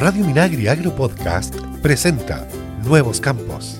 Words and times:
Radio 0.00 0.24
Minagri 0.24 0.66
Agro 0.66 0.96
Podcast 0.96 1.54
presenta 1.82 2.48
Nuevos 2.84 3.20
Campos. 3.20 3.78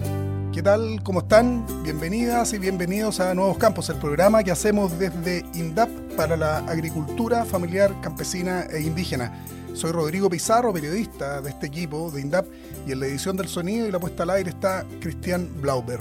¿Qué 0.52 0.62
tal? 0.62 1.02
¿Cómo 1.02 1.20
están? 1.20 1.64
Bienvenidas 1.82 2.52
y 2.52 2.58
bienvenidos 2.58 3.20
a 3.20 3.32
Nuevos 3.32 3.56
Campos, 3.56 3.88
el 3.88 3.96
programa 3.96 4.44
que 4.44 4.50
hacemos 4.50 4.98
desde 4.98 5.46
INDAP 5.54 5.88
para 6.18 6.36
la 6.36 6.58
agricultura 6.58 7.46
familiar, 7.46 7.98
campesina 8.02 8.66
e 8.70 8.82
indígena. 8.82 9.32
Soy 9.72 9.92
Rodrigo 9.92 10.28
Pizarro, 10.28 10.74
periodista 10.74 11.40
de 11.40 11.48
este 11.48 11.68
equipo 11.68 12.10
de 12.10 12.20
INDAP, 12.20 12.44
y 12.86 12.92
en 12.92 13.00
la 13.00 13.06
edición 13.06 13.38
del 13.38 13.48
sonido 13.48 13.88
y 13.88 13.90
la 13.90 13.98
puesta 13.98 14.24
al 14.24 14.30
aire 14.30 14.50
está 14.50 14.84
Cristian 15.00 15.48
Blauber. 15.62 16.00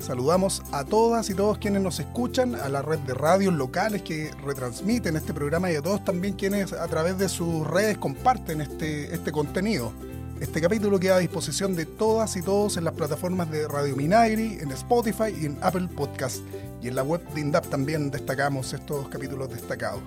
Saludamos 0.00 0.62
a 0.72 0.84
todas 0.84 1.30
y 1.30 1.34
todos 1.34 1.58
quienes 1.58 1.82
nos 1.82 1.98
escuchan, 1.98 2.54
a 2.54 2.68
la 2.68 2.82
red 2.82 2.98
de 3.00 3.14
radios 3.14 3.54
locales 3.54 4.02
que 4.02 4.30
retransmiten 4.44 5.16
este 5.16 5.32
programa 5.32 5.72
y 5.72 5.76
a 5.76 5.82
todos 5.82 6.04
también 6.04 6.34
quienes 6.34 6.72
a 6.72 6.86
través 6.86 7.18
de 7.18 7.28
sus 7.28 7.66
redes 7.66 7.98
comparten 7.98 8.60
este, 8.60 9.12
este 9.14 9.32
contenido. 9.32 9.92
Este 10.38 10.60
capítulo 10.60 11.00
queda 11.00 11.16
a 11.16 11.20
disposición 11.20 11.74
de 11.74 11.86
todas 11.86 12.36
y 12.36 12.42
todos 12.42 12.76
en 12.76 12.84
las 12.84 12.92
plataformas 12.92 13.50
de 13.50 13.66
Radio 13.66 13.96
Minagri, 13.96 14.58
en 14.60 14.70
Spotify 14.70 15.34
y 15.40 15.46
en 15.46 15.58
Apple 15.62 15.88
Podcast. 15.88 16.40
Y 16.82 16.88
en 16.88 16.94
la 16.94 17.02
web 17.02 17.26
de 17.32 17.40
INDAP 17.40 17.66
también 17.68 18.10
destacamos 18.10 18.74
estos 18.74 19.08
capítulos 19.08 19.48
destacados. 19.48 20.02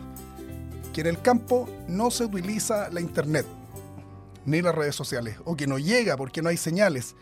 Que 0.93 1.01
en 1.01 1.07
el 1.07 1.21
campo 1.21 1.67
no 1.87 2.11
se 2.11 2.25
utiliza 2.25 2.89
la 2.89 3.01
Internet, 3.01 3.47
ni 4.45 4.61
las 4.61 4.75
redes 4.75 4.95
sociales, 4.95 5.37
o 5.45 5.55
que 5.55 5.65
no 5.65 5.79
llega 5.79 6.15
porque 6.15 6.43
no 6.43 6.49
hay 6.49 6.57
señales 6.57 7.15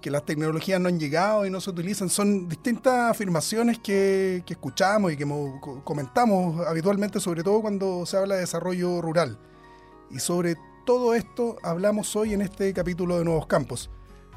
que 0.00 0.10
las 0.10 0.24
tecnologías 0.24 0.80
no 0.80 0.88
han 0.88 1.00
llegado 1.00 1.46
y 1.46 1.50
no 1.50 1.60
se 1.60 1.70
utilizan. 1.70 2.08
Son 2.08 2.48
distintas 2.48 3.10
afirmaciones 3.10 3.78
que, 3.78 4.42
escuchamos 4.46 5.12
y 5.12 5.16
que 5.16 5.26
comentamos 5.84 6.66
habitualmente, 6.66 7.20
sobre 7.20 7.42
todo 7.42 7.60
cuando 7.60 8.06
se 8.06 8.16
habla 8.16 8.34
de 8.34 8.42
desarrollo 8.42 9.00
rural. 9.00 9.38
Y 10.10 10.18
sobre 10.18 10.56
todo 10.84 11.14
esto 11.14 11.56
hablamos 11.62 12.14
hoy 12.14 12.34
en 12.34 12.42
este 12.42 12.72
capítulo 12.72 13.18
de 13.18 13.24
Nuevos 13.24 13.46
Campos. 13.46 13.90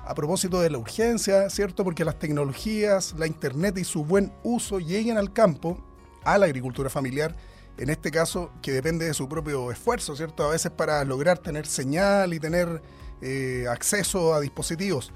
A 0.06 0.16
propósito 0.16 0.62
de 0.62 0.70
la 0.70 0.80
urgencia, 0.80 1.50
¿cierto? 1.50 1.84
Porque 1.84 2.06
las 2.06 2.18
tecnologías, 2.18 3.14
la 3.18 3.28
Internet 3.28 3.78
y 3.78 3.84
su 3.84 4.04
buen 4.04 4.34
uso 4.44 4.80
lleguen 4.80 5.18
al 5.18 5.34
campo, 5.34 5.78
a 6.24 6.38
la 6.38 6.46
agricultura 6.48 6.90
familiar, 6.90 7.36
en 7.78 7.90
este 7.90 8.10
caso 8.10 8.52
que 8.62 8.72
depende 8.72 9.06
de 9.06 9.14
su 9.14 9.30
propio 9.30 9.72
esfuerzo, 9.72 10.16
¿cierto? 10.16 10.46
A 10.46 10.52
veces 10.52 10.72
para 10.72 11.04
lograr 11.04 11.38
tener 11.38 11.68
señal 11.68 12.34
y 12.34 12.40
tener 12.40 12.82
eh, 13.22 13.66
acceso 13.70 14.34
a 14.34 14.40
dispositivos 14.40 15.14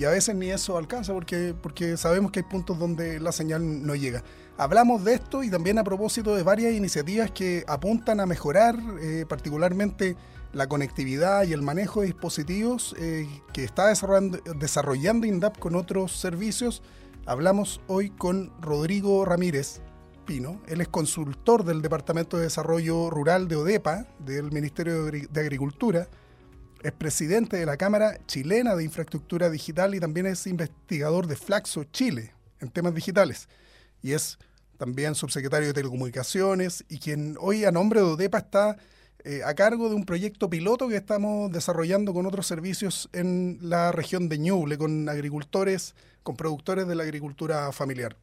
y 0.00 0.06
a 0.06 0.10
veces 0.10 0.34
ni 0.34 0.50
eso 0.50 0.78
alcanza 0.78 1.12
porque, 1.12 1.54
porque 1.60 1.98
sabemos 1.98 2.30
que 2.30 2.40
hay 2.40 2.46
puntos 2.46 2.78
donde 2.78 3.20
la 3.20 3.32
señal 3.32 3.86
no 3.86 3.94
llega. 3.94 4.24
Hablamos 4.56 5.04
de 5.04 5.12
esto 5.12 5.42
y 5.42 5.50
también 5.50 5.78
a 5.78 5.84
propósito 5.84 6.34
de 6.34 6.42
varias 6.42 6.72
iniciativas 6.72 7.30
que 7.32 7.64
apuntan 7.68 8.18
a 8.18 8.24
mejorar 8.24 8.76
eh, 9.02 9.26
particularmente 9.28 10.16
la 10.54 10.68
conectividad 10.68 11.44
y 11.44 11.52
el 11.52 11.60
manejo 11.60 12.00
de 12.00 12.06
dispositivos 12.06 12.96
eh, 12.98 13.28
que 13.52 13.62
está 13.62 13.88
desarrollando, 13.88 14.38
desarrollando 14.58 15.26
INDAP 15.26 15.58
con 15.58 15.76
otros 15.76 16.18
servicios. 16.18 16.82
Hablamos 17.26 17.82
hoy 17.86 18.08
con 18.08 18.54
Rodrigo 18.62 19.26
Ramírez 19.26 19.82
Pino. 20.24 20.62
Él 20.66 20.80
es 20.80 20.88
consultor 20.88 21.62
del 21.62 21.82
Departamento 21.82 22.38
de 22.38 22.44
Desarrollo 22.44 23.10
Rural 23.10 23.48
de 23.48 23.56
ODEPA, 23.56 24.06
del 24.18 24.50
Ministerio 24.50 25.04
de 25.04 25.40
Agricultura 25.40 26.08
es 26.82 26.92
presidente 26.92 27.56
de 27.56 27.66
la 27.66 27.76
Cámara 27.76 28.18
Chilena 28.26 28.74
de 28.74 28.84
Infraestructura 28.84 29.50
Digital 29.50 29.94
y 29.94 30.00
también 30.00 30.26
es 30.26 30.46
investigador 30.46 31.26
de 31.26 31.36
Flaxo 31.36 31.84
Chile 31.84 32.32
en 32.60 32.70
temas 32.70 32.94
digitales. 32.94 33.48
Y 34.02 34.12
es 34.12 34.38
también 34.78 35.14
subsecretario 35.14 35.68
de 35.68 35.74
Telecomunicaciones 35.74 36.84
y 36.88 36.98
quien 36.98 37.36
hoy 37.38 37.64
a 37.64 37.70
nombre 37.70 38.00
de 38.00 38.06
ODEPA 38.06 38.38
está 38.38 38.76
eh, 39.24 39.42
a 39.44 39.54
cargo 39.54 39.90
de 39.90 39.94
un 39.94 40.06
proyecto 40.06 40.48
piloto 40.48 40.88
que 40.88 40.96
estamos 40.96 41.52
desarrollando 41.52 42.14
con 42.14 42.24
otros 42.24 42.46
servicios 42.46 43.10
en 43.12 43.58
la 43.60 43.92
región 43.92 44.30
de 44.30 44.38
Ñuble, 44.38 44.78
con 44.78 45.08
agricultores, 45.10 45.94
con 46.22 46.36
productores 46.36 46.86
de 46.86 46.94
la 46.94 47.02
agricultura 47.02 47.70
familiar. 47.72 48.16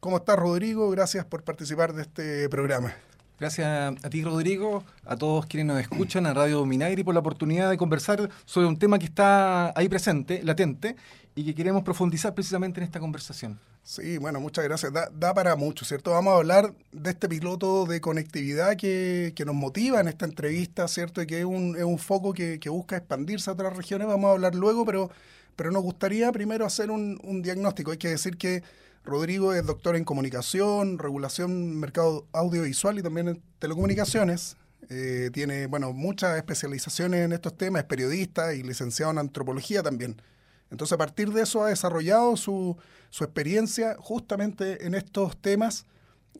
¿Cómo 0.00 0.18
estás, 0.18 0.38
Rodrigo? 0.38 0.90
Gracias 0.90 1.24
por 1.24 1.42
participar 1.44 1.94
de 1.94 2.02
este 2.02 2.48
programa. 2.50 2.94
Gracias 3.42 3.96
a 4.04 4.08
ti, 4.08 4.22
Rodrigo, 4.22 4.84
a 5.04 5.16
todos 5.16 5.46
quienes 5.46 5.66
nos 5.66 5.80
escuchan, 5.80 6.26
a 6.26 6.32
Radio 6.32 6.64
Minagri, 6.64 7.02
por 7.02 7.12
la 7.12 7.18
oportunidad 7.18 7.70
de 7.70 7.76
conversar 7.76 8.30
sobre 8.44 8.68
un 8.68 8.78
tema 8.78 9.00
que 9.00 9.06
está 9.06 9.76
ahí 9.76 9.88
presente, 9.88 10.44
latente, 10.44 10.94
y 11.34 11.44
que 11.44 11.52
queremos 11.52 11.82
profundizar 11.82 12.34
precisamente 12.34 12.78
en 12.78 12.84
esta 12.84 13.00
conversación. 13.00 13.58
Sí, 13.82 14.16
bueno, 14.18 14.38
muchas 14.38 14.62
gracias. 14.62 14.92
Da, 14.92 15.34
para 15.34 15.56
mucho, 15.56 15.84
¿cierto? 15.84 16.12
Vamos 16.12 16.34
a 16.34 16.36
hablar 16.36 16.72
de 16.92 17.10
este 17.10 17.28
piloto 17.28 17.84
de 17.84 18.00
conectividad 18.00 18.76
que, 18.76 19.34
nos 19.44 19.56
motiva 19.56 19.98
en 19.98 20.06
esta 20.06 20.24
entrevista, 20.24 20.86
¿cierto? 20.86 21.20
Y 21.20 21.26
que 21.26 21.40
es 21.40 21.44
un, 21.44 21.74
es 21.76 21.82
un 21.82 21.98
foco 21.98 22.32
que, 22.32 22.60
busca 22.68 22.96
expandirse 22.96 23.50
a 23.50 23.54
otras 23.54 23.76
regiones. 23.76 24.06
Vamos 24.06 24.28
a 24.28 24.32
hablar 24.34 24.54
luego, 24.54 24.86
pero, 24.86 25.10
pero 25.56 25.72
nos 25.72 25.82
gustaría 25.82 26.30
primero 26.30 26.64
hacer 26.64 26.92
un 26.92 27.42
diagnóstico. 27.42 27.90
Hay 27.90 27.98
que 27.98 28.10
decir 28.10 28.36
que 28.36 28.62
Rodrigo 29.04 29.52
es 29.52 29.66
doctor 29.66 29.96
en 29.96 30.04
comunicación, 30.04 30.98
regulación, 30.98 31.76
mercado 31.78 32.26
audiovisual 32.32 32.98
y 32.98 33.02
también 33.02 33.28
en 33.28 33.42
telecomunicaciones. 33.58 34.56
Eh, 34.88 35.30
tiene, 35.32 35.66
bueno, 35.66 35.92
muchas 35.92 36.36
especializaciones 36.36 37.24
en 37.24 37.32
estos 37.32 37.56
temas, 37.56 37.82
es 37.82 37.88
periodista 37.88 38.54
y 38.54 38.62
licenciado 38.62 39.10
en 39.12 39.18
antropología 39.18 39.82
también. 39.82 40.22
Entonces, 40.70 40.92
a 40.92 40.98
partir 40.98 41.30
de 41.32 41.42
eso 41.42 41.64
ha 41.64 41.68
desarrollado 41.68 42.36
su, 42.36 42.76
experiencia 43.10 43.96
justamente 43.98 44.86
en 44.86 44.94
estos 44.94 45.36
temas. 45.36 45.86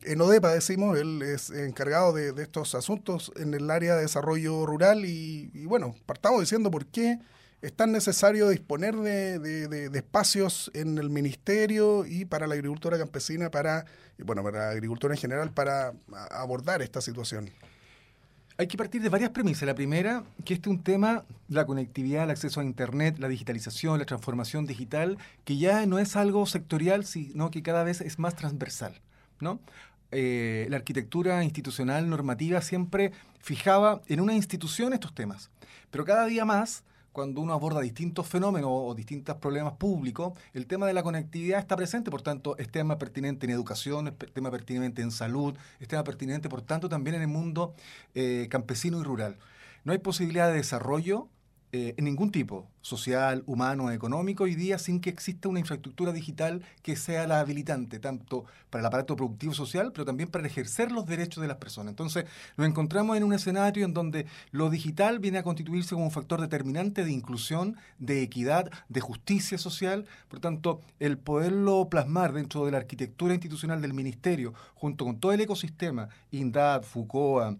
En 0.01 0.21
ODEPA, 0.21 0.53
decimos, 0.53 0.97
él 0.97 1.21
es 1.21 1.49
encargado 1.49 2.13
de, 2.13 2.33
estos 2.41 2.75
asuntos 2.75 3.31
en 3.35 3.53
el 3.53 3.69
área 3.69 3.95
de 3.95 4.03
desarrollo 4.03 4.65
rural 4.65 5.05
y 5.05 5.65
bueno, 5.65 5.95
partamos 6.05 6.39
diciendo 6.41 6.71
por 6.71 6.85
qué 6.87 7.19
es 7.63 7.71
tan 7.71 7.93
necesario 7.93 8.49
disponer 8.49 8.93
de, 8.93 9.89
espacios 9.93 10.69
en 10.73 10.97
el 10.97 11.09
ministerio 11.09 12.05
y 12.05 12.25
para 12.25 12.45
la 12.45 12.55
agricultura 12.55 12.97
campesina, 12.97 13.49
para, 13.49 13.85
bueno, 14.17 14.43
para 14.43 14.65
la 14.65 14.69
agricultura 14.71 15.13
en 15.13 15.19
general, 15.19 15.51
para 15.51 15.93
abordar 16.31 16.81
esta 16.81 16.99
situación. 16.99 17.49
Hay 18.57 18.67
que 18.67 18.77
partir 18.77 19.01
de 19.01 19.07
varias 19.07 19.29
premisas. 19.29 19.65
La 19.65 19.75
primera, 19.75 20.25
que 20.43 20.55
este 20.55 20.69
es 20.69 20.75
un 20.75 20.83
tema, 20.83 21.23
la 21.47 21.65
conectividad, 21.65 22.25
el 22.25 22.31
acceso 22.31 22.59
a 22.59 22.65
Internet, 22.65 23.17
la 23.17 23.29
digitalización, 23.29 23.97
la 23.97 24.05
transformación 24.05 24.65
digital, 24.65 25.17
que 25.45 25.55
ya 25.55 25.85
no 25.85 25.99
es 25.99 26.17
algo 26.17 26.45
sectorial, 26.45 27.05
sino 27.05 27.49
que 27.49 27.63
cada 27.63 27.85
vez 27.85 28.01
es 28.01 28.19
más 28.19 28.35
transversal. 28.35 28.99
¿no? 29.39 29.61
Eh, 30.11 30.67
la 30.69 30.75
arquitectura 30.75 31.41
institucional, 31.45 32.09
normativa, 32.09 32.59
siempre 32.61 33.13
fijaba 33.39 34.01
en 34.07 34.19
una 34.19 34.33
institución 34.33 34.91
estos 34.91 35.15
temas. 35.15 35.49
Pero 35.91 36.03
cada 36.03 36.25
día 36.25 36.43
más 36.43 36.83
cuando 37.13 37.41
uno 37.41 37.53
aborda 37.53 37.79
distintos 37.79 38.27
fenómenos 38.27 38.69
o 38.73 38.93
distintos 38.95 39.37
problemas 39.37 39.73
públicos, 39.73 40.33
el 40.53 40.65
tema 40.65 40.87
de 40.87 40.93
la 40.93 41.03
conectividad 41.03 41.59
está 41.59 41.77
presente, 41.77 42.11
por 42.11 42.23
tanto, 42.23 42.57
es 42.57 42.69
tema 42.69 42.97
pertinente 42.97 43.45
en 43.45 43.51
educación, 43.51 44.07
es 44.07 44.33
tema 44.33 44.51
pertinente 44.51 45.01
en 45.03 45.11
salud, 45.11 45.55
es 45.79 45.87
tema 45.87 46.03
pertinente, 46.03 46.49
por 46.49 46.63
tanto, 46.63 46.89
también 46.89 47.15
en 47.15 47.21
el 47.21 47.27
mundo 47.27 47.75
eh, 48.15 48.47
campesino 48.49 48.99
y 48.99 49.03
rural. 49.03 49.37
No 49.85 49.93
hay 49.93 49.99
posibilidad 49.99 50.47
de 50.47 50.55
desarrollo 50.55 51.29
eh, 51.75 51.95
en 51.97 52.05
ningún 52.05 52.29
tipo, 52.29 52.67
social, 52.81 53.41
humano, 53.47 53.89
económico, 53.89 54.43
hoy 54.43 54.53
día 54.53 54.77
sin 54.77 54.99
que 54.99 55.09
exista 55.09 55.49
una 55.49 55.59
infraestructura 55.59 56.13
digital 56.13 56.63
que 56.83 56.95
sea 56.95 57.25
la 57.25 57.39
habilitante, 57.39 57.97
tanto 57.97 58.45
para 58.69 58.81
el 58.81 58.85
aparato 58.85 59.15
productivo 59.15 59.55
social, 59.55 59.91
pero 59.91 60.05
también 60.05 60.29
para 60.29 60.45
ejercer 60.45 60.91
los 60.91 61.07
derechos 61.07 61.41
de 61.41 61.47
las 61.47 61.57
personas. 61.57 61.93
Entonces, 61.93 62.25
nos 62.57 62.67
encontramos 62.67 63.17
en 63.17 63.23
un 63.23 63.33
escenario 63.33 63.85
en 63.85 63.95
donde 63.95 64.27
lo 64.51 64.69
digital 64.69 65.17
viene 65.17 65.39
a 65.39 65.43
constituirse 65.43 65.95
como 65.95 66.05
un 66.05 66.11
factor 66.11 66.39
determinante 66.39 67.03
de 67.03 67.11
inclusión, 67.11 67.75
de 67.97 68.21
equidad, 68.21 68.69
de 68.87 69.01
justicia 69.01 69.57
social. 69.57 70.05
Por 70.27 70.39
tanto, 70.39 70.79
el 70.99 71.17
poderlo 71.17 71.89
plasmar 71.89 72.33
dentro 72.33 72.65
de 72.65 72.71
la 72.71 72.77
arquitectura 72.77 73.33
institucional 73.33 73.81
del 73.81 73.95
ministerio, 73.95 74.53
junto 74.75 75.05
con 75.05 75.19
todo 75.19 75.31
el 75.31 75.41
ecosistema, 75.41 76.09
INDAD, 76.29 76.83
FUCOA, 76.83 77.57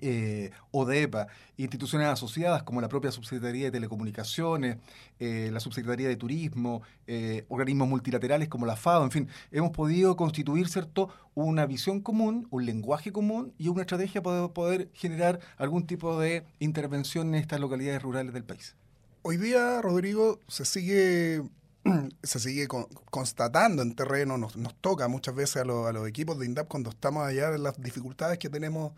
eh, 0.00 0.50
ODEPA, 0.70 1.28
instituciones 1.56 2.08
asociadas 2.08 2.62
como 2.62 2.80
la 2.80 2.88
propia 2.88 3.10
Subsecretaría 3.10 3.66
de 3.66 3.70
Telecomunicaciones, 3.72 4.78
eh, 5.18 5.50
la 5.52 5.60
Subsecretaría 5.60 6.08
de 6.08 6.16
Turismo, 6.16 6.82
eh, 7.06 7.44
organismos 7.48 7.88
multilaterales 7.88 8.48
como 8.48 8.66
la 8.66 8.76
FAO, 8.76 9.04
en 9.04 9.10
fin, 9.10 9.28
hemos 9.50 9.70
podido 9.70 10.16
constituir 10.16 10.68
cierto 10.68 11.08
una 11.34 11.66
visión 11.66 12.00
común, 12.00 12.46
un 12.50 12.66
lenguaje 12.66 13.12
común 13.12 13.52
y 13.58 13.68
una 13.68 13.82
estrategia 13.82 14.22
para 14.22 14.48
poder 14.48 14.90
generar 14.94 15.40
algún 15.56 15.86
tipo 15.86 16.18
de 16.18 16.44
intervención 16.58 17.28
en 17.28 17.36
estas 17.36 17.60
localidades 17.60 18.02
rurales 18.02 18.32
del 18.32 18.44
país. 18.44 18.76
Hoy 19.22 19.36
día, 19.36 19.82
Rodrigo, 19.82 20.40
se 20.48 20.64
sigue 20.64 21.42
se 22.22 22.38
sigue 22.38 22.68
constatando 23.10 23.82
en 23.82 23.94
terreno, 23.94 24.36
nos, 24.38 24.54
toca 24.80 25.08
muchas 25.08 25.34
veces 25.34 25.56
a, 25.56 25.60
a, 25.62 25.92
los 25.92 26.08
equipos 26.08 26.38
de 26.38 26.46
INDAP 26.46 26.68
cuando 26.68 26.90
estamos 26.90 27.26
allá 27.26 27.54
en 27.54 27.62
las 27.62 27.80
dificultades 27.80 28.38
que 28.38 28.48
tenemos 28.48 28.92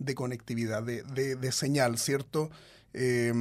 de 0.00 0.14
conectividad, 0.14 0.82
de, 0.82 1.02
de, 1.36 1.52
señal, 1.52 1.98
¿cierto? 1.98 2.50
Eh, 2.92 3.32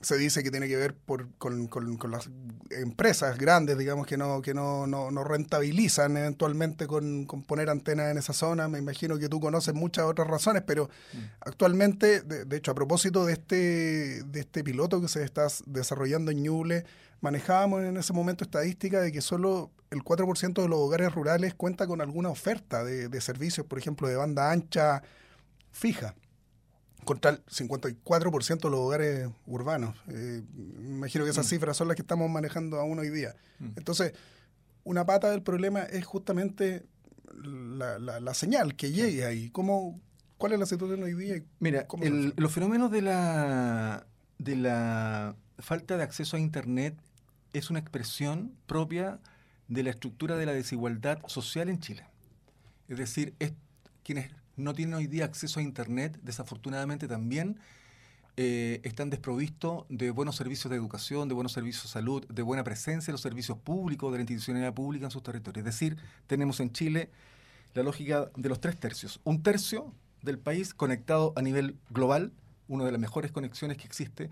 se 0.00 0.16
dice 0.16 0.42
que 0.42 0.50
tiene 0.50 0.66
que 0.66 0.76
ver 0.76 0.94
por, 0.94 1.28
con, 1.36 1.68
las 2.10 2.30
empresas 2.70 3.36
grandes, 3.36 3.76
digamos, 3.76 4.06
que 4.06 4.16
no, 4.16 4.40
que 4.40 4.54
no, 4.54 4.86
no, 4.86 5.24
rentabilizan 5.24 6.16
eventualmente 6.16 6.86
con, 6.86 7.26
poner 7.26 7.68
antenas 7.68 8.10
en 8.10 8.16
esa 8.16 8.32
zona. 8.32 8.68
Me 8.68 8.78
imagino 8.78 9.18
que 9.18 9.28
tú 9.28 9.40
conoces 9.40 9.74
muchas 9.74 10.06
otras 10.06 10.28
razones, 10.28 10.62
pero 10.66 10.88
mm. 11.12 11.18
actualmente, 11.40 12.22
de, 12.22 12.56
hecho, 12.56 12.70
a 12.70 12.74
propósito 12.74 13.26
de 13.26 13.34
este, 13.34 14.22
de 14.22 14.40
este 14.40 14.64
piloto 14.64 15.00
que 15.02 15.08
se 15.08 15.22
está 15.24 15.48
desarrollando 15.66 16.30
en 16.30 16.42
Ñuble, 16.42 16.86
manejábamos 17.20 17.82
en 17.82 17.96
ese 17.96 18.12
momento 18.12 18.44
estadística 18.44 19.00
de 19.00 19.10
que 19.10 19.20
solo 19.20 19.70
el 19.90 20.02
4% 20.02 20.62
de 20.62 20.68
los 20.68 20.78
hogares 20.78 21.12
rurales 21.12 21.54
cuenta 21.54 21.86
con 21.86 22.00
alguna 22.00 22.30
oferta 22.30 22.84
de, 22.84 23.08
de 23.08 23.20
servicios, 23.20 23.66
por 23.66 23.78
ejemplo, 23.78 24.08
de 24.08 24.16
banda 24.16 24.50
ancha 24.50 25.02
fija 25.74 26.14
contra 27.04 27.32
el 27.32 27.44
54% 27.44 28.60
de 28.60 28.70
los 28.70 28.80
hogares 28.80 29.28
urbanos. 29.46 29.94
Eh, 30.08 30.42
me 30.54 30.90
imagino 30.96 31.24
que 31.24 31.30
esas 31.30 31.46
mm. 31.46 31.50
cifras 31.50 31.76
son 31.76 31.88
las 31.88 31.96
que 31.96 32.02
estamos 32.02 32.30
manejando 32.30 32.80
aún 32.80 32.98
hoy 32.98 33.10
día. 33.10 33.34
Mm. 33.58 33.72
Entonces, 33.76 34.14
una 34.84 35.04
pata 35.04 35.30
del 35.30 35.42
problema 35.42 35.82
es 35.82 36.06
justamente 36.06 36.86
la, 37.42 38.34
señal 38.34 38.76
que 38.76 38.92
llegue 38.92 39.26
ahí. 39.26 39.50
¿Cómo, 39.50 40.00
¿Cuál 40.38 40.52
es 40.52 40.58
la 40.58 40.66
situación 40.66 41.02
hoy 41.02 41.14
día? 41.14 41.42
Mira, 41.58 41.86
los 42.36 42.52
fenómenos 42.52 42.90
de 42.90 43.02
la, 43.02 44.06
de 44.38 44.56
la 44.56 45.36
falta 45.58 45.96
de 45.96 46.04
acceso 46.04 46.36
a 46.36 46.40
Internet 46.40 46.96
es 47.52 47.70
una 47.70 47.80
expresión 47.80 48.56
propia 48.66 49.20
de 49.68 49.82
la 49.82 49.90
estructura 49.90 50.36
de 50.36 50.46
la 50.46 50.52
desigualdad 50.52 51.18
social 51.26 51.68
en 51.68 51.80
Chile. 51.80 52.06
Es 52.88 52.98
decir, 52.98 53.34
es, 53.38 53.52
quienes 54.02 54.30
no 54.56 54.74
tienen 54.74 54.94
hoy 54.94 55.06
día 55.06 55.24
acceso 55.24 55.60
a 55.60 55.62
Internet, 55.62 56.18
desafortunadamente 56.22 57.08
también 57.08 57.58
eh, 58.36 58.80
están 58.82 59.10
desprovistos 59.10 59.84
de 59.88 60.10
buenos 60.10 60.34
servicios 60.34 60.68
de 60.70 60.76
educación, 60.76 61.28
de 61.28 61.34
buenos 61.34 61.52
servicios 61.52 61.84
de 61.84 61.90
salud, 61.90 62.26
de 62.26 62.42
buena 62.42 62.64
presencia 62.64 63.10
en 63.10 63.14
los 63.14 63.20
servicios 63.20 63.58
públicos, 63.58 64.10
de 64.10 64.18
la 64.18 64.22
institucionalidad 64.22 64.74
pública 64.74 65.04
en 65.04 65.10
sus 65.12 65.22
territorios. 65.22 65.66
Es 65.66 65.72
decir, 65.72 65.96
tenemos 66.26 66.58
en 66.58 66.72
Chile 66.72 67.10
la 67.74 67.84
lógica 67.84 68.30
de 68.36 68.48
los 68.48 68.60
tres 68.60 68.78
tercios. 68.78 69.20
Un 69.22 69.42
tercio 69.42 69.92
del 70.22 70.38
país 70.38 70.74
conectado 70.74 71.32
a 71.36 71.42
nivel 71.42 71.76
global, 71.90 72.32
una 72.66 72.84
de 72.84 72.92
las 72.92 73.00
mejores 73.00 73.30
conexiones 73.30 73.76
que 73.76 73.84
existe. 73.84 74.30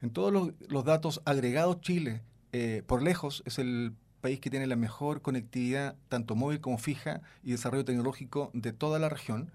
En 0.00 0.10
todos 0.10 0.32
los, 0.68 0.84
datos 0.84 1.20
agregados, 1.26 1.80
Chile, 1.80 2.22
eh, 2.52 2.82
por 2.86 3.02
lejos, 3.02 3.42
es 3.44 3.58
el 3.58 3.94
país 4.24 4.40
que 4.40 4.48
tiene 4.48 4.66
la 4.66 4.76
mejor 4.76 5.20
conectividad, 5.20 5.96
tanto 6.08 6.34
móvil 6.34 6.58
como 6.58 6.78
fija, 6.78 7.20
y 7.42 7.50
desarrollo 7.50 7.84
tecnológico 7.84 8.50
de 8.54 8.72
toda 8.72 8.98
la 8.98 9.10
región. 9.10 9.50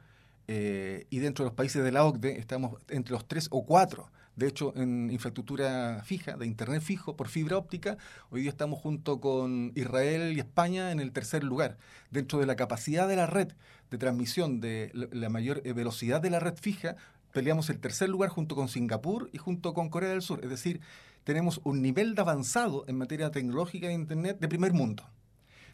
Eh, 0.48 1.08
y 1.10 1.18
dentro 1.18 1.44
de 1.44 1.50
los 1.50 1.56
países 1.56 1.84
de 1.84 1.92
la 1.92 2.06
OCDE 2.06 2.38
estamos 2.38 2.80
entre 2.88 3.14
los 3.14 3.28
tres 3.28 3.48
o 3.50 3.66
cuatro. 3.66 4.12
De 4.36 4.48
hecho, 4.48 4.72
en 4.76 5.10
infraestructura 5.10 6.04
fija, 6.06 6.38
de 6.38 6.46
Internet 6.46 6.84
fijo, 6.84 7.16
por 7.16 7.30
fibra 7.30 7.58
óptica, 7.58 7.98
hoy 8.30 8.42
día 8.42 8.52
estamos 8.52 8.80
junto 8.80 9.20
con 9.20 9.72
Israel 9.74 10.34
y 10.38 10.40
España 10.40 10.92
en 10.92 11.00
el 11.00 11.14
tercer 11.14 11.44
lugar. 11.44 11.78
Dentro 12.12 12.38
de 12.38 12.46
la 12.46 12.56
capacidad 12.56 13.08
de 13.08 13.16
la 13.16 13.26
red 13.26 13.54
de 13.90 13.98
transmisión, 13.98 14.62
de 14.62 14.92
la 14.94 15.30
mayor 15.30 15.64
eh, 15.66 15.74
velocidad 15.74 16.22
de 16.22 16.30
la 16.30 16.40
red 16.40 16.54
fija, 16.56 16.96
peleamos 17.34 17.72
el 17.72 17.80
tercer 17.80 18.08
lugar 18.08 18.30
junto 18.30 18.56
con 18.56 18.68
Singapur 18.68 19.32
y 19.34 19.40
junto 19.40 19.74
con 19.74 19.90
Corea 19.90 20.10
del 20.10 20.22
Sur. 20.22 20.42
Es 20.44 20.50
decir, 20.52 20.80
tenemos 21.24 21.62
un 21.64 21.82
nivel 21.82 22.16
de 22.16 22.22
avanzado 22.22 22.86
en 22.88 22.98
materia 22.98 23.32
tecnológica 23.32 23.88
de 23.88 23.94
Internet 23.94 24.40
de 24.40 24.48
primer 24.48 24.74
mundo. 24.74 25.04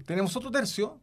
Tenemos 0.05 0.35
otro 0.35 0.51
tercio 0.51 0.99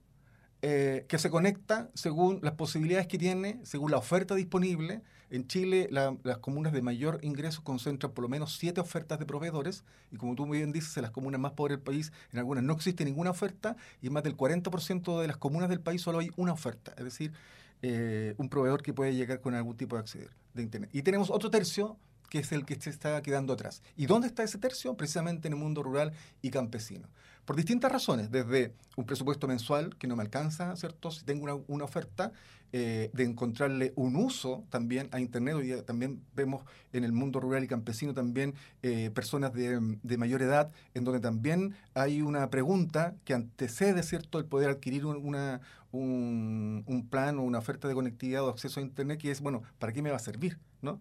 eh, 0.64 1.06
que 1.08 1.18
se 1.18 1.28
conecta 1.28 1.90
según 1.94 2.38
las 2.42 2.52
posibilidades 2.52 3.08
que 3.08 3.18
tiene, 3.18 3.58
según 3.64 3.90
la 3.90 3.98
oferta 3.98 4.36
disponible. 4.36 5.02
En 5.28 5.48
Chile, 5.48 5.88
las 5.90 6.38
comunas 6.38 6.72
de 6.72 6.82
mayor 6.82 7.18
ingreso 7.22 7.64
concentran 7.64 8.12
por 8.12 8.22
lo 8.22 8.28
menos 8.28 8.56
siete 8.58 8.80
ofertas 8.80 9.18
de 9.18 9.24
proveedores, 9.24 9.82
y 10.10 10.16
como 10.16 10.36
tú 10.36 10.46
muy 10.46 10.58
bien 10.58 10.70
dices, 10.70 10.94
en 10.98 11.02
las 11.02 11.10
comunas 11.10 11.40
más 11.40 11.52
pobres 11.52 11.78
del 11.78 11.82
país, 11.82 12.12
en 12.32 12.38
algunas 12.38 12.62
no 12.62 12.74
existe 12.74 13.04
ninguna 13.04 13.30
oferta, 13.30 13.76
y 14.02 14.08
en 14.08 14.12
más 14.12 14.22
del 14.22 14.36
40% 14.36 15.20
de 15.20 15.26
las 15.26 15.38
comunas 15.38 15.70
del 15.70 15.80
país 15.80 16.02
solo 16.02 16.18
hay 16.18 16.30
una 16.36 16.52
oferta, 16.52 16.92
es 16.98 17.04
decir, 17.04 17.32
eh, 17.80 18.34
un 18.36 18.50
proveedor 18.50 18.82
que 18.82 18.92
puede 18.92 19.14
llegar 19.14 19.40
con 19.40 19.54
algún 19.54 19.76
tipo 19.76 19.96
de 19.96 20.00
acceder 20.00 20.30
de 20.52 20.62
Internet. 20.62 20.90
Y 20.92 21.02
tenemos 21.02 21.30
otro 21.30 21.50
tercio 21.50 21.96
que 22.32 22.38
es 22.38 22.50
el 22.50 22.64
que 22.64 22.80
se 22.80 22.88
está 22.88 23.20
quedando 23.20 23.52
atrás. 23.52 23.82
¿Y 23.94 24.06
dónde 24.06 24.26
está 24.26 24.42
ese 24.42 24.56
tercio? 24.56 24.96
Precisamente 24.96 25.48
en 25.48 25.52
el 25.52 25.60
mundo 25.60 25.82
rural 25.82 26.14
y 26.40 26.48
campesino. 26.48 27.06
Por 27.44 27.56
distintas 27.56 27.92
razones, 27.92 28.30
desde 28.30 28.72
un 28.96 29.04
presupuesto 29.04 29.46
mensual 29.46 29.94
que 29.98 30.06
no 30.06 30.16
me 30.16 30.22
alcanza, 30.22 30.74
¿cierto? 30.76 31.10
Si 31.10 31.26
tengo 31.26 31.62
una, 31.66 31.84
oferta, 31.84 32.32
eh, 32.72 33.10
de 33.12 33.24
encontrarle 33.24 33.92
un 33.96 34.16
uso 34.16 34.64
también 34.70 35.10
a 35.12 35.20
Internet. 35.20 35.56
Hoy 35.56 35.82
también 35.84 36.22
vemos 36.34 36.64
en 36.94 37.04
el 37.04 37.12
mundo 37.12 37.38
rural 37.38 37.64
y 37.64 37.68
campesino 37.68 38.14
también 38.14 38.54
eh, 38.82 39.10
personas 39.10 39.52
de, 39.52 40.16
mayor 40.16 40.40
edad, 40.40 40.72
en 40.94 41.04
donde 41.04 41.20
también 41.20 41.74
hay 41.92 42.22
una 42.22 42.48
pregunta 42.48 43.14
que 43.26 43.34
antecede, 43.34 44.02
¿cierto?, 44.04 44.38
el 44.38 44.46
poder 44.46 44.70
adquirir 44.70 45.04
una, 45.04 45.60
un, 45.90 46.82
un 46.86 47.06
plan 47.10 47.38
o 47.38 47.42
una 47.42 47.58
oferta 47.58 47.88
de 47.88 47.94
conectividad 47.94 48.42
o 48.42 48.48
acceso 48.48 48.80
a 48.80 48.82
Internet, 48.82 49.20
que 49.20 49.30
es, 49.30 49.42
bueno, 49.42 49.62
¿para 49.78 49.92
qué 49.92 50.00
me 50.00 50.08
va 50.08 50.16
a 50.16 50.18
servir? 50.18 50.58
¿no? 50.80 50.98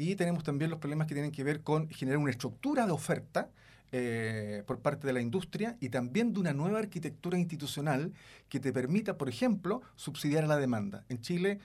Y 0.00 0.16
tenemos 0.16 0.42
también 0.44 0.70
los 0.70 0.78
problemas 0.78 1.06
que 1.06 1.12
tienen 1.12 1.30
que 1.30 1.44
ver 1.44 1.60
con 1.60 1.90
generar 1.90 2.16
una 2.16 2.30
estructura 2.30 2.86
de 2.86 2.92
oferta 2.92 3.50
eh, 3.92 4.62
por 4.66 4.78
parte 4.78 5.06
de 5.06 5.12
la 5.12 5.20
industria 5.20 5.76
y 5.78 5.90
también 5.90 6.32
de 6.32 6.40
una 6.40 6.54
nueva 6.54 6.78
arquitectura 6.78 7.36
institucional 7.36 8.14
que 8.48 8.60
te 8.60 8.72
permita, 8.72 9.18
por 9.18 9.28
ejemplo, 9.28 9.82
subsidiar 9.96 10.48
la 10.48 10.56
demanda. 10.56 11.04
En 11.10 11.20
Chile, 11.20 11.58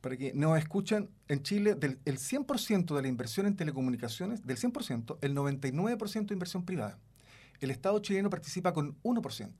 para 0.00 0.16
que 0.16 0.32
nos 0.34 0.56
escuchen, 0.56 1.10
en 1.26 1.42
Chile 1.42 1.74
del 1.74 1.98
el 2.04 2.18
100% 2.18 2.94
de 2.94 3.02
la 3.02 3.08
inversión 3.08 3.44
en 3.46 3.56
telecomunicaciones, 3.56 4.46
del 4.46 4.56
100%, 4.56 5.18
el 5.20 5.34
99% 5.34 6.26
de 6.26 6.34
inversión 6.34 6.64
privada. 6.64 6.96
El 7.58 7.72
Estado 7.72 7.98
chileno 7.98 8.30
participa 8.30 8.72
con 8.72 8.96
1%. 9.02 9.50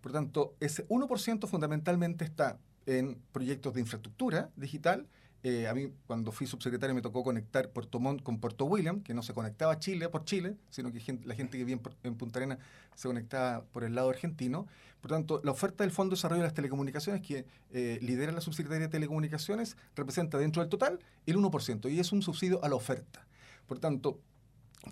Por 0.00 0.10
tanto, 0.10 0.56
ese 0.58 0.84
1% 0.88 1.46
fundamentalmente 1.46 2.24
está 2.24 2.58
en 2.86 3.20
proyectos 3.30 3.72
de 3.74 3.82
infraestructura 3.82 4.50
digital 4.56 5.06
eh, 5.46 5.68
a 5.68 5.74
mí, 5.74 5.92
cuando 6.06 6.32
fui 6.32 6.46
subsecretario, 6.46 6.94
me 6.94 7.02
tocó 7.02 7.22
conectar 7.22 7.68
Puerto 7.68 8.00
Montt 8.00 8.22
con 8.22 8.40
Puerto 8.40 8.64
William, 8.64 9.02
que 9.02 9.12
no 9.12 9.22
se 9.22 9.34
conectaba 9.34 9.78
Chile 9.78 10.08
por 10.08 10.24
Chile, 10.24 10.56
sino 10.70 10.90
que 10.90 11.00
la 11.22 11.34
gente 11.34 11.58
que 11.58 11.64
vive 11.66 11.82
en, 12.02 12.14
Punta 12.14 12.38
Arenas 12.38 12.60
se 12.94 13.08
conectaba 13.08 13.62
por 13.64 13.84
el 13.84 13.94
lado 13.94 14.08
argentino. 14.08 14.66
Por 15.02 15.10
tanto, 15.10 15.42
la 15.44 15.50
oferta 15.50 15.84
del 15.84 15.90
Fondo 15.90 16.12
de 16.12 16.16
Desarrollo 16.16 16.40
de 16.40 16.46
las 16.46 16.54
Telecomunicaciones, 16.54 17.20
que 17.20 17.44
eh, 17.72 17.98
lidera 18.00 18.32
la 18.32 18.40
subsecretaría 18.40 18.86
de 18.86 18.92
Telecomunicaciones, 18.92 19.76
representa 19.94 20.38
dentro 20.38 20.62
del 20.62 20.70
total 20.70 20.98
el 21.26 21.36
1%, 21.36 21.92
y 21.92 22.00
es 22.00 22.10
un 22.12 22.22
subsidio 22.22 22.64
a 22.64 22.70
la 22.70 22.76
oferta. 22.76 23.26
Por 23.66 23.78
tanto, 23.78 24.22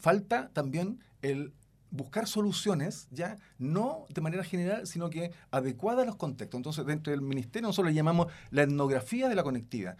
falta 0.02 0.50
también 0.52 1.00
el 1.22 1.54
buscar 1.90 2.26
soluciones, 2.26 3.08
ya 3.10 3.38
no 3.58 4.04
de 4.10 4.20
manera 4.20 4.44
general, 4.44 4.87
sino 4.87 5.08
que 5.08 5.32
adecuada 5.50 6.02
a 6.02 6.04
los 6.04 6.16
contextos. 6.16 6.58
Entonces, 6.58 6.84
dentro 6.84 7.10
del 7.10 7.22
ministerio 7.22 7.69
nosotros 7.69 7.90
le 7.90 7.96
llamamos 7.96 8.26
la 8.50 8.64
etnografía 8.64 9.31
de 9.31 9.34
la 9.34 9.43
conectividad. 9.43 9.96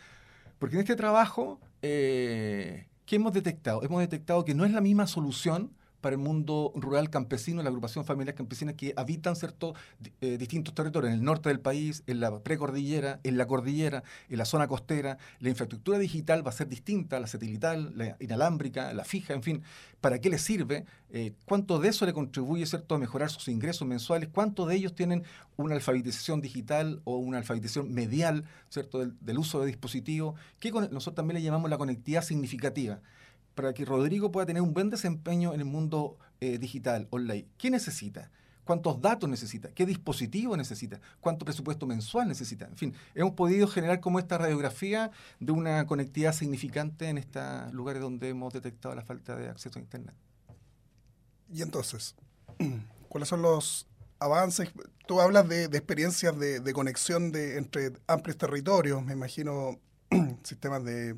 Porque 0.63 0.77
en 0.77 0.83
este 0.83 0.95
trabajo, 0.95 1.59
eh, 1.83 2.87
¿qué 3.05 3.17
hemos 3.17 3.33
detectado? 3.33 3.83
Hemos 3.83 3.99
detectado 3.99 4.45
que 4.45 4.55
no 4.55 4.65
es 4.65 4.71
la 4.71 4.81
misma 4.81 5.09
solución 5.09 5.73
para 6.03 6.15
el 6.15 6.21
mundo 6.21 6.73
rural 6.75 7.09
campesino, 7.09 7.63
la 7.63 7.69
agrupación 7.71 8.05
familiar 8.05 8.35
campesinas 8.35 8.75
que 8.75 8.93
habitan 8.97 9.37
ciertos 9.37 9.75
eh, 10.21 10.37
distintos 10.37 10.75
territorios, 10.75 11.13
en 11.13 11.21
el 11.21 11.25
norte 11.25 11.49
del 11.49 11.61
país, 11.61 12.03
en 12.07 12.21
la 12.21 12.41
precordillera, 12.41 13.21
en 13.23 13.39
la 13.39 13.47
cordillera, 13.47 14.03
en 14.29 14.37
la 14.37 14.45
zona 14.45 14.67
costera. 14.67 15.17
La 15.39 15.49
infraestructura 15.49 15.99
digital 15.99 16.45
va 16.45 16.51
a 16.51 16.53
ser 16.53 16.69
distinta, 16.69 17.19
la 17.21 17.27
satelital, 17.27 17.93
la 17.97 18.17
inalámbrica, 18.21 18.93
la 18.93 19.05
fija, 19.05 19.33
en 19.33 19.43
fin. 19.43 19.63
¿Para 20.01 20.19
qué 20.19 20.29
les 20.29 20.43
sirve? 20.43 20.85
Eh, 21.11 21.33
¿Cuánto 21.47 21.79
de 21.79 21.89
eso 21.89 22.05
le 22.05 22.13
contribuye 22.13 22.67
cierto, 22.67 22.97
a 22.97 22.99
mejorar 22.99 23.31
sus 23.31 23.47
ingresos 23.47 23.87
mensuales? 23.87 24.29
¿Cuántos 24.29 24.69
de 24.69 24.75
ellos 24.75 24.95
tienen 24.95 25.23
una 25.57 25.77
alfabetización 25.77 26.41
digital 26.41 27.01
o 27.05 27.17
una 27.19 27.39
alfabetización 27.39 27.95
medial 27.95 28.45
cierto, 28.69 29.07
del, 29.07 29.39
uso 29.39 29.61
de 29.61 29.69
dispositivos? 29.69 30.39
Que 30.59 30.73
nosotros 30.73 31.15
también 31.15 31.37
le 31.37 31.43
llamamos 31.43 31.71
la 31.71 31.79
conectividad 31.79 32.23
significativa 32.23 33.01
para 33.55 33.73
que 33.73 33.85
Rodrigo 33.85 34.33
pueda 34.33 34.47
tener 34.47 34.63
un 34.63 34.73
buen 34.73 34.91
desempeño 34.91 35.55
en 35.55 35.61
el 35.61 35.67
mundo 35.67 36.19
eh, 36.41 36.59
digital, 36.59 37.07
online? 37.11 37.47
¿Qué 37.59 37.71
necesita? 37.71 38.31
¿Cuántos 38.65 39.01
datos 39.01 39.29
necesita? 39.29 39.71
¿Qué 39.71 39.85
dispositivo 39.85 40.57
necesita? 40.57 41.01
¿Cuánto 41.21 41.45
presupuesto 41.45 41.85
mensual 41.85 42.29
necesita? 42.29 42.67
En 42.67 42.77
fin, 42.77 42.95
hemos 43.15 43.33
podido 43.33 43.67
generar 43.67 44.01
como 44.01 44.21
esta 44.21 44.39
radiografía 44.39 45.11
de 45.41 45.53
una 45.53 45.85
conectividad 45.87 46.33
significante 46.33 47.09
en 47.09 47.19
estos 47.19 47.73
lugares 47.73 48.01
donde 48.01 48.29
hemos 48.29 48.53
detectado 48.53 48.95
la 48.95 49.03
falta 49.03 49.35
de 49.35 49.49
acceso 49.49 49.79
a 49.79 49.83
Internet. 49.83 50.15
Y 51.53 51.63
entonces, 51.63 52.15
¿cuáles 53.09 53.29
son 53.29 53.43
los 53.43 53.89
avances? 54.21 54.71
Tú 55.07 55.21
hablas 55.21 55.49
de, 55.49 55.65
experiencias 55.65 56.39
de, 56.39 56.73
conexión 56.73 57.33
de, 57.33 57.59
entre 57.59 57.93
amplios 58.07 58.39
territorios, 58.39 59.05
me 59.05 59.13
imagino 59.13 59.81
sistemas 60.45 60.85
de 60.85 61.17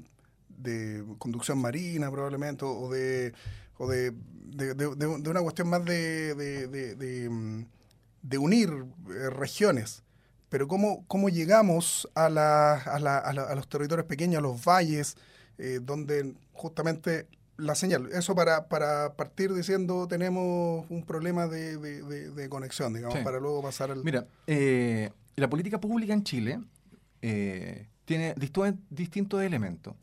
de 0.58 1.04
conducción 1.18 1.58
marina 1.58 2.11
probablemente, 2.11 2.64
o 2.64 2.90
de, 2.90 3.32
o 3.78 3.88
de, 3.88 4.12
de, 4.54 5.30
una 5.30 5.40
cuestión 5.40 5.68
más 5.68 5.84
de, 5.84 6.34
de, 6.34 8.38
unir 8.38 8.84
eh, 9.11 9.30
regiones. 9.30 10.02
Pero 10.49 10.68
¿cómo, 10.68 11.04
cómo 11.08 11.28
llegamos 11.28 12.08
a, 12.14 12.28
la, 12.28 12.75
a, 12.75 13.00
la, 13.00 13.18
a, 13.18 13.54
los 13.54 13.68
territorios 13.68 14.06
pequeños, 14.06 14.38
a 14.38 14.42
los 14.42 14.64
valles? 14.64 15.16
eh, 15.58 15.80
donde 15.82 16.34
justamente 16.52 17.26
la 17.56 17.75
señal, 17.75 18.08
eso 18.12 18.34
para, 18.34 18.68
para 18.68 19.14
partir 19.14 19.54
diciendo 19.54 20.08
tenemos 20.08 20.84
un 20.90 21.04
problema 21.04 21.46
de, 21.46 21.78
de, 21.78 22.49
conexión, 22.49 22.92
digamos, 22.92 23.18
para 23.18 23.38
luego 23.38 23.62
pasar 23.62 23.92
al... 23.92 24.02
Mira, 24.02 24.26
eh, 24.49 25.11
la 25.37 25.49
política 25.49 25.80
pública 25.80 26.12
en 26.12 26.25
Chile 26.25 26.61
tiene 27.20 28.34
distintos 28.90 29.42
elementos. 29.42 29.94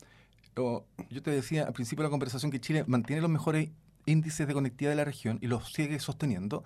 Yo 0.54 1.22
te 1.22 1.30
decía 1.30 1.64
al 1.64 1.72
principio 1.72 2.02
de 2.02 2.08
la 2.08 2.10
conversación 2.10 2.50
que 2.50 2.60
Chile 2.60 2.84
mantiene 2.86 3.22
los 3.22 3.30
mejores 3.30 3.70
índices 4.06 4.46
de 4.46 4.54
conectividad 4.54 4.92
de 4.92 4.96
la 4.96 5.04
región 5.04 5.38
y 5.40 5.46
los 5.46 5.72
sigue 5.72 5.98
sosteniendo, 6.00 6.64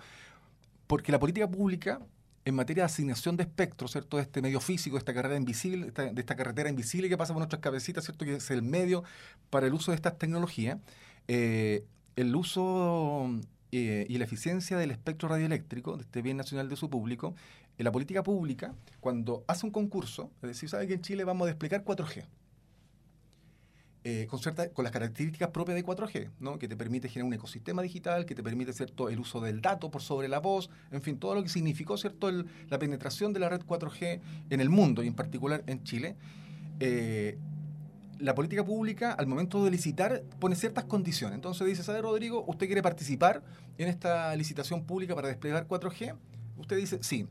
porque 0.87 1.13
la 1.13 1.19
política 1.19 1.49
pública 1.49 2.01
en 2.45 2.55
materia 2.55 2.85
de 2.85 2.87
asignación 2.87 3.37
de 3.37 3.43
espectro, 3.43 3.89
¿cierto? 3.89 4.19
De 4.19 4.23
este 4.23 4.41
medio 4.41 4.61
físico, 4.61 4.95
de 4.95 5.01
esta 5.01 5.13
carrera 5.13 5.37
invisible, 5.37 5.91
de 5.91 6.21
esta 6.21 6.37
carretera 6.37 6.71
invisible 6.71 7.09
que 7.09 7.17
pasa 7.17 7.33
por 7.33 7.41
nuestras 7.41 7.61
cabecitas, 7.61 8.05
¿cierto? 8.05 8.25
Que 8.25 8.37
es 8.37 8.51
el 8.53 8.63
medio 8.63 9.03
para 9.51 9.67
el 9.67 9.75
uso 9.75 9.91
de 9.91 9.97
estas 9.97 10.17
tecnologías. 10.17 10.79
Eh, 11.27 11.85
el 12.15 12.35
uso 12.37 13.29
eh, 13.73 14.07
y 14.09 14.19
la 14.19 14.25
eficiencia 14.25 14.79
del 14.79 14.93
espectro 14.93 15.29
radioeléctrico, 15.29 15.97
de 15.97 16.05
este 16.05 16.23
bien 16.23 16.37
nacional 16.37 16.69
de 16.69 16.77
su 16.77 16.89
público, 16.89 17.35
la 17.79 17.91
política 17.91 18.23
pública, 18.23 18.75
cuando 19.01 19.45
hace 19.49 19.67
un 19.67 19.73
concurso, 19.73 20.31
es 20.41 20.49
decir, 20.49 20.69
sabe 20.69 20.87
que 20.87 20.95
en 20.95 21.03
Chile 21.03 21.25
vamos 21.25 21.47
a 21.47 21.49
desplegar 21.49 21.85
4G. 21.85 22.25
Eh, 24.09 24.29
con, 24.29 24.85
las 24.85 24.93
características 24.93 25.49
propias 25.49 25.75
de 25.75 25.85
4G, 25.85 26.31
¿no? 26.39 26.61
que 26.61 26.69
te 26.69 26.77
permite 26.77 27.09
generar 27.09 27.27
un 27.27 27.35
ecosistema 27.35 27.83
digital, 27.83 28.25
que 28.25 28.37
te 28.37 28.43
permite 28.45 28.73
cierto, 28.73 29.09
el 29.09 29.19
uso 29.19 29.41
del 29.41 29.61
dato 29.61 29.91
por 29.91 30.01
sobre 30.01 30.29
la 30.29 30.39
voz, 30.39 30.71
en 30.93 31.03
fin, 31.03 31.19
todo 31.19 31.35
lo 31.35 31.43
que 31.43 31.49
significó 31.49 31.97
cierto, 31.97 32.31
la 32.31 32.79
penetración 32.79 33.33
de 33.33 33.41
la 33.41 33.49
red 33.49 33.63
4G 33.63 34.21
en 34.49 34.61
el 34.61 34.71
mundo 34.71 35.03
y 35.03 35.09
en 35.09 35.15
particular 35.15 35.65
en 35.67 35.83
Chile. 35.83 36.15
Eh, 36.79 37.37
la 38.21 38.37
política 38.37 38.65
pública, 38.65 39.11
al 39.11 39.27
momento 39.27 39.65
de 39.65 39.73
licitar, 39.73 40.23
pone 40.39 40.55
ciertas 40.55 40.85
condiciones. 40.85 41.35
Entonces 41.35 41.67
dice, 41.67 41.83
¿sabe, 41.83 42.01
Rodrigo? 42.01 42.45
¿Usted 42.47 42.67
quiere 42.67 42.83
participar 42.83 43.43
en 43.77 43.89
esta 43.89 44.37
licitación 44.37 44.85
pública 44.85 45.17
para 45.17 45.27
desplegar 45.27 45.67
4G? 45.67 46.15
Usted 46.59 46.77
dice, 46.77 47.01
sí. 47.03 47.27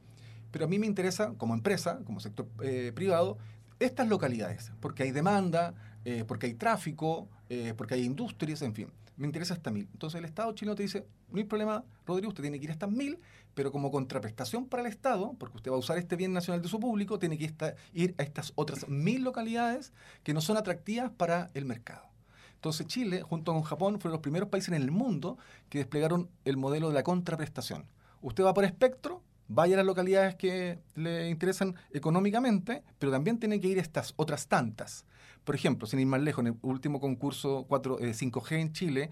Pero 0.51 0.65
a 0.65 0.67
mí 0.67 0.77
me 0.77 0.88
interesa, 0.88 1.36
como 1.38 1.53
empresa, 1.53 2.01
como 2.03 2.20
sector 2.20 2.50
eh, 2.62 2.91
privado, 2.94 3.38
estas 3.79 4.10
localidades, 4.10 4.72
porque 4.82 5.03
hay 5.03 5.12
demanda, 5.12 5.74
eh, 6.06 6.24
porque 6.26 6.46
hay 6.46 6.54
tráfico, 6.54 7.28
eh, 7.50 7.74
porque 7.76 7.96
hay 7.96 8.04
industrias, 8.04 8.62
en 8.62 8.74
fin. 8.74 8.88
Me 9.18 9.26
interesa 9.28 9.54
hasta 9.54 9.72
mil. 9.72 9.88
Entonces 9.92 10.20
el 10.20 10.26
Estado 10.26 10.52
chino 10.54 10.76
te 10.76 10.84
dice, 10.84 11.08
no 11.32 11.38
hay 11.38 11.46
problema, 11.46 11.84
Rodrigo, 12.06 12.30
usted 12.30 12.44
tiene 12.44 12.60
que 12.60 12.66
ir 12.66 12.72
hasta 12.72 12.88
mil, 12.88 13.20
pero 13.54 13.72
como 13.72 13.90
contraprestación 13.92 14.66
para 14.66 14.84
el 14.84 14.88
Estado, 14.88 15.36
porque 15.40 15.58
usted 15.58 15.72
va 15.72 15.76
a 15.76 15.80
usar 15.80 15.98
este 15.98 16.16
bien 16.16 16.34
nacional 16.34 16.62
de 16.62 16.68
su 16.68 16.80
público, 16.80 17.18
tiene 17.18 17.38
que 17.38 17.54
ir 17.94 18.16
a 18.18 18.24
estas 18.24 18.52
otras 18.56 18.88
mil 18.88 19.24
localidades 19.24 19.94
que 20.24 20.34
no 20.34 20.42
son 20.42 20.58
atractivas 20.58 21.12
para 21.12 21.50
el 21.54 21.66
mercado. 21.66 22.08
Entonces 22.56 22.88
Chile, 22.88 23.22
junto 23.22 23.54
con 23.54 23.62
Japón, 23.62 24.00
fueron 24.00 24.14
los 24.14 24.22
primeros 24.22 24.50
países 24.50 24.70
en 24.70 24.82
el 24.82 24.92
mundo 24.92 25.38
que 25.70 25.78
desplegaron 25.78 26.30
el 26.46 26.58
modelo 26.58 26.90
de 26.90 26.96
la 26.96 27.04
contraprestación. 27.04 27.86
Usted 28.22 28.44
va 28.44 28.54
por 28.54 28.66
espectro, 28.66 29.22
vaya 29.48 29.75
a 29.75 29.78
las 29.78 29.86
localidades 29.86 30.36
que 30.36 30.80
le 30.96 31.30
interesan 31.30 31.75
económicamente, 31.94 32.84
pero 33.00 33.12
también 33.12 33.40
tiene 33.40 33.60
que 33.60 33.68
ir 33.68 33.78
estas 33.78 34.14
otras 34.18 34.48
tantas. 34.48 35.06
Por 35.44 35.56
ejemplo, 35.56 35.88
sin 35.88 36.00
ir 36.00 36.08
más 36.08 36.22
lejos, 36.22 36.44
en 36.46 36.54
el 36.54 36.60
último 36.64 37.00
concurso 37.00 37.66
4, 37.68 38.00
5G 38.00 38.52
eh, 38.52 38.60
en 38.60 38.74
Chile, 38.74 39.10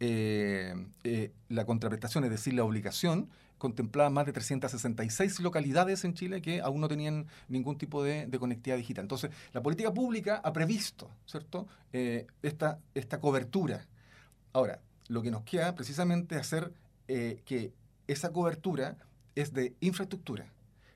eh, 0.00 0.74
eh, 1.04 1.32
la 1.48 1.64
contraprestación, 1.64 2.24
es 2.24 2.30
decir, 2.30 2.54
la 2.54 2.64
obligación, 2.64 3.30
contemplaba 3.56 4.10
más 4.10 4.26
de 4.26 4.32
366 4.32 5.40
localidades 5.40 6.04
en 6.04 6.12
Chile 6.12 6.42
que 6.42 6.60
aún 6.60 6.80
no 6.80 6.88
tenían 6.88 7.26
ningún 7.48 7.78
tipo 7.78 8.02
de, 8.02 8.28
conectividad 8.38 8.76
digital. 8.76 9.04
Entonces, 9.04 9.30
la 9.52 9.62
política 9.62 9.94
pública 9.94 10.42
ha 10.44 10.52
previsto, 10.52 11.08
¿cierto?, 11.24 11.66
esta, 12.42 12.78
esta 12.94 13.18
cobertura. 13.18 13.86
Ahora, 14.52 14.80
lo 15.08 15.22
que 15.22 15.30
nos 15.30 15.42
queda 15.44 15.74
precisamente 15.74 16.34
es 16.34 16.42
hacer 16.42 16.70
que 17.06 17.72
esa 18.06 18.30
cobertura 18.30 18.98
es 19.36 19.52
de 19.52 19.76
infraestructura 19.80 20.52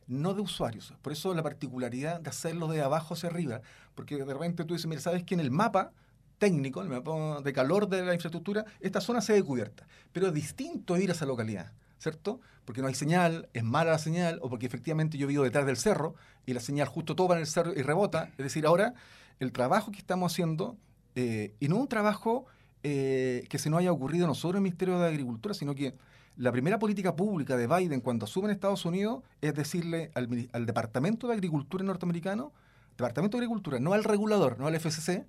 no 0.08 0.34
de 0.34 0.40
usuarios. 0.40 0.92
Por 1.02 1.12
eso 1.12 1.32
la 1.34 1.42
particularidad 1.44 2.20
de 2.20 2.30
hacerlo 2.30 2.66
de 2.66 2.82
abajo 2.82 3.14
hacia 3.14 3.28
arriba, 3.28 3.60
porque 3.94 4.16
de 4.16 4.34
repente 4.34 4.64
tú 4.64 4.74
dices, 4.74 4.88
mira, 4.88 5.00
sabes 5.00 5.22
que 5.22 5.34
en 5.34 5.40
el 5.40 5.52
mapa 5.52 5.92
técnico, 6.38 6.82
el 6.82 6.88
mapa 6.88 7.40
de 7.42 7.52
calor 7.52 7.88
de 7.88 8.04
la 8.04 8.12
infraestructura, 8.12 8.64
esta 8.80 9.00
zona 9.00 9.20
se 9.20 9.34
ve 9.34 9.44
cubierta, 9.44 9.86
pero 10.12 10.26
es 10.26 10.34
distinto 10.34 10.96
ir 10.96 11.10
a 11.10 11.12
esa 11.12 11.26
localidad. 11.26 11.72
¿cierto? 12.00 12.40
Porque 12.64 12.80
no 12.80 12.88
hay 12.88 12.94
señal, 12.94 13.48
es 13.52 13.62
mala 13.62 13.92
la 13.92 13.98
señal, 13.98 14.38
o 14.42 14.48
porque 14.48 14.66
efectivamente 14.66 15.18
yo 15.18 15.26
vivo 15.26 15.44
detrás 15.44 15.66
del 15.66 15.76
cerro 15.76 16.14
y 16.46 16.54
la 16.54 16.60
señal 16.60 16.88
justo 16.88 17.14
topa 17.14 17.34
en 17.34 17.40
el 17.40 17.46
cerro 17.46 17.72
y 17.72 17.82
rebota. 17.82 18.30
Es 18.38 18.44
decir, 18.44 18.66
ahora 18.66 18.94
el 19.38 19.52
trabajo 19.52 19.92
que 19.92 19.98
estamos 19.98 20.32
haciendo, 20.32 20.76
eh, 21.14 21.54
y 21.60 21.68
no 21.68 21.76
un 21.76 21.88
trabajo 21.88 22.46
eh, 22.82 23.44
que 23.50 23.58
se 23.58 23.68
nos 23.68 23.80
haya 23.80 23.92
ocurrido 23.92 24.26
nosotros 24.26 24.54
en 24.54 24.56
el 24.58 24.62
Ministerio 24.62 24.98
de 24.98 25.06
Agricultura, 25.08 25.54
sino 25.54 25.74
que 25.74 25.94
la 26.40 26.52
primera 26.52 26.78
política 26.78 27.14
pública 27.16 27.54
de 27.58 27.66
Biden 27.66 28.00
cuando 28.00 28.24
asume 28.24 28.46
en 28.46 28.52
Estados 28.52 28.86
Unidos 28.86 29.22
es 29.42 29.54
decirle 29.54 30.10
al, 30.14 30.64
Departamento 30.64 31.26
de 31.28 31.34
Agricultura 31.34 31.84
norteamericano, 31.84 32.52
Departamento 32.96 33.36
de 33.36 33.42
Agricultura, 33.42 33.78
no 33.78 33.92
al 33.92 34.04
regulador, 34.04 34.58
no 34.58 34.66
al 34.66 34.74
FCC, 34.74 35.26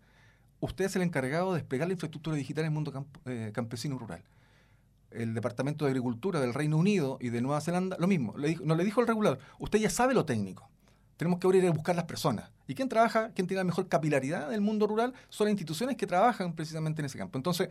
usted 0.61 0.85
es 0.85 0.95
el 0.95 1.01
encargado 1.01 1.51
de 1.51 1.59
despegar 1.59 1.89
la 1.89 1.93
infraestructura 1.95 2.37
digital 2.37 2.63
en 2.63 2.67
el 2.67 2.73
mundo 2.73 3.05
eh, 3.25 3.51
campesino 3.53 3.99
rural. 3.99 4.23
El 5.11 5.33
Departamento 5.33 5.83
de 5.83 5.91
Agricultura 5.91 6.39
del 6.39 6.53
Reino 6.53 6.77
Unido 6.77 7.17
y 7.19 7.27
de 7.27 7.41
Nueva 7.41 7.59
Zelanda, 7.59 7.97
lo 7.99 8.07
mismo, 8.07 8.37
le 8.37 8.55
no 8.63 8.75
le 8.75 8.85
dijo 8.85 9.01
al 9.01 9.07
regulador, 9.07 9.39
usted 9.59 9.79
ya 9.79 9.89
sabe 9.89 10.13
lo 10.13 10.23
técnico, 10.23 10.69
tenemos 11.21 11.37
que 11.37 11.45
abrir 11.45 11.63
a 11.67 11.69
buscar 11.69 11.95
las 11.95 12.05
personas. 12.05 12.49
¿Y 12.67 12.73
quién 12.73 12.89
trabaja, 12.89 13.29
quién 13.35 13.45
tiene 13.45 13.59
la 13.59 13.63
mejor 13.63 13.87
capilaridad 13.87 14.49
del 14.49 14.59
mundo 14.59 14.87
rural? 14.87 15.13
Son 15.29 15.45
las 15.45 15.51
instituciones 15.51 15.95
que 15.95 16.07
trabajan 16.07 16.55
precisamente 16.55 16.99
en 17.03 17.05
ese 17.05 17.19
campo. 17.19 17.37
Entonces, 17.37 17.69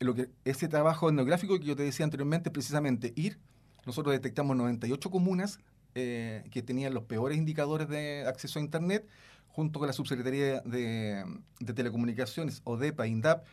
lo 0.00 0.14
que 0.14 0.30
ese 0.46 0.66
trabajo 0.66 1.10
etnográfico 1.10 1.58
que 1.58 1.66
yo 1.66 1.76
te 1.76 1.82
decía 1.82 2.04
anteriormente, 2.04 2.50
precisamente 2.50 3.12
ir, 3.14 3.38
nosotros 3.84 4.14
detectamos 4.14 4.56
98 4.56 5.10
comunas 5.10 5.58
eh, 5.94 6.42
que 6.50 6.62
tenían 6.62 6.94
los 6.94 7.02
peores 7.02 7.36
indicadores 7.36 7.86
de 7.86 8.24
acceso 8.26 8.60
a 8.60 8.62
Internet, 8.62 9.06
junto 9.48 9.78
con 9.78 9.88
la 9.88 9.92
Subsecretaría 9.92 10.62
de, 10.62 11.22
de 11.60 11.74
Telecomunicaciones, 11.74 12.62
ODEPA, 12.64 13.06
INDAP. 13.06 13.44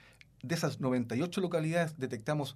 De 0.42 0.56
esas 0.56 0.80
98 0.80 1.42
localidades 1.42 1.98
detectamos 1.98 2.56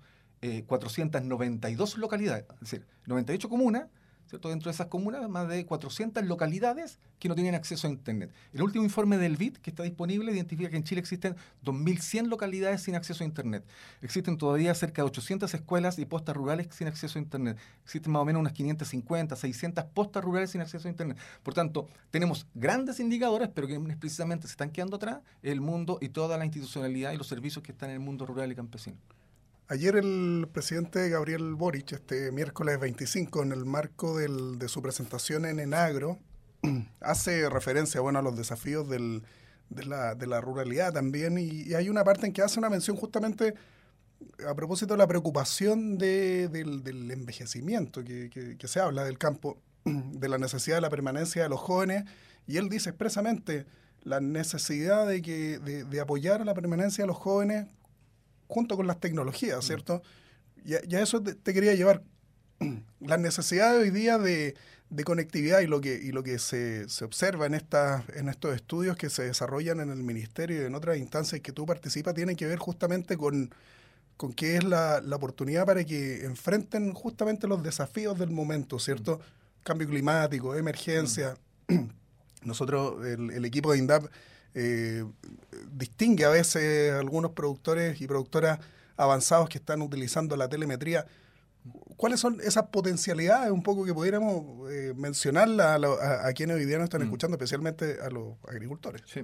492 0.68 1.96
eh, 1.96 2.00
localidades, 2.00 2.46
es 2.54 2.60
decir, 2.62 2.88
98 3.08 3.50
comunas 3.50 3.88
Dentro 4.30 4.70
de 4.70 4.72
esas 4.72 4.88
comunas, 4.88 5.28
más 5.30 5.48
de 5.48 5.66
400 5.66 6.26
localidades 6.26 7.00
que 7.18 7.30
no 7.30 7.36
tienen 7.36 7.56
acceso 7.56 7.88
a 7.88 7.90
Internet. 7.90 8.32
El 8.54 8.62
último 8.62 8.84
informe 8.84 9.18
del 9.18 9.38
BID 9.38 9.58
que 9.58 9.70
está 9.70 9.84
disponible 9.84 10.32
identifica 10.34 10.70
que 10.70 10.76
en 10.76 10.84
Chile 10.84 11.00
existen 11.00 11.36
2.100 11.64 12.28
localidades 12.28 12.82
sin 12.82 12.96
acceso 12.96 13.24
a 13.24 13.28
Internet. 13.28 13.64
Existen 14.02 14.38
todavía 14.38 14.76
cerca 14.76 15.02
de 15.02 15.08
800 15.08 15.54
escuelas 15.54 15.98
y 15.98 16.06
postas 16.06 16.36
rurales 16.36 16.68
sin 16.72 16.88
acceso 16.88 17.18
a 17.18 17.22
Internet. 17.22 17.58
Existen 17.84 18.12
más 18.12 18.22
o 18.22 18.26
menos 18.26 18.42
unas 18.42 18.54
550, 18.54 19.36
600 19.36 19.86
postas 19.86 20.24
rurales 20.24 20.52
sin 20.52 20.62
acceso 20.62 20.88
a 20.88 20.92
Internet. 20.92 21.18
Por 21.42 21.54
tanto, 21.54 21.88
tenemos 22.12 22.46
grandes 22.54 23.00
indicadores, 23.00 23.50
pero 23.54 23.68
que 23.68 23.80
precisamente 23.80 24.48
se 24.48 24.52
están 24.52 24.72
quedando 24.72 24.98
atrás 24.98 25.20
el 25.42 25.62
mundo 25.62 26.00
y 26.02 26.10
toda 26.10 26.38
la 26.38 26.44
institucionalidad 26.44 27.14
y 27.14 27.18
los 27.18 27.28
servicios 27.28 27.64
que 27.64 27.72
están 27.72 27.90
en 27.90 27.96
el 27.96 28.02
mundo 28.02 28.26
rural 28.26 28.52
y 28.52 28.56
campesino. 28.56 28.98
Ayer 29.70 29.98
el 29.98 30.48
presidente 30.54 31.10
Gabriel 31.10 31.54
Boric, 31.56 31.92
este 31.92 32.32
miércoles 32.32 32.80
25, 32.80 33.44
en 33.44 33.52
el 33.52 33.66
marco 33.66 34.18
de 34.18 34.70
su 34.70 34.82
presentación 34.82 35.46
en 35.46 35.60
Enagro, 35.60 36.20
hace 37.02 37.50
referencia 37.50 38.00
bueno, 38.00 38.20
a 38.20 38.22
los 38.22 38.38
desafíos 38.38 38.88
de, 38.88 39.22
la, 39.70 40.40
ruralidad 40.40 40.94
también, 40.94 41.38
y, 41.38 41.74
hay 41.74 41.90
una 41.90 42.06
parte 42.06 42.28
en 42.28 42.32
que 42.32 42.42
hace 42.42 42.60
una 42.60 42.70
mención 42.70 42.96
justamente 42.96 43.56
a 44.48 44.56
propósito 44.56 44.94
de 44.94 45.00
la 45.00 45.08
preocupación 45.08 45.98
del, 45.98 47.12
envejecimiento 47.12 48.06
que, 48.06 48.58
se 48.64 48.80
habla 48.80 49.04
del 49.04 49.18
campo, 49.18 49.62
de 49.84 50.30
la 50.30 50.38
necesidad 50.38 50.78
de 50.78 50.82
la 50.82 50.90
permanencia 50.90 51.44
de 51.44 51.50
los 51.50 51.60
jóvenes, 51.60 52.06
y 52.48 52.56
él 52.56 52.70
dice 52.70 52.92
expresamente 52.92 53.66
la 54.04 54.22
necesidad 54.22 55.06
de, 55.06 55.22
que, 55.22 55.60
de 55.60 56.00
apoyar 56.00 56.46
la 56.46 56.54
permanencia 56.54 57.04
de 57.04 57.08
los 57.10 57.18
jóvenes 57.18 57.68
junto 58.48 58.76
con 58.76 58.88
las 58.88 59.00
tecnologías, 59.00 59.60
mm. 59.60 59.68
¿cierto? 59.68 60.02
Y, 60.66 60.74
a 60.74 61.02
eso 61.02 61.22
te, 61.22 61.54
quería 61.54 61.74
llevar. 61.74 62.04
Las 63.00 63.20
necesidades 63.20 63.82
hoy 63.82 63.92
día 63.92 64.18
de, 64.18 64.56
conectividad 65.06 65.60
y 65.62 65.68
lo 65.68 65.80
que, 65.80 65.96
y 65.96 66.12
lo 66.12 66.24
que 66.24 66.40
se, 66.40 66.90
se 66.90 67.06
observa 67.06 67.46
en, 67.46 67.54
en 67.54 68.30
estos 68.30 68.56
estudios 68.56 68.98
que 68.98 69.10
se 69.10 69.24
desarrollan 69.24 69.80
en 69.80 69.90
el 69.92 70.04
ministerio 70.04 70.62
y 70.62 70.66
en 70.66 70.76
otras 70.76 70.98
instancias 70.98 71.42
que 71.42 71.52
tú 71.52 71.66
participas 71.66 72.14
tienen 72.16 72.36
que 72.36 72.48
ver 72.48 72.58
justamente 72.58 73.16
con, 73.18 73.54
con 74.18 74.34
qué 74.34 74.58
es 74.58 74.64
la, 74.64 75.02
oportunidad 75.14 75.66
para 75.66 75.84
que 75.84 76.26
enfrenten 76.26 76.94
justamente 76.94 77.48
los 77.48 77.64
desafíos 77.64 78.18
del 78.18 78.32
momento, 78.32 78.80
¿cierto? 78.80 79.18
Mm. 79.18 79.64
Cambio 79.64 79.88
climático, 79.88 80.56
emergencia. 80.56 81.36
Mm. 81.68 81.86
Nosotros, 82.44 83.06
el, 83.06 83.32
el 83.32 83.46
equipo 83.46 83.72
de 83.72 83.80
INDAP, 83.80 84.06
eh, 84.60 85.06
distingue 85.72 86.26
a 86.26 86.30
veces 86.30 86.92
algunos 86.94 87.32
productores 87.34 88.02
y 88.02 88.08
productoras 88.08 88.60
avanzados 88.96 89.50
que 89.50 89.60
están 89.60 89.84
utilizando 89.84 90.36
la 90.36 90.50
telemetría. 90.50 91.06
¿Cuáles 91.96 92.20
son 92.20 92.40
esas 92.42 92.64
potencialidades 92.70 93.52
un 93.52 93.62
poco 93.62 93.86
que 93.86 93.94
pudiéramos 93.94 94.72
eh, 94.72 94.94
mencionarla 94.96 95.76
a, 95.76 96.34
quienes 96.34 96.56
hoy 96.56 96.66
día 96.66 96.78
nos 96.78 96.86
están 96.86 97.02
mm. 97.02 97.06
escuchando, 97.06 97.36
especialmente 97.36 97.98
a 98.02 98.10
los 98.10 98.34
agricultores? 98.48 99.04
Sí. 99.06 99.22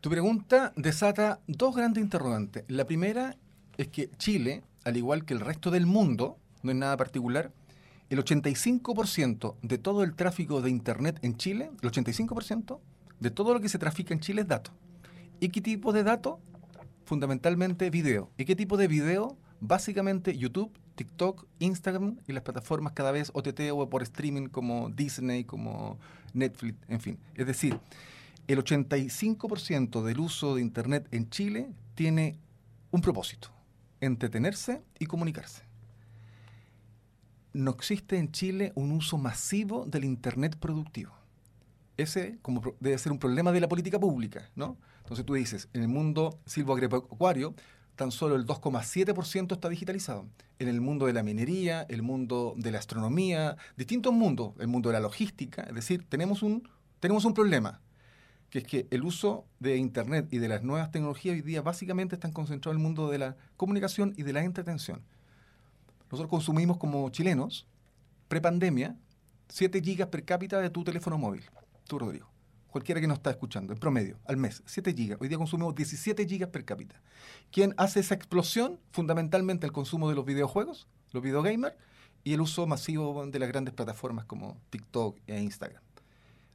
Tu 0.00 0.10
pregunta 0.10 0.72
desata 0.76 1.40
dos 1.48 1.74
grandes 1.74 2.04
interrogantes. 2.04 2.62
La 2.68 2.86
primera 2.86 3.36
es 3.76 3.88
que 3.88 4.10
Chile, 4.16 4.62
al 4.84 4.96
igual 4.96 5.24
que 5.24 5.34
el 5.34 5.40
resto 5.40 5.72
del 5.72 5.86
mundo, 5.86 6.38
no 6.62 6.70
es 6.70 6.76
nada 6.76 6.96
particular, 6.96 7.50
el 8.10 8.24
85% 8.24 9.56
de 9.62 9.78
todo 9.78 10.04
el 10.04 10.14
tráfico 10.14 10.60
de 10.60 10.70
Internet 10.70 11.18
en 11.22 11.36
Chile, 11.36 11.72
el 11.82 11.90
85% 11.90 12.78
de 13.20 13.30
todo 13.30 13.54
lo 13.54 13.60
que 13.60 13.68
se 13.68 13.78
trafica 13.78 14.14
en 14.14 14.20
Chile 14.20 14.42
es 14.42 14.48
datos. 14.48 14.74
¿Y 15.40 15.48
qué 15.48 15.60
tipo 15.60 15.92
de 15.92 16.02
datos? 16.02 16.36
Fundamentalmente 17.04 17.90
video. 17.90 18.30
¿Y 18.36 18.44
qué 18.44 18.56
tipo 18.56 18.76
de 18.76 18.88
video? 18.88 19.36
Básicamente 19.60 20.36
YouTube, 20.36 20.72
TikTok, 20.96 21.46
Instagram 21.58 22.18
y 22.26 22.32
las 22.32 22.42
plataformas 22.42 22.92
cada 22.92 23.12
vez 23.12 23.30
OTT 23.34 23.60
o 23.72 23.88
por 23.88 24.02
streaming 24.02 24.48
como 24.48 24.90
Disney, 24.90 25.44
como 25.44 25.98
Netflix, 26.32 26.78
en 26.88 27.00
fin. 27.00 27.18
Es 27.34 27.46
decir, 27.46 27.78
el 28.46 28.58
85% 28.58 30.02
del 30.02 30.20
uso 30.20 30.54
de 30.54 30.62
Internet 30.62 31.08
en 31.10 31.28
Chile 31.30 31.70
tiene 31.94 32.38
un 32.90 33.00
propósito, 33.00 33.48
entretenerse 34.00 34.82
y 34.98 35.06
comunicarse. 35.06 35.62
No 37.52 37.70
existe 37.70 38.18
en 38.18 38.32
Chile 38.32 38.72
un 38.74 38.92
uso 38.92 39.16
masivo 39.16 39.86
del 39.86 40.04
Internet 40.04 40.56
productivo. 40.56 41.14
Ese 41.96 42.38
como 42.42 42.62
debe 42.80 42.98
ser 42.98 43.12
un 43.12 43.18
problema 43.18 43.52
de 43.52 43.60
la 43.60 43.68
política 43.68 43.98
pública, 43.98 44.50
¿no? 44.54 44.76
Entonces 44.98 45.24
tú 45.24 45.34
dices, 45.34 45.68
en 45.72 45.82
el 45.82 45.88
mundo 45.88 46.38
silvoagropecuario, 46.46 47.54
tan 47.94 48.12
solo 48.12 48.36
el 48.36 48.46
2,7% 48.46 49.52
está 49.52 49.68
digitalizado. 49.68 50.26
En 50.58 50.68
el 50.68 50.80
mundo 50.80 51.06
de 51.06 51.12
la 51.12 51.22
minería, 51.22 51.82
el 51.88 52.02
mundo 52.02 52.54
de 52.56 52.70
la 52.70 52.78
astronomía, 52.78 53.56
distintos 53.76 54.12
mundos, 54.12 54.52
el 54.58 54.68
mundo 54.68 54.90
de 54.90 54.94
la 54.94 55.00
logística, 55.00 55.62
es 55.62 55.74
decir, 55.74 56.04
tenemos 56.08 56.42
un, 56.42 56.68
tenemos 57.00 57.24
un 57.24 57.34
problema 57.34 57.80
que 58.50 58.60
es 58.60 58.64
que 58.64 58.86
el 58.90 59.02
uso 59.02 59.44
de 59.58 59.76
Internet 59.76 60.28
y 60.30 60.38
de 60.38 60.48
las 60.48 60.62
nuevas 60.62 60.90
tecnologías 60.90 61.34
hoy 61.34 61.42
día 61.42 61.62
básicamente 61.62 62.14
están 62.14 62.32
concentrados 62.32 62.76
en 62.76 62.80
el 62.80 62.84
mundo 62.84 63.10
de 63.10 63.18
la 63.18 63.36
comunicación 63.56 64.14
y 64.16 64.22
de 64.22 64.32
la 64.32 64.44
entretención. 64.44 65.02
Nosotros 66.10 66.30
consumimos 66.30 66.76
como 66.76 67.08
chilenos, 67.10 67.66
prepandemia, 68.28 68.96
7 69.48 69.80
gigas 69.82 70.08
per 70.08 70.24
cápita 70.24 70.60
de 70.60 70.70
tu 70.70 70.84
teléfono 70.84 71.18
móvil, 71.18 71.44
tú 71.86 71.98
Rodrigo. 71.98 72.28
Cualquiera 72.68 73.00
que 73.00 73.06
nos 73.06 73.18
está 73.18 73.30
escuchando, 73.30 73.72
en 73.72 73.78
promedio, 73.78 74.18
al 74.26 74.36
mes, 74.36 74.62
7 74.66 74.92
gigas. 74.92 75.18
Hoy 75.20 75.28
día 75.28 75.38
consumimos 75.38 75.74
17 75.74 76.26
gigas 76.26 76.50
per 76.50 76.64
cápita. 76.64 77.00
¿Quién 77.50 77.72
hace 77.78 78.00
esa 78.00 78.14
explosión? 78.14 78.78
Fundamentalmente 78.90 79.66
el 79.66 79.72
consumo 79.72 80.10
de 80.10 80.14
los 80.14 80.26
videojuegos, 80.26 80.86
los 81.12 81.22
videogamers, 81.22 81.74
y 82.22 82.34
el 82.34 82.40
uso 82.40 82.66
masivo 82.66 83.24
de 83.26 83.38
las 83.38 83.48
grandes 83.48 83.72
plataformas 83.72 84.24
como 84.26 84.60
TikTok 84.70 85.18
e 85.26 85.40
Instagram. 85.40 85.82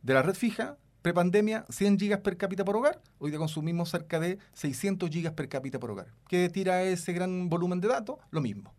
De 0.04 0.14
la 0.14 0.22
red 0.22 0.36
fija, 0.36 0.78
Prepandemia, 1.02 1.66
100 1.70 1.98
gigas 1.98 2.20
per 2.20 2.38
cápita 2.38 2.64
por 2.64 2.76
hogar. 2.76 3.02
Hoy 3.18 3.32
día 3.32 3.40
consumimos 3.40 3.90
cerca 3.90 4.20
de 4.20 4.38
600 4.54 5.10
gigas 5.10 5.34
per 5.34 5.50
cápita 5.50 5.80
por 5.80 5.90
hogar. 5.90 6.14
¿Qué 6.28 6.48
tira 6.50 6.84
ese 6.84 7.14
gran 7.14 7.50
volumen 7.50 7.82
de 7.82 7.88
datos? 7.88 8.18
Lo 8.30 8.42
mismo. 8.42 8.72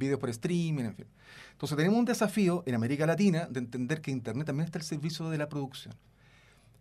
Videos 0.00 0.18
por 0.18 0.30
streaming, 0.30 0.84
en 0.84 0.94
fin. 0.94 1.06
Entonces 1.52 1.76
tenemos 1.76 1.98
un 1.98 2.06
desafío 2.06 2.64
en 2.66 2.74
América 2.74 3.06
Latina 3.06 3.46
de 3.50 3.60
entender 3.60 4.00
que 4.00 4.10
Internet 4.10 4.46
también 4.46 4.64
está 4.64 4.78
al 4.78 4.84
servicio 4.84 5.28
de 5.28 5.38
la 5.38 5.48
producción. 5.48 5.94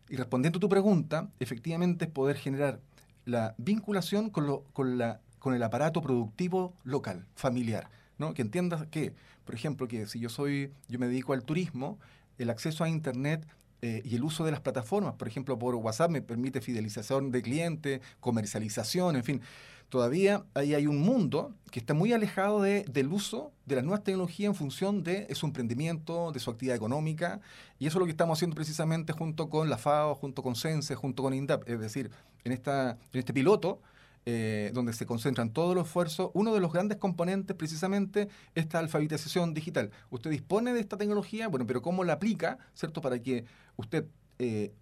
Y 0.09 0.15
respondiendo 0.15 0.57
a 0.57 0.59
tu 0.61 0.69
pregunta, 0.69 1.29
efectivamente 1.39 2.05
es 2.05 2.11
poder 2.11 2.37
generar 2.37 2.79
la 3.25 3.55
vinculación 3.57 4.29
con, 4.29 5.53
el 5.53 5.63
aparato 5.63 6.01
productivo 6.01 6.73
local, 6.83 7.27
familiar. 7.35 7.89
Que 8.35 8.41
entiendas 8.41 8.87
que, 8.87 9.13
por 9.45 9.53
ejemplo, 9.53 9.87
que 9.87 10.05
si 10.07 10.19
yo 10.19 10.29
soy, 10.29 10.71
yo 10.87 10.97
me 10.97 11.07
dedico 11.07 11.33
al 11.33 11.43
turismo, 11.43 11.99
el 12.37 12.49
acceso 12.49 12.83
a 12.83 12.89
Internet 12.89 13.45
eh, 13.81 14.01
y 14.03 14.15
el 14.15 14.23
uso 14.23 14.43
de 14.43 14.51
las 14.51 14.59
plataformas, 14.59 15.13
por 15.13 15.27
ejemplo, 15.27 15.57
por 15.57 15.75
WhatsApp 15.75 16.11
me 16.11 16.21
permite 16.21 16.61
fidelización 16.61 17.31
de 17.31 17.41
clientes, 17.41 18.01
comercialización, 18.19 19.15
en 19.15 19.23
fin. 19.23 19.41
Todavía 19.89 20.45
ahí 20.53 20.75
hay 20.75 20.85
un 20.85 20.99
mundo 21.01 21.55
que 21.71 21.79
está 21.79 21.95
muy 21.95 22.13
alejado 22.13 22.61
de, 22.61 22.85
del 22.91 23.07
uso 23.07 23.51
de 23.65 23.75
las 23.75 23.83
nuevas 23.83 24.03
tecnologías 24.03 24.49
en 24.49 24.55
función 24.55 25.03
de 25.03 25.33
su 25.33 25.47
emprendimiento, 25.47 26.31
de 26.31 26.39
su 26.39 26.51
actividad 26.51 26.75
económica, 26.75 27.41
y 27.79 27.87
eso 27.87 27.97
es 27.97 27.99
lo 27.99 28.05
que 28.05 28.11
estamos 28.11 28.37
haciendo 28.37 28.55
precisamente 28.55 29.13
junto 29.13 29.49
con 29.49 29.67
la 29.67 29.79
FAO, 29.79 30.13
junto 30.13 30.43
con 30.43 30.55
CENSE, 30.55 30.93
junto 30.93 31.23
con 31.23 31.33
INDAP, 31.33 31.67
es 31.67 31.79
decir, 31.79 32.11
en, 32.43 32.51
esta, 32.51 32.91
en 32.91 33.19
este 33.19 33.33
piloto 33.33 33.81
eh, 34.25 34.71
donde 34.73 34.93
se 34.93 35.05
concentran 35.05 35.51
todos 35.51 35.75
los 35.75 35.87
esfuerzos, 35.87 36.31
uno 36.33 36.53
de 36.53 36.59
los 36.59 36.71
grandes 36.71 36.97
componentes 36.97 37.55
precisamente 37.55 38.23
es 38.53 38.65
esta 38.65 38.79
alfabetización 38.79 39.53
digital. 39.53 39.91
Usted 40.09 40.29
dispone 40.29 40.73
de 40.73 40.79
esta 40.79 40.97
tecnología, 40.97 41.47
bueno, 41.47 41.65
pero 41.65 41.81
¿cómo 41.81 42.03
la 42.03 42.13
aplica, 42.13 42.57
cierto? 42.73 43.01
Para 43.01 43.19
que 43.19 43.45
usted... 43.77 44.05
Eh, 44.37 44.73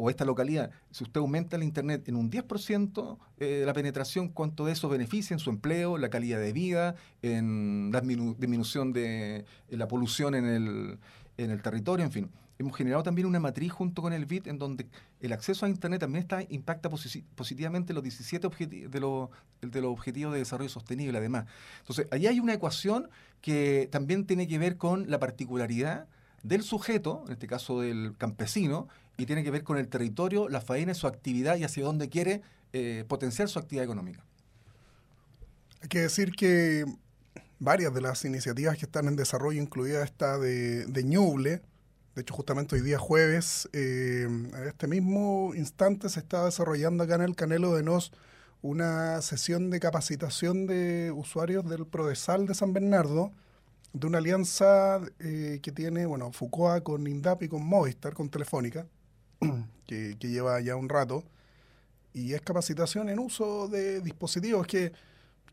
o 0.00 0.10
esta 0.10 0.24
localidad, 0.24 0.70
si 0.92 1.02
usted 1.02 1.18
aumenta 1.18 1.56
el 1.56 1.64
Internet 1.64 2.08
en 2.08 2.14
un 2.14 2.30
10% 2.30 3.18
eh, 3.38 3.64
la 3.66 3.72
penetración, 3.72 4.28
¿cuánto 4.28 4.64
de 4.64 4.70
eso 4.70 4.88
beneficia 4.88 5.34
en 5.34 5.40
su 5.40 5.50
empleo, 5.50 5.98
la 5.98 6.08
calidad 6.08 6.38
de 6.38 6.52
vida, 6.52 6.94
en 7.20 7.90
la 7.92 8.00
disminución 8.00 8.92
de 8.92 9.44
la 9.70 9.88
polución 9.88 10.36
en 10.36 10.44
el, 10.44 10.98
en 11.36 11.50
el 11.50 11.62
territorio, 11.62 12.04
en 12.04 12.12
fin? 12.12 12.30
Hemos 12.58 12.76
generado 12.76 13.02
también 13.02 13.26
una 13.26 13.40
matriz 13.40 13.72
junto 13.72 14.02
con 14.02 14.12
el 14.12 14.26
BIT 14.26 14.48
en 14.48 14.58
donde 14.58 14.86
el 15.20 15.32
acceso 15.32 15.64
a 15.64 15.68
Internet 15.68 16.00
también 16.00 16.26
impacta 16.48 16.90
positivamente 16.90 17.92
los 17.92 18.02
17 18.02 18.48
de, 18.66 19.00
los, 19.00 19.30
de 19.60 19.80
los 19.80 19.92
objetivos 19.92 20.32
de 20.32 20.40
desarrollo 20.40 20.68
sostenible, 20.68 21.18
además. 21.18 21.46
Entonces, 21.80 22.08
ahí 22.10 22.26
hay 22.26 22.40
una 22.40 22.54
ecuación 22.54 23.08
que 23.40 23.88
también 23.92 24.26
tiene 24.26 24.48
que 24.48 24.58
ver 24.58 24.76
con 24.76 25.08
la 25.08 25.20
particularidad 25.20 26.08
del 26.42 26.62
sujeto, 26.62 27.24
en 27.26 27.32
este 27.32 27.46
caso 27.46 27.80
del 27.80 28.14
campesino, 28.18 28.88
y 29.16 29.26
tiene 29.26 29.44
que 29.44 29.50
ver 29.50 29.62
con 29.62 29.78
el 29.78 29.88
territorio, 29.88 30.48
la 30.48 30.60
faena, 30.60 30.94
su 30.94 31.06
actividad 31.06 31.56
y 31.56 31.64
hacia 31.64 31.84
dónde 31.84 32.08
quiere 32.08 32.42
eh, 32.72 33.04
potenciar 33.08 33.48
su 33.48 33.58
actividad 33.58 33.84
económica. 33.84 34.24
Hay 35.82 35.88
que 35.88 36.00
decir 36.00 36.32
que 36.32 36.84
varias 37.60 37.94
de 37.94 38.00
las 38.00 38.24
iniciativas 38.24 38.76
que 38.78 38.86
están 38.86 39.06
en 39.06 39.16
desarrollo, 39.16 39.60
incluida 39.60 40.02
esta 40.02 40.38
de, 40.38 40.86
de 40.86 41.04
Ñuble, 41.04 41.62
de 42.18 42.22
hecho, 42.22 42.34
justamente 42.34 42.74
hoy 42.74 42.80
día 42.80 42.98
jueves, 42.98 43.68
eh, 43.72 44.24
en 44.24 44.66
este 44.66 44.88
mismo 44.88 45.52
instante, 45.54 46.08
se 46.08 46.18
está 46.18 46.46
desarrollando 46.46 47.04
acá 47.04 47.14
en 47.14 47.20
el 47.20 47.36
Canelo 47.36 47.76
de 47.76 47.84
Nos 47.84 48.10
una 48.60 49.22
sesión 49.22 49.70
de 49.70 49.78
capacitación 49.78 50.66
de 50.66 51.12
usuarios 51.14 51.68
del 51.70 51.86
Prodesal 51.86 52.48
de 52.48 52.54
San 52.54 52.72
Bernardo, 52.72 53.30
de 53.92 54.04
una 54.04 54.18
alianza 54.18 55.00
eh, 55.20 55.60
que 55.62 55.70
tiene, 55.70 56.06
bueno, 56.06 56.32
Fucoa 56.32 56.80
con 56.80 57.06
INDAP 57.06 57.44
y 57.44 57.48
con 57.48 57.64
Movistar, 57.64 58.14
con 58.14 58.30
Telefónica, 58.30 58.84
que, 59.86 60.16
lleva 60.18 60.60
ya 60.60 60.74
un 60.74 60.88
rato, 60.88 61.22
y 62.12 62.34
es 62.34 62.40
capacitación 62.40 63.10
en 63.10 63.20
uso 63.20 63.68
de 63.68 64.00
dispositivos, 64.00 64.66
que, 64.66 64.90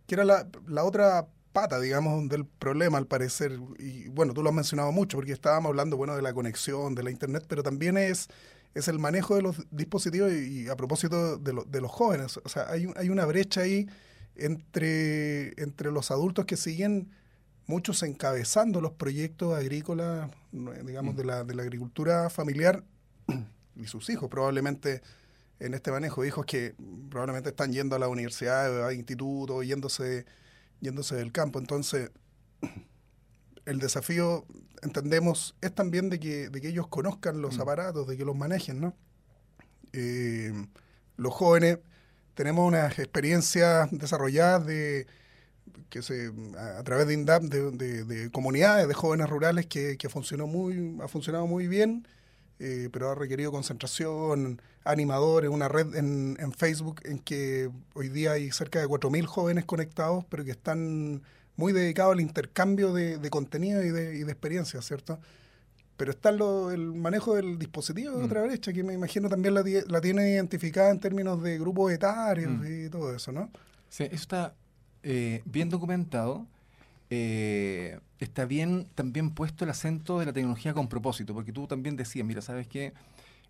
que 0.08 0.16
era 0.16 0.26
la, 0.26 0.48
la 0.66 0.84
otra 0.84 1.28
pata, 1.56 1.80
digamos, 1.80 2.28
del 2.28 2.46
problema, 2.46 2.98
al 2.98 3.08
parecer. 3.08 3.58
Y 3.80 4.10
bueno, 4.10 4.34
tú 4.34 4.44
lo 4.44 4.50
has 4.50 4.56
mencionado 4.56 4.92
mucho, 4.92 5.18
porque 5.18 5.32
estábamos 5.32 5.70
hablando, 5.70 5.96
bueno, 5.96 6.14
de 6.16 6.22
la 6.22 6.34
conexión, 6.34 6.96
de 6.96 7.02
la 7.02 7.12
Internet, 7.12 7.46
pero 7.48 7.64
también 7.64 7.98
es, 7.98 8.28
es 8.74 8.90
el 8.90 9.00
manejo 9.00 9.36
de 9.36 9.42
los 9.42 9.56
dispositivos 9.72 10.34
y, 10.34 10.68
a 10.68 10.76
propósito 10.76 11.38
de, 11.38 11.64
de, 11.66 11.82
los 11.82 11.92
jóvenes. 11.92 12.38
O 12.44 12.50
sea, 12.50 12.70
hay, 12.70 12.88
hay 12.98 13.10
una 13.10 13.26
brecha 13.26 13.62
ahí 13.62 13.88
entre, 14.36 15.60
entre 15.62 15.92
los 15.92 16.12
adultos 16.12 16.44
que 16.46 16.58
siguen 16.58 17.10
muchos 17.68 18.04
encabezando 18.04 18.82
los 18.82 18.92
proyectos 18.92 19.58
agrícolas, 19.58 20.30
digamos, 20.52 21.14
mm. 21.14 21.18
de, 21.18 21.24
la, 21.24 21.44
de 21.46 21.56
la 21.56 21.64
agricultura 21.64 22.30
familiar 22.30 22.84
y 23.78 23.88
sus 23.88 24.10
hijos 24.10 24.30
probablemente 24.30 25.02
en 25.60 25.74
este 25.74 25.90
manejo, 25.90 26.26
hijos 26.26 26.46
que 26.46 26.76
probablemente 27.10 27.50
están 27.50 27.72
yendo 27.72 27.96
a 27.96 28.00
la 28.00 28.10
universidad, 28.10 28.86
a 28.86 28.94
instituto, 28.94 29.64
yéndose 29.64 30.26
yéndose 30.82 31.16
del 31.16 31.32
campo. 31.32 31.60
Entonces, 31.60 32.12
el 33.66 33.80
desafío, 33.80 34.46
entendemos, 34.82 35.56
es 35.62 35.74
también 35.74 36.10
de 36.10 36.20
que, 36.20 36.50
de 36.50 36.62
que 36.62 36.70
ellos 36.70 36.88
conozcan 36.88 37.42
los 37.42 37.58
mm. 37.58 37.62
aparatos, 37.62 38.08
de 38.08 38.18
que 38.18 38.26
los 38.26 38.36
manejen, 38.36 38.82
¿no? 38.82 38.96
Eh, 39.94 40.54
los 41.18 41.34
jóvenes 41.34 41.80
tenemos 42.34 42.68
unas 42.68 43.00
experiencias 43.00 43.88
desarrolladas 43.92 44.66
de 44.66 45.08
que 45.90 46.02
se 46.02 46.32
a, 46.58 46.84
través 46.84 47.08
de 47.08 47.14
INDAP 47.14 47.44
de, 47.44 48.04
de, 48.04 48.30
comunidades 48.30 48.88
de 48.88 48.94
jóvenes 48.94 49.30
rurales 49.30 49.66
que, 49.66 49.98
que 49.98 50.10
funcionó 50.10 50.46
muy 50.46 50.98
ha 51.02 51.08
funcionado 51.08 51.48
muy 51.48 51.68
bien 51.68 52.06
eh, 52.60 52.90
pero 52.92 53.12
ha 53.12 53.16
requerido 53.16 53.52
concentración, 53.52 54.62
animadores, 54.84 55.50
una 55.50 55.68
red 55.68 55.96
en, 55.96 56.38
en, 56.40 56.52
Facebook 56.54 57.02
en 57.04 57.20
que 57.20 57.70
hoy 57.94 58.10
día 58.10 58.34
hay 58.34 58.52
cerca 58.52 58.80
de 58.80 58.88
4.000 58.88 59.26
jóvenes 59.26 59.66
conectados, 59.66 60.24
pero 60.30 60.46
que 60.46 60.52
están 60.52 61.22
muy 61.58 61.74
dedicados 61.74 62.14
al 62.14 62.22
intercambio 62.22 62.94
de, 62.94 63.18
de 63.18 63.30
contenido 63.30 63.84
y 63.84 63.90
de, 63.90 64.16
y 64.16 64.24
de 64.24 64.32
experiencias, 64.32 64.86
¿cierto? 64.86 65.20
Pero 65.98 66.12
está 66.12 66.32
lo, 66.32 66.72
el 66.72 66.94
manejo 66.94 67.36
del 67.36 67.58
dispositivo 67.58 68.16
de 68.18 68.24
mm. 68.24 68.26
otra 68.26 68.42
brecha, 68.44 68.74
que 68.74 68.84
me 68.84 68.94
imagino 68.94 69.30
también 69.30 69.54
la, 69.54 69.64
la 69.88 70.02
tiene 70.02 70.30
identificada 70.30 70.92
en 70.92 71.00
términos 71.00 71.42
de 71.42 71.58
grupos 71.58 71.92
etarios 71.92 72.52
mm. 72.52 72.86
y 72.86 72.90
todo 72.90 73.16
eso, 73.16 73.32
¿no? 73.32 73.50
Sí, 73.90 74.04
eso 74.04 74.16
está 74.16 74.54
eh, 75.04 75.42
bien 75.46 75.70
documentado. 75.70 76.46
Eh, 77.10 78.00
está 78.20 78.46
bien 78.46 78.88
también 78.96 79.32
puesto 79.32 79.64
el 79.64 79.70
acento 79.70 80.20
de 80.20 80.26
la 80.26 80.34
tecnología 80.34 80.74
con 80.74 80.88
propósito, 80.88 81.34
porque 81.34 81.52
tú 81.52 81.68
también 81.68 81.96
decías, 81.96 82.26
mira, 82.26 82.42
¿sabes 82.42 82.68
qué? 82.68 82.94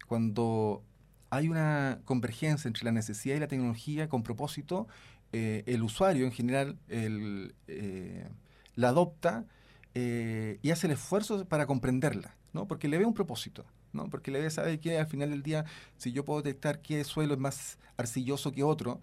Cuando 0.08 0.84
hay 1.30 1.48
una 1.50 2.00
convergencia 2.06 2.68
entre 2.68 2.86
la 2.86 2.92
necesidad 2.92 3.36
y 3.36 3.40
la 3.40 3.48
tecnología 3.48 4.10
con 4.10 4.24
propósito, 4.24 4.88
eh, 5.32 5.64
el 5.66 5.84
usuario 5.84 6.26
en 6.26 6.32
general 6.32 6.78
eh, 6.88 8.28
la 8.76 8.90
adopta 8.90 9.46
y 9.94 10.72
hace 10.72 10.88
el 10.88 10.94
esfuerzo 10.94 11.46
para 11.46 11.66
comprenderla, 11.66 12.36
¿no? 12.52 12.68
porque 12.68 12.90
le 12.90 12.98
ve 12.98 13.06
un 13.06 13.14
propósito. 13.14 13.66
¿no? 13.96 14.10
Porque 14.10 14.30
le 14.30 14.42
ve, 14.42 14.50
saber 14.52 14.80
que 14.80 15.00
al 15.00 15.08
final 15.08 15.32
del 15.32 15.42
día, 15.42 15.66
si 15.98 16.12
yo 16.12 16.26
puedo 16.26 16.42
detectar 16.42 16.82
qué 16.82 17.04
suelo 17.04 17.34
es 17.34 17.40
más 17.40 17.80
arcilloso 17.98 18.52
que 18.52 18.62
otro, 18.62 19.02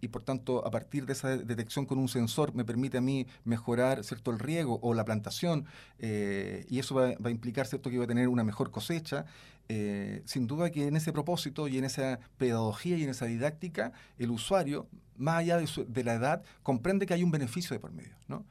y 0.00 0.08
por 0.08 0.22
tanto 0.22 0.64
a 0.64 0.70
partir 0.70 1.04
de 1.04 1.14
esa 1.14 1.36
detección 1.36 1.84
con 1.84 1.98
un 1.98 2.08
sensor 2.08 2.54
me 2.54 2.64
permite 2.64 2.98
a 2.98 3.00
mí 3.00 3.26
mejorar 3.44 4.04
cierto 4.04 4.30
el 4.30 4.38
riego 4.38 4.78
o 4.82 4.94
la 4.94 5.04
plantación 5.04 5.66
y 5.98 6.78
eso 6.78 6.94
va, 6.94 7.14
a 7.22 7.30
implicar 7.30 7.66
cierto 7.66 7.90
que 7.90 7.98
va 7.98 8.04
a 8.04 8.06
tener 8.06 8.28
una 8.28 8.44
mejor 8.44 8.70
cosecha 8.70 9.24
eh, 9.70 10.22
sin 10.24 10.46
duda 10.46 10.70
que 10.70 10.86
en 10.86 10.96
ese 10.96 11.12
propósito 11.12 11.68
y 11.68 11.76
en 11.76 11.84
esa 11.84 12.18
pedagogía 12.38 12.96
y 12.96 13.04
en 13.04 13.10
esa 13.10 13.26
didáctica, 13.26 13.92
el 14.18 14.30
usuario, 14.30 14.88
más 15.16 15.40
allá 15.40 15.58
de, 15.58 16.04
la 16.04 16.14
edad, 16.14 16.42
comprende 16.62 17.04
que 17.04 17.12
hay 17.12 17.22
un 17.22 17.30
beneficio 17.30 17.74
de 17.74 17.80
por 17.80 17.92
medio. 17.92 18.16
¿no? 18.28 18.46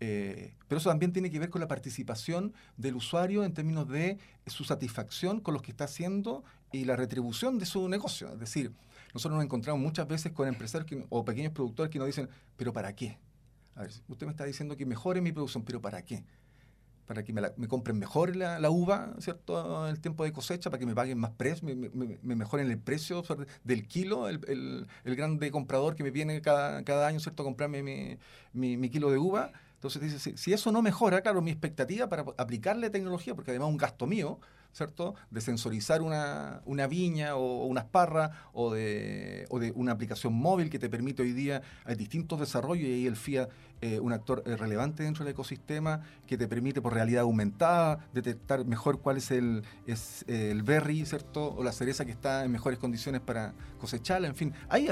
Eh, 0.00 0.54
pero 0.66 0.78
eso 0.78 0.90
también 0.90 1.12
tiene 1.12 1.30
que 1.30 1.38
ver 1.38 1.50
con 1.50 1.60
la 1.60 1.68
participación 1.68 2.52
del 2.76 2.96
usuario 2.96 3.44
en 3.44 3.54
términos 3.54 3.88
de 3.88 4.18
su 4.46 4.64
satisfacción 4.64 5.40
con 5.40 5.54
lo 5.54 5.62
que 5.62 5.70
está 5.70 5.84
haciendo 5.84 6.42
y 6.72 6.84
la 6.84 6.96
retribución 6.96 7.58
de 7.58 7.66
su 7.66 7.88
negocio. 7.88 8.32
Es 8.32 8.40
decir, 8.40 8.72
nosotros 9.16 9.36
nos 9.36 9.44
encontramos 9.44 9.80
muchas 9.80 10.06
veces 10.06 10.32
con 10.32 10.46
empresarios 10.46 11.04
o 11.08 11.24
pequeños 11.24 11.52
productores 11.52 11.90
que 11.90 11.98
nos 11.98 12.06
dicen, 12.06 12.28
pero 12.56 12.72
¿para 12.74 12.94
qué? 12.94 13.18
A 13.74 13.82
ver, 13.82 13.90
usted 14.08 14.26
me 14.26 14.32
está 14.32 14.44
diciendo 14.44 14.76
que 14.76 14.84
mejore 14.84 15.22
mi 15.22 15.32
producción, 15.32 15.64
pero 15.64 15.80
¿para 15.80 16.02
qué? 16.02 16.24
para 17.06 17.22
que 17.22 17.32
me, 17.32 17.68
compren 17.68 17.98
mejor 17.98 18.34
la, 18.36 18.68
uva, 18.68 19.14
¿cierto? 19.20 19.88
El 19.88 20.00
tiempo 20.00 20.24
de 20.24 20.32
cosecha, 20.32 20.70
para 20.70 20.80
que 20.80 20.86
me 20.86 20.94
paguen 20.94 21.18
más 21.18 21.30
precio, 21.30 21.66
me, 21.66 22.34
mejoren 22.34 22.70
el 22.70 22.78
precio 22.78 23.22
del 23.64 23.86
kilo, 23.86 24.28
el, 24.28 24.40
el, 25.04 25.16
grande 25.16 25.50
comprador 25.50 25.94
que 25.94 26.02
me 26.02 26.10
viene 26.10 26.42
cada, 26.42 26.82
cada 26.82 27.06
año, 27.06 27.20
¿cierto? 27.20 27.42
A 27.42 27.46
comprarme 27.46 27.82
mi, 27.82 28.18
mi, 28.76 28.90
kilo 28.90 29.10
de 29.10 29.18
uva. 29.18 29.52
Entonces 29.74 30.02
dice, 30.02 30.18
si, 30.18 30.36
si, 30.36 30.52
eso 30.52 30.72
no 30.72 30.82
mejora, 30.82 31.20
claro, 31.20 31.40
mi 31.42 31.52
expectativa 31.52 32.08
para 32.08 32.24
aplicarle 32.36 32.90
tecnología, 32.90 33.34
porque 33.34 33.52
además 33.52 33.68
es 33.68 33.72
un 33.72 33.78
gasto 33.78 34.06
mío, 34.06 34.40
¿cierto? 34.76 35.14
De 35.30 35.40
sensorizar 35.40 36.02
una, 36.02 36.60
una 36.66 36.86
viña 36.86 37.36
o, 37.36 37.64
unas 37.64 37.86
parras 37.86 38.30
o 38.52 38.74
de, 38.74 39.46
o 39.48 39.58
de 39.58 39.72
una 39.72 39.92
aplicación 39.92 40.34
móvil 40.34 40.68
que 40.68 40.78
te 40.78 40.90
permite 40.90 41.22
hoy 41.22 41.32
día, 41.32 41.62
hay 41.86 41.94
distintos 41.94 42.38
desarrollos 42.38 42.86
y 42.86 42.92
ahí 42.92 43.06
el 43.06 43.16
FIA 43.16 43.48
eh, 43.82 44.00
un 44.00 44.12
actor 44.12 44.42
eh, 44.46 44.56
relevante 44.56 45.02
dentro 45.02 45.24
del 45.24 45.32
ecosistema 45.32 46.00
que 46.26 46.38
te 46.38 46.48
permite 46.48 46.80
por 46.80 46.94
realidad 46.94 47.22
aumentada 47.22 48.08
detectar 48.14 48.64
mejor 48.64 49.00
cuál 49.00 49.18
es 49.18 49.30
el, 49.30 49.64
eh, 49.86 50.50
el 50.50 50.62
berry, 50.62 51.04
¿cierto? 51.04 51.54
O 51.54 51.62
la 51.62 51.72
cereza 51.72 52.04
que 52.04 52.12
está 52.12 52.44
en 52.44 52.52
mejores 52.52 52.78
condiciones 52.78 53.20
para 53.20 53.54
cosecharla. 53.78 54.28
En 54.28 54.34
fin, 54.34 54.54
hay 54.68 54.88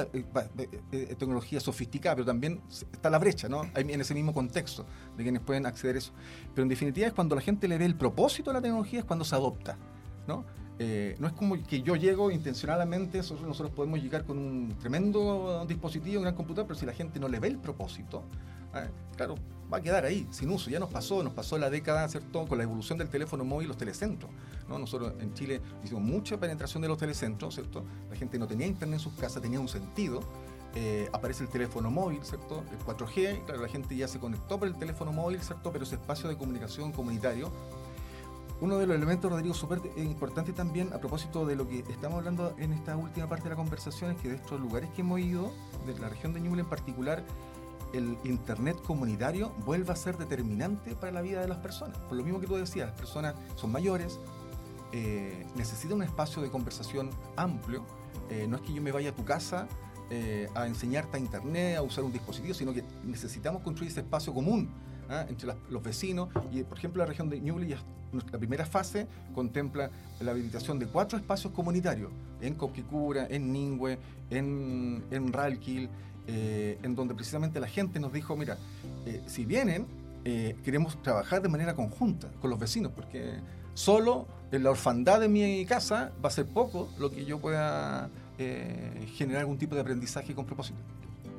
tecnología 1.19 1.61
sofisticada, 1.61 2.17
pero 2.17 2.27
también 2.27 2.61
está 2.93 3.09
la 3.09 3.19
brecha, 3.19 3.49
¿no? 3.49 3.63
en 3.75 4.01
ese 4.01 4.15
mismo 4.15 4.35
contexto 4.35 4.85
de 5.17 5.23
quienes 5.23 5.41
pueden 5.41 5.67
acceder 5.67 5.97
a 5.97 5.99
eso. 5.99 6.13
Pero 6.55 6.65
en 6.65 6.69
definitiva 6.69 7.07
es 7.07 7.13
cuando 7.13 7.35
la 7.35 7.41
gente 7.41 7.69
le 7.69 7.79
ve 7.79 7.87
el 7.87 7.97
propósito 7.97 8.51
de 8.51 8.55
la 8.55 8.63
tecnología, 8.63 9.01
es 9.01 9.05
cuando 9.05 9.25
se 9.25 9.35
adopta, 9.35 9.79
¿no? 10.27 10.45
Eh, 10.79 11.15
no 11.21 11.29
es 11.29 11.33
como 11.35 11.63
que 11.63 11.83
yo 11.83 11.95
llego 11.95 12.31
intencionalmente, 12.33 13.19
nosotros 13.19 13.71
podemos 13.71 14.03
llegar 14.03 14.25
con 14.25 14.39
un 14.39 14.77
tremendo 14.81 15.65
dispositivo, 15.69 16.19
un 16.19 16.23
gran 16.25 16.35
computador, 16.35 16.67
pero 16.67 16.79
si 16.79 16.85
la 16.85 16.93
gente 16.93 17.21
no 17.21 17.29
le 17.29 17.39
ve 17.39 17.49
el 17.49 17.59
propósito, 17.59 18.25
eh, 18.77 18.91
claro, 19.17 19.37
va 19.73 19.79
a 19.79 19.81
quedar 19.81 20.05
ahí, 20.05 20.27
sin 20.31 20.51
uso. 20.51 20.71
Ya 20.71 20.79
nos 20.79 20.91
pasó, 20.91 21.23
nos 21.23 21.33
pasó 21.33 21.59
la 21.59 21.71
década, 21.71 22.09
¿cierto?, 22.09 22.47
con 22.47 22.59
la 22.59 22.65
evolución 22.65 22.99
del 22.99 23.09
teléfono 23.09 23.45
móvil 23.45 23.69
los 23.69 23.77
telecentros. 23.77 24.31
¿no? 24.69 24.79
Nosotros 24.79 25.15
en 25.21 25.35
Chile 25.35 25.61
hicimos 25.83 26.03
mucha 26.03 26.39
penetración 26.39 26.83
de 26.83 26.89
los 26.89 26.99
telecentros, 26.99 27.55
¿cierto? 27.55 27.85
La 28.11 28.17
gente 28.17 28.39
no 28.39 28.47
tenía 28.47 28.67
internet 28.67 28.99
en 28.99 29.01
sus 29.01 29.13
casas, 29.15 29.43
tenía 29.43 29.61
un 29.61 29.69
sentido. 29.69 30.21
Eh, 30.77 31.09
aparece 31.13 31.45
el 31.45 31.51
teléfono 31.51 31.91
móvil, 31.91 32.21
¿cierto? 32.25 32.65
El 32.73 32.79
4G, 32.79 33.45
claro, 33.45 33.63
la 33.63 33.69
gente 33.69 33.95
ya 33.95 34.09
se 34.09 34.19
conectó 34.19 34.59
por 34.59 34.67
el 34.67 34.77
teléfono 34.77 35.13
móvil, 35.13 35.41
¿cierto? 35.41 35.71
Pero 35.71 35.85
ese 35.85 35.95
espacio 35.95 36.29
de 36.29 36.37
comunicación 36.37 36.91
comunitario 36.91 37.53
uno 38.61 38.79
de 38.79 38.87
los 38.87 38.97
elementos, 38.97 39.31
Rodrigo, 39.31 39.53
súper 39.53 39.81
importante 39.97 40.53
también 40.53 40.93
a 40.93 40.99
propósito 40.99 41.45
de 41.45 41.57
lo 41.57 41.69
que 41.69 41.81
estamos 41.81 42.19
hablando 42.19 42.55
en 42.59 42.73
esta 42.73 42.97
última 42.97 43.29
parte 43.29 43.45
de 43.45 43.51
la 43.51 43.57
conversación 43.57 44.13
es 44.13 44.17
que 44.19 44.29
de 44.29 44.37
estos 44.37 44.61
lugares 44.61 44.89
que 44.95 45.03
hemos 45.03 45.21
ido, 45.21 45.53
de 45.87 45.99
la 45.99 46.09
región 46.09 46.33
de 46.33 46.41
Ñuble 46.41 46.63
en 46.63 46.69
particular, 46.69 47.25
el 47.95 48.19
Internet 48.25 48.77
comunitario 48.83 49.51
vuelve 49.65 49.93
a 49.93 49.97
ser 49.97 50.19
determinante 50.19 50.95
para 50.97 51.13
la 51.13 51.23
vida 51.23 51.41
de 51.41 51.49
las 51.49 51.59
personas. 51.59 51.97
Por 51.99 52.17
lo 52.17 52.25
mismo 52.25 52.41
que 52.41 52.47
tú 52.47 52.57
decías, 52.57 52.89
las 52.89 52.99
personas 52.99 53.35
son 53.55 53.71
mayores, 53.71 54.19
eh, 54.93 55.47
necesitan 55.55 55.97
un 55.97 56.03
espacio 56.03 56.43
de 56.43 56.51
conversación 56.51 57.11
amplio. 57.37 57.85
Eh, 58.31 58.47
no 58.49 58.57
es 58.57 58.63
que 58.63 58.73
yo 58.73 58.83
me 58.83 58.93
vaya 58.93 59.11
a 59.11 59.15
tu 59.15 59.25
casa 59.25 59.69
eh, 60.11 60.49
a 60.55 60.67
enseñarte 60.67 61.17
a 61.17 61.21
Internet, 61.21 61.77
a 61.77 61.83
usar 61.83 62.05
un 62.05 62.13
dispositivo, 62.13 62.55
sino 62.55 62.75
que 62.75 62.85
necesitamos 63.05 63.63
construir 63.63 63.91
ese 63.91 64.01
espacio 64.01 64.35
común 64.35 64.69
¿ah? 65.09 65.25
entre 65.29 65.55
los 65.71 65.83
vecinos. 65.83 66.29
Y, 66.53 66.63
por 66.65 66.79
ejemplo, 66.79 67.03
la 67.03 67.07
región 67.07 67.31
de 67.31 67.41
Ñuble, 67.41 67.77
la 68.31 68.39
primera 68.39 68.67
fase 68.67 69.07
contempla 69.35 69.91
la 70.21 70.33
habilitación 70.33 70.79
de 70.79 70.87
cuatro 70.87 71.19
espacios 71.19 71.53
comunitarios, 71.53 72.11
en 72.41 72.55
Coquicura, 72.55 73.27
en 73.29 73.53
Ningüe, 73.53 73.99
en, 74.31 75.05
en 75.11 75.33
Ralquil, 75.33 75.89
eh, 76.27 76.79
en 76.83 76.95
donde 76.95 77.15
precisamente 77.15 77.61
la 77.61 77.69
gente 77.69 78.01
nos 78.01 78.13
dijo, 78.13 78.37
mira, 78.37 78.57
eh, 79.07 79.23
si 79.27 79.45
vienen, 79.45 79.87
eh, 80.25 80.57
queremos 80.65 81.01
trabajar 81.03 81.43
de 81.43 81.49
manera 81.49 81.75
conjunta 81.75 82.29
con 82.41 82.49
los 82.49 82.59
vecinos, 82.59 82.93
porque 82.95 83.35
solo 83.75 84.27
en 84.51 84.63
la 84.63 84.71
orfandad 84.71 85.21
de 85.21 85.29
mi 85.29 85.67
casa 85.67 86.13
va 86.25 86.29
a 86.29 86.33
ser 86.33 86.47
poco 86.47 86.89
lo 86.99 87.11
que 87.11 87.25
yo 87.25 87.39
pueda 87.39 88.11
generar 89.17 89.43
algún 89.43 89.59
tipo 89.59 89.77
de 89.77 89.83
aprendizaje 89.83 90.35
con 90.35 90.45
propósito. 90.45 90.79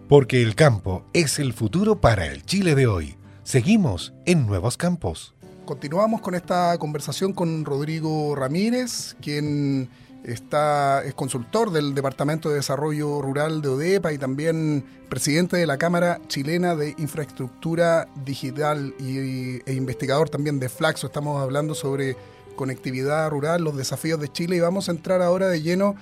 Porque 0.08 0.42
el 0.42 0.56
campo 0.56 1.04
es 1.12 1.40
el 1.40 1.52
futuro 1.52 2.00
para 2.00 2.28
el 2.28 2.46
Chile 2.46 2.74
de 2.74 2.88
hoy. 2.88 3.18
Seguimos 3.44 4.14
en 4.26 4.48
Nuevos 4.48 4.78
Campos. 4.78 5.34
Continuamos 5.66 6.22
con 6.22 6.36
esta 6.36 6.78
conversación 6.78 7.34
con 7.34 7.66
Rodrigo 7.66 8.36
Ramírez, 8.36 9.18
quien 9.20 9.90
está, 10.26 11.04
es 11.04 11.14
consultor 11.14 11.72
del 11.72 11.94
Departamento 11.94 12.50
de 12.50 12.56
Desarrollo 12.56 13.22
Rural 13.22 13.62
de 13.62 13.70
ODEPA 13.70 14.14
y 14.14 14.18
también 14.18 14.84
presidente 15.10 15.58
de 15.58 15.68
la 15.68 15.78
Cámara 15.78 16.20
Chilena 16.28 16.76
de 16.76 16.96
Infraestructura 16.98 18.08
Digital 18.26 18.94
y, 19.00 19.62
e 19.70 19.74
investigador 19.74 20.30
también 20.30 20.60
de 20.60 20.70
Flaxo. 20.70 21.08
Estamos 21.08 21.42
hablando 21.42 21.76
sobre 21.76 22.18
conectividad 22.56 23.30
rural, 23.30 23.64
los 23.64 23.78
desafíos 23.78 24.20
de 24.20 24.32
Chile 24.32 24.56
y 24.56 24.60
vamos 24.60 24.90
a 24.90 24.92
entrar 24.92 25.22
ahora 25.22 25.48
de 25.48 25.62
lleno 25.62 25.96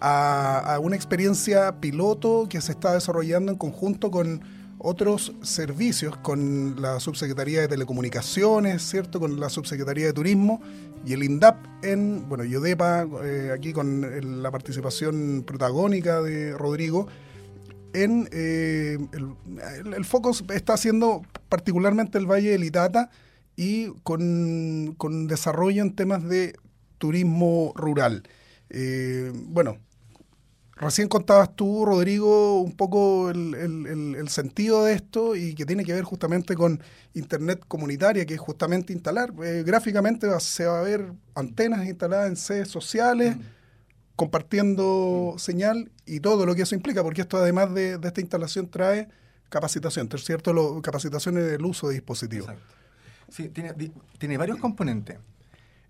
a, 0.00 0.74
a 0.74 0.78
una 0.78 0.96
experiencia 0.96 1.80
piloto 1.80 2.46
que 2.48 2.60
se 2.60 2.72
está 2.72 2.92
desarrollando 2.94 3.52
en 3.52 3.58
conjunto 3.58 4.10
con 4.10 4.42
otros 4.82 5.34
servicios 5.42 6.16
con 6.16 6.80
la 6.80 7.00
Subsecretaría 7.00 7.60
de 7.60 7.68
Telecomunicaciones, 7.68 8.82
¿cierto? 8.82 9.20
Con 9.20 9.38
la 9.38 9.50
Subsecretaría 9.50 10.06
de 10.06 10.12
Turismo 10.14 10.60
y 11.04 11.12
el 11.12 11.22
INDAP 11.22 11.56
en, 11.84 12.28
bueno, 12.28 12.44
Yodepa, 12.44 13.06
eh, 13.22 13.52
aquí 13.54 13.72
con 13.72 14.42
la 14.42 14.50
participación 14.50 15.44
protagónica 15.46 16.22
de 16.22 16.56
Rodrigo. 16.56 17.08
En 17.92 18.28
eh, 18.32 18.98
el, 19.96 20.04
foco 20.04 20.32
está 20.52 20.74
haciendo 20.74 21.22
particularmente 21.48 22.16
el 22.16 22.26
Valle 22.26 22.50
del 22.50 22.64
Itata 22.64 23.10
y 23.56 23.88
con, 24.02 25.26
desarrollo 25.26 25.82
en 25.82 25.94
temas 25.94 26.26
de 26.26 26.54
turismo 26.96 27.72
rural. 27.76 28.22
Eh, 28.70 29.30
bueno, 29.34 29.76
Recién 30.80 31.08
contabas 31.08 31.54
tú, 31.54 31.84
Rodrigo, 31.84 32.62
un 32.62 32.72
poco 32.72 33.28
el, 33.28 34.28
sentido 34.30 34.84
de 34.84 34.94
esto 34.94 35.36
y 35.36 35.54
que 35.54 35.66
tiene 35.66 35.84
que 35.84 35.92
ver 35.92 36.04
justamente 36.04 36.54
con 36.54 36.82
Internet 37.12 37.62
comunitaria, 37.68 38.24
que 38.24 38.32
es 38.32 38.40
justamente 38.40 38.94
instalar. 38.94 39.30
Eh, 39.44 39.62
gráficamente 39.62 40.26
se 40.40 40.64
va 40.64 40.80
a 40.80 40.82
ver 40.82 41.12
antenas 41.34 41.86
instaladas 41.86 42.28
en 42.28 42.36
sedes 42.36 42.68
sociales, 42.68 43.36
mm. 43.36 43.40
compartiendo 44.16 45.34
mm. 45.34 45.38
señal 45.38 45.90
y 46.06 46.20
todo 46.20 46.46
lo 46.46 46.54
que 46.54 46.62
eso 46.62 46.74
implica, 46.74 47.02
porque 47.02 47.20
esto 47.20 47.36
además 47.36 47.74
de, 47.74 47.98
esta 48.02 48.22
instalación 48.22 48.70
trae 48.70 49.08
capacitación, 49.50 50.08
¿es 50.10 50.24
cierto? 50.24 50.54
Lo, 50.54 50.80
capacitación 50.80 51.36
en 51.36 51.50
el 51.50 51.64
uso 51.66 51.88
de 51.88 51.94
dispositivos. 51.94 52.48
Exacto. 52.48 52.74
Sí, 53.28 53.50
tiene, 53.50 54.38
varios 54.38 54.58
componentes. 54.58 55.18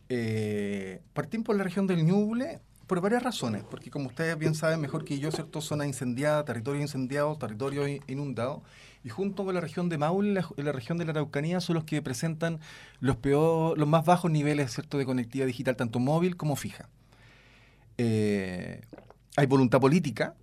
Eh, 0.09 1.01
partimos 1.13 1.47
por 1.47 1.57
la 1.57 1.63
región 1.63 1.87
del 1.87 2.05
Ñuble, 2.05 2.61
por 2.91 3.01
varias 3.01 3.23
razones, 3.23 3.63
porque 3.63 3.89
como 3.89 4.09
ustedes 4.09 4.37
bien 4.37 4.57
saben 4.57 4.81
mejor 4.81 5.05
que 5.05 5.21
yo, 5.21 5.31
¿cierto? 5.31 5.61
Zona 5.61 5.87
incendiada, 5.87 6.45
territorio 6.45 6.81
incendiado, 6.81 7.37
territorio 7.37 7.87
inundado, 8.09 8.65
y 9.05 9.11
junto 9.11 9.45
con 9.45 9.55
la 9.55 9.61
región 9.61 9.89
de 9.89 9.97
Maule 9.97 10.33
la, 10.33 10.49
la 10.57 10.73
región 10.73 10.99
de 10.99 11.05
la 11.05 11.13
Araucanía 11.13 11.61
son 11.61 11.77
los 11.77 11.85
que 11.85 12.03
presentan 12.03 12.59
los, 12.99 13.15
peor, 13.15 13.79
los 13.79 13.87
más 13.87 14.05
bajos 14.05 14.33
niveles, 14.33 14.73
¿cierto?, 14.73 14.99
de 14.99 15.07
conectividad 15.07 15.47
digital, 15.47 15.77
tanto 15.77 16.01
móvil 16.01 16.37
como 16.37 16.57
fija. 16.57 16.89
Eh, 17.97 18.81
hay 19.37 19.47
voluntad 19.47 19.79
política, 19.79 20.35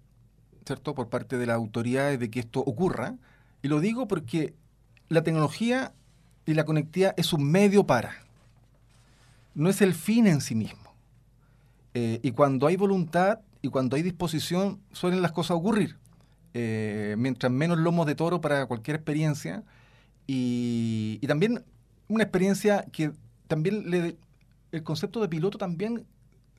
¿cierto?, 0.65 0.95
por 0.95 1.09
parte 1.09 1.37
de 1.37 1.47
las 1.47 1.57
autoridades 1.57 2.17
de 2.17 2.31
que 2.31 2.39
esto 2.39 2.61
ocurra, 2.61 3.15
y 3.61 3.67
lo 3.67 3.81
digo 3.81 4.07
porque 4.07 4.53
la 5.09 5.21
tecnología 5.21 5.91
y 6.45 6.53
la 6.53 6.63
conectividad 6.63 7.13
es 7.17 7.33
un 7.33 7.43
medio 7.43 7.85
para, 7.85 8.15
no 9.53 9.69
es 9.69 9.81
el 9.81 9.93
fin 9.93 10.27
en 10.27 10.39
sí 10.39 10.55
mismo. 10.55 10.86
Eh, 11.99 12.19
y 12.21 12.31
cuando 12.31 12.67
hay 12.67 12.75
voluntad 12.75 13.39
y 13.63 13.69
cuando 13.69 13.95
hay 13.95 14.03
disposición, 14.03 14.79
suelen 14.91 15.23
las 15.23 15.31
cosas 15.31 15.57
ocurrir. 15.57 15.97
Eh, 16.53 17.15
mientras 17.17 17.51
menos 17.51 17.79
lomos 17.79 18.05
de 18.05 18.13
toro 18.13 18.39
para 18.39 18.67
cualquier 18.67 18.97
experiencia. 18.97 19.63
Y, 20.27 21.19
también 21.27 21.65
una 22.07 22.23
experiencia 22.23 22.85
que 22.91 23.13
también 23.47 23.89
le, 23.89 24.15
el 24.71 24.83
concepto 24.83 25.21
de 25.21 25.27
piloto 25.27 25.57
también 25.57 26.05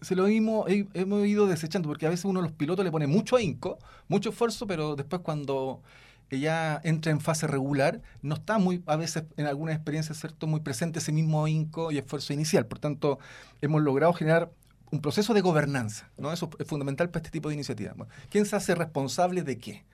se 0.00 0.16
lo 0.16 0.26
hemos, 0.26 0.66
hemos 0.68 1.24
ido 1.24 1.46
desechando, 1.46 1.88
porque 1.88 2.06
a 2.06 2.10
veces 2.10 2.24
uno 2.24 2.40
de 2.40 2.48
los 2.48 2.56
pilotos 2.56 2.84
le 2.84 2.90
pone 2.90 3.06
mucho 3.06 3.36
ahínco, 3.36 3.78
mucho 4.08 4.30
esfuerzo, 4.30 4.66
pero 4.66 4.96
después 4.96 5.22
cuando 5.22 5.82
ella 6.30 6.80
entra 6.82 7.12
en 7.12 7.20
fase 7.20 7.46
regular, 7.46 8.02
no 8.22 8.34
está 8.34 8.58
muy, 8.58 8.82
a 8.86 8.96
veces 8.96 9.22
en 9.36 9.46
algunas 9.46 9.76
experiencias, 9.76 10.18
¿cierto?, 10.18 10.48
muy 10.48 10.60
presente 10.60 10.98
ese 10.98 11.12
mismo 11.12 11.44
ahínco 11.44 11.92
y 11.92 11.98
esfuerzo 11.98 12.32
inicial. 12.32 12.66
Por 12.66 12.80
tanto, 12.80 13.20
hemos 13.60 13.82
logrado 13.82 14.12
generar 14.12 14.50
un 14.90 15.00
proceso 15.00 15.34
de 15.34 15.40
gobernanza, 15.40 16.10
¿no? 16.16 16.32
Eso 16.32 16.50
es 16.58 16.66
fundamental 16.66 17.10
para 17.10 17.20
este 17.20 17.30
tipo 17.30 17.48
de 17.48 17.54
iniciativas. 17.54 17.94
¿Quién 18.30 18.46
se 18.46 18.56
hace 18.56 18.74
responsable 18.74 19.42
de 19.42 19.58
qué? 19.58 19.84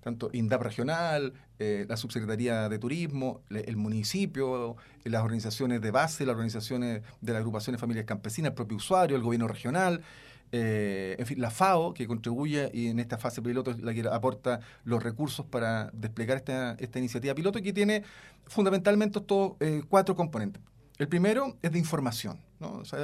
Tanto 0.00 0.30
INDAP 0.32 0.62
regional, 0.62 1.34
eh, 1.58 1.84
la 1.88 1.96
Subsecretaría 1.96 2.68
de 2.68 2.78
Turismo, 2.78 3.42
el 3.50 3.76
municipio, 3.76 4.76
las 5.04 5.22
organizaciones 5.22 5.82
de 5.82 5.90
base, 5.90 6.24
las 6.24 6.32
organizaciones 6.32 7.02
de 7.20 7.32
las 7.32 7.40
agrupaciones 7.40 7.80
familias 7.80 8.06
campesinas, 8.06 8.50
el 8.50 8.54
propio 8.54 8.78
usuario, 8.78 9.16
el 9.16 9.22
gobierno 9.22 9.46
regional, 9.46 10.02
eh, 10.52 11.16
en 11.18 11.26
fin, 11.26 11.40
la 11.40 11.50
FAO, 11.50 11.94
que 11.94 12.06
contribuye 12.06 12.70
y 12.74 12.88
en 12.88 12.98
esta 12.98 13.18
fase 13.18 13.40
piloto 13.40 13.70
es 13.70 13.80
la 13.80 13.94
que 13.94 14.08
aporta 14.08 14.60
los 14.84 15.02
recursos 15.02 15.46
para 15.46 15.90
desplegar 15.92 16.38
esta, 16.38 16.72
esta 16.78 16.98
iniciativa 16.98 17.34
piloto, 17.34 17.58
y 17.58 17.62
que 17.62 17.72
tiene 17.72 18.02
fundamentalmente 18.46 19.20
eh, 19.60 19.82
cuatro 19.88 20.16
componentes. 20.16 20.62
El 20.98 21.08
primero 21.08 21.56
es 21.62 21.72
de 21.72 21.78
información, 21.78 22.40
¿no? 22.60 22.72
O 22.74 22.84
sea, 22.84 22.98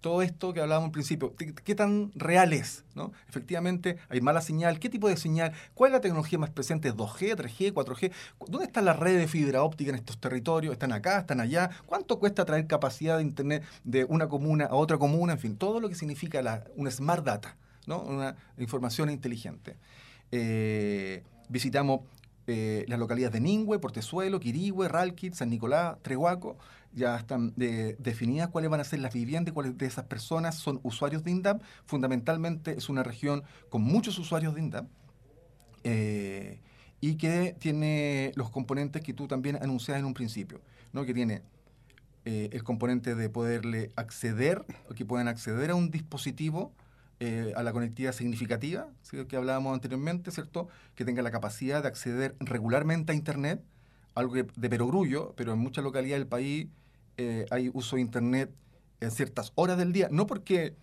todo 0.00 0.22
esto 0.22 0.52
que 0.52 0.60
hablábamos 0.60 0.88
al 0.88 0.92
principio, 0.92 1.34
¿qué, 1.36 1.74
tan 1.74 2.12
real 2.14 2.52
es? 2.52 2.84
¿no? 2.94 3.12
Efectivamente, 3.28 3.96
hay 4.10 4.20
mala 4.20 4.42
señal, 4.42 4.78
¿qué 4.78 4.90
tipo 4.90 5.08
de 5.08 5.16
señal? 5.16 5.52
¿Cuál 5.72 5.90
es 5.90 5.92
la 5.94 6.00
tecnología 6.00 6.38
más 6.38 6.50
presente? 6.50 6.92
¿2G, 6.92 7.34
3G, 7.34 7.72
4G? 7.72 8.12
¿Dónde 8.46 8.66
está 8.66 8.82
la 8.82 8.92
red 8.92 9.18
de 9.18 9.26
fibra 9.26 9.62
óptica 9.62 9.90
en 9.90 9.96
estos 9.96 10.18
territorios? 10.18 10.72
¿Están 10.72 10.92
acá, 10.92 11.20
están 11.20 11.40
allá? 11.40 11.70
¿Cuánto 11.86 12.18
cuesta 12.18 12.44
traer 12.44 12.66
capacidad 12.66 13.16
de 13.16 13.22
Internet 13.22 13.64
de 13.82 14.04
una 14.04 14.28
comuna 14.28 14.66
a 14.66 14.74
otra 14.74 14.98
comuna? 14.98 15.32
En 15.32 15.38
fin, 15.38 15.56
todo 15.56 15.80
lo 15.80 15.88
que 15.88 15.94
significa 15.94 16.42
la, 16.42 16.64
una 16.76 16.90
smart 16.90 17.24
data, 17.24 17.56
¿no? 17.86 18.02
una 18.02 18.36
información 18.58 19.08
inteligente. 19.08 19.76
Eh, 20.30 21.22
visitamos 21.48 22.00
eh, 22.46 22.84
las 22.88 22.98
localidades 22.98 23.32
de 23.32 23.40
Ningüe, 23.40 23.78
Portezuelo, 23.78 24.40
Quirigüe, 24.40 24.88
Ralquit, 24.88 25.34
San 25.34 25.50
Nicolás, 25.50 25.96
Trehuaco, 26.02 26.58
ya 26.92 27.16
están 27.16 27.52
definidas 27.56 28.48
cuáles 28.48 28.70
van 28.70 28.80
a 28.80 28.84
ser 28.84 29.00
las 29.00 29.12
viviendas, 29.12 29.52
cuáles 29.52 29.76
de 29.76 29.86
esas 29.86 30.04
personas 30.04 30.54
son 30.56 30.78
usuarios 30.82 31.24
de 31.24 31.30
INDAP. 31.30 31.62
Fundamentalmente 31.86 32.72
es 32.76 32.88
una 32.88 33.02
región 33.02 33.42
con 33.68 33.82
muchos 33.82 34.18
usuarios 34.18 34.54
de 34.54 34.60
INDAP 34.60 34.86
eh, 35.82 36.60
y 37.00 37.16
que 37.16 37.56
tiene 37.58 38.32
los 38.36 38.50
componentes 38.50 39.02
que 39.02 39.12
tú 39.12 39.26
también 39.26 39.56
anuncias 39.56 39.98
en 39.98 40.04
un 40.04 40.14
principio, 40.14 40.60
¿no? 40.92 41.04
que 41.04 41.14
tiene 41.14 41.42
eh, 42.24 42.48
el 42.52 42.62
componente 42.62 43.14
de 43.14 43.28
poderle 43.28 43.90
acceder, 43.96 44.64
que 44.94 45.04
puedan 45.04 45.28
acceder 45.28 45.70
a 45.70 45.74
un 45.74 45.90
dispositivo 45.90 46.72
eh, 47.26 47.54
a 47.56 47.62
la 47.62 47.72
conectividad 47.72 48.12
significativa, 48.12 48.86
que 49.26 49.36
hablábamos 49.36 49.72
anteriormente, 49.72 50.30
¿cierto? 50.30 50.68
Que 50.94 51.06
tenga 51.06 51.22
la 51.22 51.30
capacidad 51.30 51.80
de 51.80 51.88
acceder 51.88 52.36
regularmente 52.38 53.12
a 53.12 53.14
Internet, 53.14 53.62
algo 54.14 54.34
de 54.34 54.68
perogrullo, 54.68 55.32
pero 55.34 55.54
en 55.54 55.58
muchas 55.58 55.84
localidades 55.84 56.20
del 56.20 56.28
país 56.28 56.68
eh, 57.16 57.46
hay 57.50 57.70
uso 57.72 57.96
de 57.96 58.02
Internet 58.02 58.50
en 59.00 59.10
ciertas 59.10 59.52
horas 59.54 59.78
del 59.78 59.94
día, 59.94 60.08
no 60.10 60.26
porque 60.26 60.74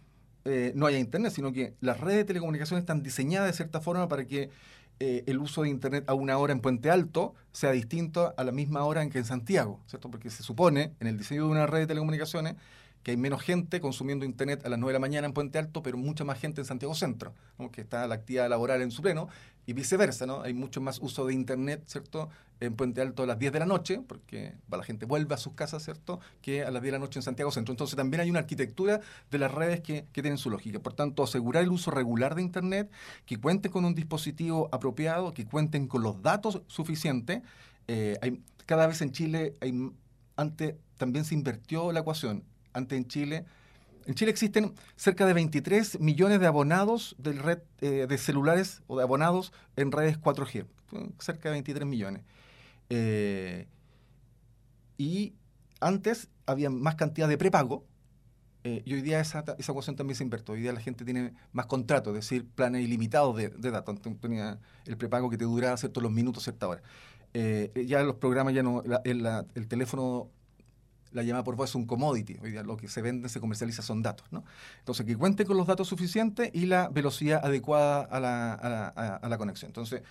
eh, 0.45 0.71
no 0.73 0.87
haya 0.87 0.97
Internet, 0.97 1.31
sino 1.31 1.53
que 1.53 1.75
las 1.79 1.99
redes 1.99 2.17
de 2.17 2.25
telecomunicaciones 2.25 2.81
están 2.81 3.03
diseñadas 3.03 3.51
de 3.51 3.53
cierta 3.53 3.79
forma 3.79 4.07
para 4.07 4.25
que 4.25 4.49
el 4.99 5.39
uso 5.39 5.63
de 5.63 5.69
Internet 5.69 6.03
a 6.07 6.13
una 6.13 6.37
hora 6.37 6.53
en 6.53 6.59
Puente 6.59 6.89
Alto 6.91 7.35
sea 7.51 7.71
distinto 7.71 8.35
a 8.35 8.43
la 8.43 8.51
misma 8.51 8.83
hora 8.83 9.03
en 9.03 9.11
que 9.11 9.17
en 9.17 9.25
Santiago, 9.25 9.79
¿cierto? 9.87 10.09
Porque 10.09 10.31
se 10.31 10.41
supone 10.43 10.93
en 10.99 11.07
el 11.07 11.17
diseño 11.17 11.45
de 11.45 11.51
una 11.51 11.67
red 11.67 11.81
de 11.81 11.87
telecomunicaciones 11.87 12.55
que 13.03 13.11
hay 13.11 13.17
menos 13.17 13.41
gente 13.41 13.81
consumiendo 13.81 14.25
Internet 14.25 14.65
a 14.65 14.69
las 14.69 14.79
9 14.79 14.91
de 14.91 14.93
la 14.93 14.99
mañana 14.99 15.27
en 15.27 15.33
Puente 15.33 15.57
Alto, 15.57 15.81
pero 15.81 15.97
mucha 15.97 16.23
más 16.23 16.39
gente 16.39 16.61
en 16.61 16.65
Santiago 16.65 16.93
Centro, 16.93 17.33
que 17.71 17.81
está 17.81 18.07
la 18.07 18.15
actividad 18.15 18.49
laboral 18.49 18.81
en 18.81 18.91
su 18.91 19.01
pleno, 19.01 19.27
y 19.65 19.73
viceversa, 19.73 20.25
¿no? 20.25 20.41
Hay 20.41 20.53
mucho 20.53 20.81
más 20.81 20.99
uso 21.01 21.25
de 21.25 21.33
Internet, 21.33 21.83
¿cierto? 21.85 22.29
En 22.59 22.75
Puente 22.75 23.01
Alto 23.01 23.23
a 23.23 23.25
las 23.25 23.39
10 23.39 23.53
de 23.53 23.59
la 23.59 23.65
noche, 23.65 24.01
porque 24.07 24.55
la 24.69 24.83
gente 24.83 25.05
vuelve 25.05 25.33
a 25.33 25.37
sus 25.37 25.53
casas, 25.53 25.83
¿cierto? 25.83 26.19
Que 26.41 26.63
a 26.63 26.71
las 26.71 26.81
10 26.81 26.83
de 26.83 26.91
la 26.91 26.99
noche 26.99 27.19
en 27.19 27.23
Santiago 27.23 27.51
Centro. 27.51 27.71
Entonces 27.71 27.95
también 27.95 28.21
hay 28.21 28.29
una 28.29 28.39
arquitectura 28.39 29.01
de 29.29 29.37
las 29.37 29.51
redes 29.51 29.81
que, 29.81 30.05
tienen 30.11 30.37
su 30.37 30.49
lógica. 30.49 30.79
Por 30.79 30.93
tanto, 30.93 31.23
asegurar 31.23 31.63
el 31.63 31.69
uso 31.69 31.91
regular 31.91 32.35
de 32.35 32.41
Internet, 32.41 32.91
que 33.25 33.37
cuenten 33.37 33.71
con 33.71 33.85
un 33.85 33.95
dispositivo 33.95 34.69
apropiado, 34.71 35.33
que 35.33 35.45
cuenten 35.45 35.87
con 35.87 36.03
los 36.03 36.21
datos 36.21 36.61
suficientes. 36.67 37.41
Eh, 37.87 38.17
hay, 38.21 38.41
cada 38.65 38.87
vez 38.87 39.01
en 39.01 39.11
Chile 39.11 39.55
hay, 39.59 39.91
antes 40.35 40.75
también 40.97 41.25
se 41.25 41.33
invirtió 41.33 41.91
la 41.91 42.01
ecuación 42.01 42.43
antes 42.73 42.97
en 42.97 43.07
Chile. 43.07 43.45
En 44.05 44.15
Chile 44.15 44.31
existen 44.31 44.73
cerca 44.95 45.25
de 45.25 45.33
23 45.33 45.99
millones 45.99 46.39
de 46.39 46.47
abonados 46.47 47.15
de 47.19 47.33
red 47.33 47.59
eh, 47.81 48.07
de 48.07 48.17
celulares 48.17 48.81
o 48.87 48.97
de 48.97 49.03
abonados 49.03 49.53
en 49.75 49.91
redes 49.91 50.19
4G, 50.19 50.65
cerca 51.19 51.49
de 51.49 51.53
23 51.53 51.87
millones. 51.87 52.23
Eh, 52.89 53.67
y 54.97 55.33
antes 55.79 56.29
había 56.45 56.69
más 56.69 56.95
cantidad 56.95 57.27
de 57.27 57.37
prepago, 57.37 57.85
eh, 58.63 58.83
y 58.85 58.93
hoy 58.93 59.01
día 59.01 59.19
esa, 59.19 59.43
esa 59.57 59.71
ecuación 59.71 59.95
también 59.95 60.15
se 60.15 60.23
invirtió. 60.23 60.53
Hoy 60.53 60.61
día 60.61 60.71
la 60.71 60.81
gente 60.81 61.03
tiene 61.03 61.33
más 61.51 61.65
contratos, 61.65 62.15
es 62.15 62.25
decir, 62.25 62.47
planes 62.47 62.83
ilimitados 62.83 63.35
de, 63.35 63.49
datos. 63.49 63.99
tenía 64.19 64.59
el 64.85 64.97
prepago 64.97 65.29
que 65.29 65.37
te 65.37 65.45
duraba 65.45 65.77
ciertos 65.77 66.01
los 66.01 66.11
minutos, 66.11 66.43
cierta 66.43 66.67
hora. 66.67 66.81
ya 67.33 68.03
los 68.03 68.15
programas, 68.15 68.53
ya 68.53 68.61
no, 68.61 68.83
el 69.03 69.67
teléfono 69.67 70.29
la 71.11 71.23
llamada 71.23 71.43
por 71.43 71.55
voz 71.55 71.69
es 71.71 71.75
un 71.75 71.85
commodity. 71.85 72.37
Hoy 72.41 72.51
día 72.51 72.63
lo 72.63 72.77
que 72.77 72.87
se 72.87 73.01
vende, 73.01 73.29
se 73.29 73.39
comercializa 73.39 73.81
son 73.81 74.01
datos. 74.01 74.27
¿no? 74.31 74.43
Entonces, 74.79 75.05
que 75.05 75.15
cuente 75.15 75.45
con 75.45 75.57
los 75.57 75.67
datos 75.67 75.87
suficientes 75.87 76.49
y 76.53 76.65
la 76.65 76.89
velocidad 76.89 77.43
adecuada 77.43 78.01
a 78.03 78.19
la, 78.19 78.53
a 78.53 79.29
la, 79.29 79.37
conexión. 79.37 79.69
Entonces, 79.69 80.01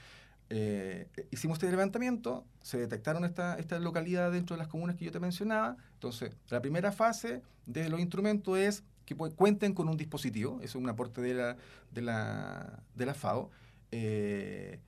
eh, 0.50 1.08
hicimos 1.30 1.56
este 1.56 1.70
levantamiento, 1.70 2.44
se 2.60 2.78
detectaron 2.78 3.24
estas 3.24 3.58
esta 3.58 3.78
localidades 3.78 4.32
dentro 4.34 4.56
de 4.56 4.58
las 4.58 4.68
comunas 4.68 4.96
que 4.96 5.04
yo 5.04 5.12
te 5.12 5.20
mencionaba. 5.20 5.76
Entonces, 5.94 6.36
la 6.48 6.60
primera 6.60 6.92
fase 6.92 7.42
de 7.66 7.88
los 7.88 8.00
instrumentos 8.00 8.58
es 8.58 8.84
que 9.06 9.14
cuenten 9.14 9.74
con 9.74 9.88
un 9.88 9.96
dispositivo, 9.96 10.60
eso 10.62 10.78
es 10.78 10.84
un 10.84 10.88
aporte 10.88 11.20
de 11.20 11.34
la, 11.34 11.56
de 11.90 12.02
la, 12.02 12.82
de 12.94 13.06
la 13.06 13.14
FAO. 13.14 13.50
Eh, 13.92 14.78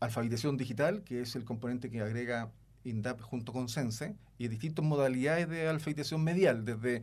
alfabetización 0.00 0.56
digital, 0.56 1.02
que 1.04 1.20
es 1.20 1.36
el 1.36 1.44
componente 1.44 1.90
que 1.90 2.00
agrega 2.00 2.50
INDAP 2.84 3.20
junto 3.20 3.52
con 3.52 3.68
Sense 3.68 4.14
y 4.38 4.48
distintas 4.48 4.84
modalidades 4.84 5.48
de 5.48 5.68
alfabetización 5.68 6.22
medial, 6.22 6.64
desde 6.64 7.02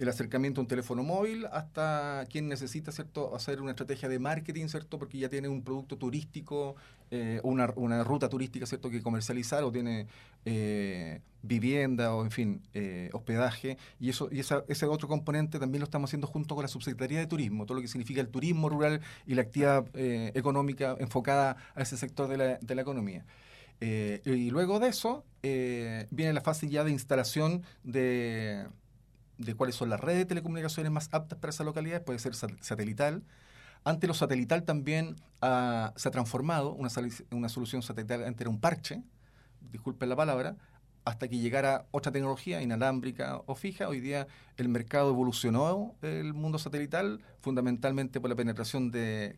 el 0.00 0.08
acercamiento 0.08 0.60
a 0.60 0.62
un 0.62 0.66
teléfono 0.66 1.02
móvil 1.02 1.46
hasta 1.52 2.24
quien 2.30 2.48
necesita 2.48 2.90
hacer 2.90 3.60
una 3.60 3.72
estrategia 3.72 4.08
de 4.08 4.18
marketing 4.18 4.68
cierto 4.68 4.98
porque 4.98 5.18
ya 5.18 5.28
tiene 5.28 5.48
un 5.48 5.62
producto 5.62 5.98
turístico 5.98 6.74
eh, 7.10 7.38
una, 7.44 7.70
una, 7.76 8.02
ruta 8.02 8.30
turística 8.30 8.64
cierto 8.64 8.88
que 8.88 9.02
comercializar 9.02 9.62
o 9.62 9.70
tiene 9.70 10.06
eh, 10.46 11.20
vivienda 11.42 12.14
o 12.14 12.24
en 12.24 12.30
fin 12.30 12.62
eh, 12.72 13.10
hospedaje 13.12 13.76
y 13.98 14.08
eso 14.08 14.30
y 14.32 14.40
ese 14.40 14.86
otro 14.86 15.06
componente 15.06 15.58
también 15.58 15.80
lo 15.80 15.84
estamos 15.84 16.08
haciendo 16.08 16.26
junto 16.26 16.54
con 16.54 16.62
la 16.62 16.68
subsecretaría 16.68 17.18
de 17.18 17.26
turismo 17.26 17.66
todo 17.66 17.76
lo 17.76 17.82
que 17.82 17.88
significa 17.88 18.22
el 18.22 18.28
turismo 18.28 18.70
rural 18.70 19.02
y 19.26 19.34
la 19.34 19.42
actividad 19.42 19.84
económica 19.94 20.96
enfocada 20.98 21.58
a 21.74 21.82
ese 21.82 21.98
sector 21.98 22.26
de 22.26 22.38
la, 22.38 22.58
de 22.58 22.74
la 22.74 22.80
economía 22.80 23.26
eh, 23.80 24.20
y 24.24 24.50
luego 24.50 24.78
de 24.78 24.88
eso 24.88 25.24
eh, 25.42 26.06
viene 26.10 26.32
la 26.32 26.40
fase 26.40 26.68
ya 26.68 26.84
de 26.84 26.90
instalación 26.90 27.62
de, 27.82 28.66
de, 29.38 29.54
cuáles 29.54 29.74
son 29.76 29.88
las 29.88 30.00
redes 30.00 30.18
de 30.18 30.26
telecomunicaciones 30.26 30.92
más 30.92 31.08
aptas 31.12 31.38
para 31.38 31.50
esa 31.50 31.64
localidad, 31.64 32.04
puede 32.04 32.18
ser 32.18 32.34
satelital. 32.34 33.22
Ante 33.84 34.06
lo 34.06 34.14
satelital 34.14 34.64
también 34.64 35.16
se 35.16 36.08
ha 36.08 36.10
transformado 36.12 36.74
una, 36.74 36.90
una 37.30 37.48
solución 37.48 37.82
satelital, 37.82 38.24
antes 38.24 38.42
era 38.42 38.50
un 38.50 38.60
parche, 38.60 39.02
disculpen 39.72 40.10
la 40.10 40.16
palabra, 40.16 40.56
hasta 41.04 41.28
que 41.28 41.38
llegara 41.38 41.86
otra 41.90 42.12
tecnología 42.12 42.60
inalámbrica 42.62 43.42
o 43.46 43.54
fija. 43.54 43.88
Hoy 43.88 44.00
día 44.00 44.26
el 44.56 44.68
mercado 44.68 45.10
evolucionó 45.10 45.94
el 46.02 46.34
mundo 46.34 46.58
satelital 46.58 47.20
fundamentalmente 47.40 48.20
por 48.20 48.30
la 48.30 48.36
penetración 48.36 48.90
de 48.90 49.36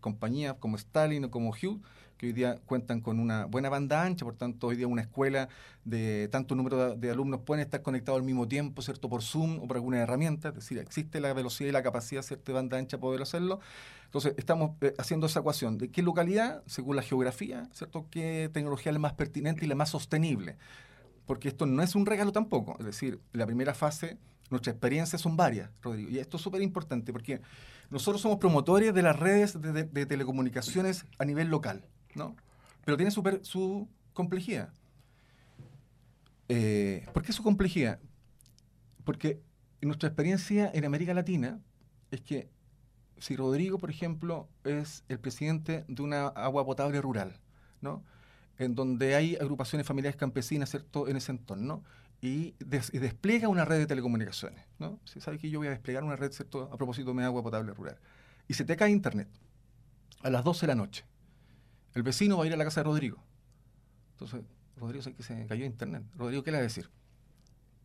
compañías 0.00 0.56
como 0.58 0.76
Stalin 0.76 1.24
o 1.24 1.30
como 1.30 1.50
Hughes, 1.50 1.80
que 2.22 2.28
hoy 2.28 2.32
día 2.32 2.60
cuentan 2.66 3.00
con 3.00 3.18
una 3.18 3.46
buena 3.46 3.68
banda 3.68 4.04
ancha, 4.04 4.24
por 4.24 4.36
tanto 4.36 4.68
hoy 4.68 4.76
día 4.76 4.86
una 4.86 5.02
escuela 5.02 5.48
de 5.84 6.28
tanto 6.30 6.54
número 6.54 6.94
de, 6.94 7.10
alumnos 7.10 7.40
pueden 7.40 7.64
estar 7.64 7.82
conectados 7.82 8.20
al 8.20 8.24
mismo 8.24 8.46
tiempo, 8.46 8.80
¿cierto? 8.80 9.08
Por 9.08 9.22
Zoom 9.22 9.58
o 9.58 9.66
por 9.66 9.76
alguna 9.76 9.98
herramienta, 9.98 10.50
es 10.50 10.54
decir, 10.54 10.78
existe 10.78 11.18
la 11.18 11.32
velocidad 11.32 11.70
y 11.70 11.72
la 11.72 11.82
capacidad, 11.82 12.22
¿cierto? 12.22 12.52
de 12.52 12.52
banda 12.52 12.78
ancha 12.78 12.98
poder 12.98 13.22
hacerlo. 13.22 13.58
Entonces, 14.04 14.34
estamos 14.36 14.70
eh, 14.82 14.94
haciendo 14.98 15.26
esa 15.26 15.40
ecuación 15.40 15.78
de 15.78 15.88
qué 15.88 16.00
localidad, 16.00 16.62
según 16.66 16.94
la 16.94 17.02
geografía, 17.02 17.68
¿cierto? 17.72 18.06
qué 18.08 18.48
tecnología 18.52 18.90
es 18.90 18.94
la 18.94 19.00
más 19.00 19.14
pertinente 19.14 19.64
y 19.64 19.68
la 19.68 19.74
más 19.74 19.90
sostenible. 19.90 20.58
Porque 21.26 21.48
esto 21.48 21.66
no 21.66 21.82
es 21.82 21.96
un 21.96 22.06
regalo 22.06 22.30
tampoco, 22.30 22.76
es 22.78 22.86
decir, 22.86 23.18
la 23.32 23.46
primera 23.46 23.74
fase 23.74 24.16
Nuestras 24.52 24.74
experiencias 24.74 25.18
son 25.18 25.34
varias, 25.34 25.70
Rodrigo, 25.80 26.10
y 26.10 26.18
esto 26.18 26.36
es 26.36 26.42
súper 26.42 26.60
importante 26.60 27.10
porque 27.10 27.40
nosotros 27.88 28.20
somos 28.20 28.36
promotores 28.36 28.92
de 28.92 29.00
las 29.00 29.18
redes 29.18 29.58
de, 29.58 30.06
telecomunicaciones 30.06 31.06
a 31.18 31.24
nivel 31.24 31.48
local, 31.48 31.86
¿no? 32.14 32.36
Pero 32.84 32.96
tiene 32.96 33.10
su 33.10 33.88
complejidad. 34.12 34.72
Eh, 36.54 37.06
¿Por 37.14 37.22
qué 37.22 37.32
su 37.32 37.42
complejidad? 37.42 37.98
Porque 39.04 39.40
nuestra 39.80 40.08
experiencia 40.08 40.70
en 40.74 40.84
América 40.84 41.14
Latina 41.14 41.60
es 42.10 42.20
que 42.20 42.50
si 43.16 43.36
Rodrigo, 43.36 43.78
por 43.78 43.88
ejemplo, 43.88 44.48
es 44.64 45.04
el 45.08 45.18
presidente 45.18 45.84
de 45.88 46.02
una 46.02 46.26
agua 46.26 46.66
potable 46.66 47.00
rural, 47.00 47.40
¿no? 47.80 48.04
En 48.58 48.74
donde 48.74 49.14
hay 49.14 49.36
agrupaciones 49.36 49.86
familiares 49.86 50.16
campesinas, 50.16 50.68
¿cierto?, 50.68 51.08
en 51.08 51.16
ese 51.16 51.32
entorno, 51.32 51.84
y, 52.20 52.54
despliega 52.60 53.48
una 53.48 53.64
red 53.64 53.78
de 53.78 53.86
telecomunicaciones, 53.86 54.62
¿no? 54.78 55.00
Si 55.04 55.20
sabe 55.20 55.38
que 55.38 55.48
yo 55.48 55.58
voy 55.58 55.68
a 55.68 55.70
desplegar 55.70 56.04
una 56.04 56.16
red, 56.16 56.32
¿cierto?, 56.32 56.68
a 56.70 56.76
propósito 56.76 57.14
de 57.14 57.24
agua 57.24 57.42
potable 57.42 57.72
rural. 57.72 57.96
Y 58.46 58.54
se 58.54 58.64
te 58.64 58.76
cae 58.76 58.90
internet 58.90 59.28
a 60.22 60.28
las 60.28 60.44
12 60.44 60.66
de 60.66 60.66
la 60.66 60.74
noche. 60.74 61.04
El 61.94 62.02
vecino 62.02 62.38
va 62.38 62.44
a 62.44 62.46
ir 62.46 62.52
a 62.52 62.56
la 62.56 62.64
casa 62.64 62.80
de 62.80 62.84
Rodrigo. 62.84 63.22
Entonces, 64.12 64.42
Rodrigo 64.76 65.02
sabe 65.02 65.16
que 65.16 65.22
se 65.22 65.46
cayó 65.46 65.64
internet. 65.64 66.02
Rodrigo, 66.16 66.42
¿qué 66.42 66.50
le 66.50 66.58
va 66.58 66.60
a 66.60 66.64
decir? 66.64 66.88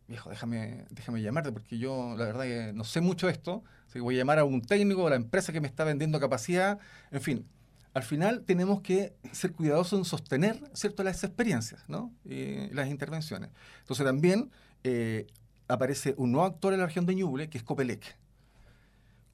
viejo, 0.08 0.30
déjame, 0.30 0.86
déjame 0.90 1.22
llamarte 1.22 1.52
porque 1.52 1.78
yo 1.78 2.14
la 2.16 2.24
verdad 2.24 2.44
que 2.44 2.72
no 2.74 2.82
sé 2.82 3.00
mucho 3.00 3.26
de 3.26 3.34
esto, 3.34 3.62
así 3.86 3.94
que 3.94 4.00
voy 4.00 4.16
a 4.16 4.18
llamar 4.18 4.38
a 4.38 4.44
un 4.44 4.62
técnico, 4.62 5.06
a 5.06 5.10
la 5.10 5.16
empresa 5.16 5.52
que 5.52 5.60
me 5.60 5.68
está 5.68 5.84
vendiendo 5.84 6.18
capacidad, 6.18 6.78
en 7.10 7.20
fin. 7.20 7.46
Al 7.94 8.02
final 8.02 8.44
tenemos 8.44 8.80
que 8.80 9.14
ser 9.32 9.52
cuidadosos 9.52 9.98
en 9.98 10.04
sostener 10.04 10.60
¿cierto? 10.72 11.02
las 11.02 11.24
experiencias 11.24 11.82
¿no? 11.88 12.12
y 12.24 12.68
las 12.72 12.88
intervenciones. 12.88 13.50
Entonces 13.80 14.04
también 14.04 14.50
eh, 14.84 15.26
aparece 15.68 16.14
un 16.16 16.32
nuevo 16.32 16.46
actor 16.46 16.72
en 16.72 16.80
la 16.80 16.86
región 16.86 17.06
de 17.06 17.14
Ñuble, 17.14 17.48
que 17.48 17.58
es 17.58 17.64
Copelec. 17.64 18.16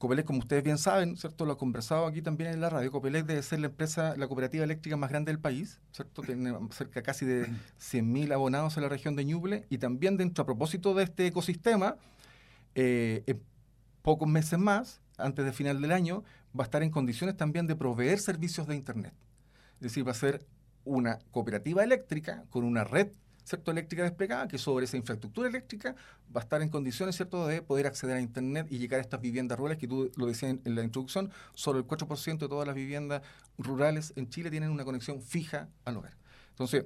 Copelec, 0.05 0.27
como 0.27 0.37
ustedes 0.37 0.63
bien 0.63 0.77
saben, 0.77 1.17
¿cierto? 1.17 1.45
Lo 1.45 1.53
he 1.53 1.57
conversado 1.57 2.05
aquí 2.05 2.21
también 2.21 2.51
en 2.51 2.61
la 2.61 2.69
radio. 2.69 2.91
Copelec 2.91 3.25
debe 3.25 3.41
ser 3.41 3.59
la 3.59 3.65
empresa, 3.65 4.15
la 4.15 4.27
cooperativa 4.27 4.63
eléctrica 4.63 4.95
más 4.97 5.09
grande 5.09 5.31
del 5.31 5.39
país, 5.39 5.81
¿cierto? 5.91 6.21
Tiene 6.21 6.55
cerca 6.69 7.01
casi 7.01 7.25
de 7.25 7.45
100.000 7.79 8.31
abonados 8.31 8.77
en 8.77 8.83
la 8.83 8.89
región 8.89 9.15
de 9.15 9.25
Ñuble 9.25 9.65
y 9.67 9.79
también 9.79 10.15
dentro, 10.15 10.43
a 10.43 10.45
propósito 10.45 10.93
de 10.93 11.05
este 11.05 11.25
ecosistema, 11.25 11.97
eh, 12.75 13.23
en 13.25 13.41
pocos 14.03 14.27
meses 14.27 14.59
más, 14.59 15.01
antes 15.17 15.43
del 15.43 15.55
final 15.55 15.81
del 15.81 15.91
año, 15.91 16.23
va 16.57 16.63
a 16.63 16.65
estar 16.65 16.83
en 16.83 16.91
condiciones 16.91 17.35
también 17.35 17.65
de 17.65 17.75
proveer 17.75 18.19
servicios 18.19 18.67
de 18.67 18.75
Internet. 18.75 19.13
Es 19.77 19.81
decir, 19.81 20.07
va 20.07 20.11
a 20.11 20.13
ser 20.13 20.45
una 20.83 21.17
cooperativa 21.31 21.83
eléctrica 21.83 22.43
con 22.51 22.63
una 22.63 22.83
red 22.83 23.07
¿cierto? 23.45 23.71
eléctrica 23.71 24.03
desplegada, 24.03 24.47
que 24.47 24.57
sobre 24.57 24.85
esa 24.85 24.97
infraestructura 24.97 25.47
eléctrica 25.47 25.95
va 26.35 26.41
a 26.41 26.43
estar 26.43 26.61
en 26.61 26.69
condiciones 26.69 27.15
¿cierto? 27.15 27.47
de 27.47 27.61
poder 27.61 27.87
acceder 27.87 28.17
a 28.17 28.21
Internet 28.21 28.67
y 28.69 28.79
llegar 28.79 28.99
a 28.99 29.01
estas 29.01 29.21
viviendas 29.21 29.57
rurales, 29.57 29.77
que 29.77 29.87
tú 29.87 30.11
lo 30.17 30.25
decías 30.25 30.57
en, 30.63 30.75
la 30.75 30.83
introducción, 30.83 31.31
solo 31.53 31.79
el 31.79 31.87
4% 31.87 32.39
de 32.39 32.49
todas 32.49 32.67
las 32.67 32.75
viviendas 32.75 33.21
rurales 33.57 34.11
en 34.15 34.29
Chile 34.29 34.49
tienen 34.49 34.71
una 34.71 34.83
conexión 34.83 35.21
fija 35.21 35.69
al 35.85 35.97
hogar. 35.97 36.17
Entonces, 36.49 36.85